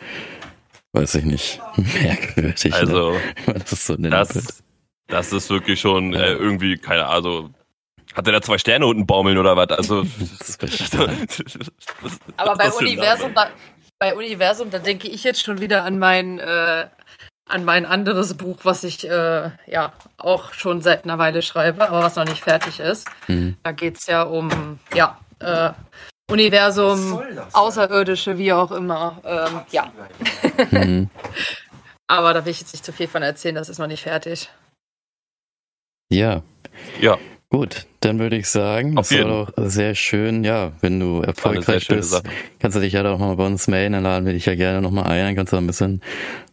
[0.93, 1.61] weiß ich nicht,
[2.03, 2.65] merkwürdig.
[2.65, 2.77] Ne?
[2.77, 3.13] Also,
[3.47, 3.55] ne?
[3.55, 4.63] das ist so das,
[5.09, 7.51] Das ist wirklich schon äh, irgendwie, keine Ahnung, also,
[8.15, 9.71] hat der da zwei Sterne unten baumeln oder was?
[9.71, 10.03] Also,
[12.37, 13.49] Aber bei Universum, da,
[13.99, 16.87] bei Universum, da denke ich jetzt schon wieder an mein, äh,
[17.49, 22.01] an mein anderes Buch, was ich äh, ja auch schon seit einer Weile schreibe, aber
[22.01, 23.09] was noch nicht fertig ist.
[23.29, 23.57] Mhm.
[23.63, 25.71] Da geht es ja um ja, äh,
[26.31, 29.21] Universum, Außerirdische, wie auch immer.
[29.25, 29.93] Ähm, ja.
[30.71, 31.11] Mhm.
[32.07, 34.51] aber da will ich jetzt nicht zu viel von erzählen, das ist noch nicht fertig.
[36.11, 36.43] Ja.
[37.01, 37.19] Ja.
[37.53, 40.43] Gut, dann würde ich sagen, Auf das war doch sehr schön.
[40.43, 42.23] Ja, wenn du erfolgreich bist, Sache.
[42.59, 44.81] kannst du dich ja doch mal bei uns melden, dann laden wir dich ja gerne
[44.81, 46.01] nochmal ein, dann kannst du ein bisschen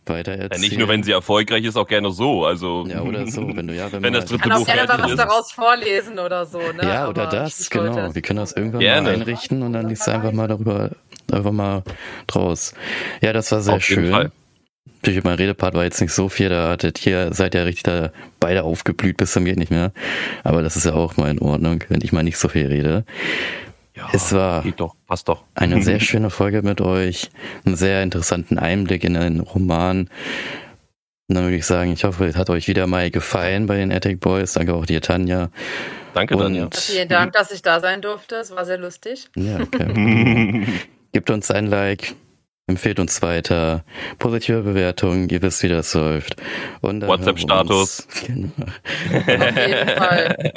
[0.07, 0.51] weiter erzählen.
[0.51, 2.43] Ja, nicht nur, wenn sie erfolgreich ist, auch gerne so.
[2.43, 4.87] Also ja, oder so, wenn du ja, wenn, wenn das dritte kann Buch auch gerne
[4.89, 6.57] mal was daraus vorlesen oder so.
[6.57, 6.83] Ne?
[6.83, 8.13] Ja, oder Aber das, genau.
[8.13, 9.09] Wir können das irgendwann gerne.
[9.09, 10.89] mal einrichten und dann liest du einfach mal darüber,
[11.31, 11.83] einfach mal
[12.27, 12.73] draus.
[13.21, 14.31] Ja, das war sehr Auf schön.
[15.01, 18.11] Natürlich mein Redepart war jetzt nicht so viel, da hattet ihr, seid ja richtig da
[18.39, 19.93] beide aufgeblüht bis zum geht nicht mehr.
[20.43, 23.05] Aber das ist ja auch mal in Ordnung, wenn ich mal nicht so viel rede.
[23.95, 25.43] Ja, es war geht doch, passt doch.
[25.55, 27.31] eine sehr schöne Folge mit euch,
[27.65, 30.09] einen sehr interessanten Einblick in den Roman.
[31.27, 33.91] Und dann würde ich sagen, ich hoffe, es hat euch wieder mal gefallen bei den
[33.91, 34.53] Attic Boys.
[34.53, 35.49] Danke auch dir, Tanja.
[36.13, 36.69] Danke, Und Tanja.
[36.73, 38.35] Vielen Dank, dass ich da sein durfte.
[38.35, 39.29] Es war sehr lustig.
[39.35, 40.65] Ja, okay.
[41.11, 42.15] Gebt uns ein Like,
[42.69, 43.83] Empfehlt uns weiter.
[44.19, 46.35] Positive Bewertungen, ihr wisst, wie das läuft.
[46.81, 48.07] WhatsApp-Status.
[48.29, 48.51] Genau.
[48.59, 50.51] Auf jeden Fall.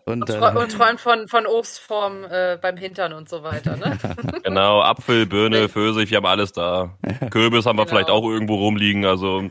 [0.04, 3.76] Und, und, und träumt von, von Obstform äh, beim Hintern und so weiter.
[3.76, 3.96] Ne?
[4.44, 6.96] genau, Apfel, Birne, Pfirsich, wir haben alles da.
[7.30, 7.96] Kürbis haben wir genau.
[7.96, 9.48] vielleicht auch irgendwo rumliegen, also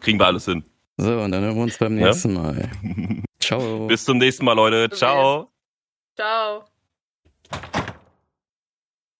[0.00, 0.64] kriegen wir alles hin.
[0.96, 2.40] So, und dann hören wir uns beim nächsten ja?
[2.40, 2.70] Mal.
[3.40, 3.86] Ciao.
[3.86, 4.90] Bis zum nächsten Mal, Leute.
[4.90, 5.50] Ciao.
[6.16, 6.64] Ciao.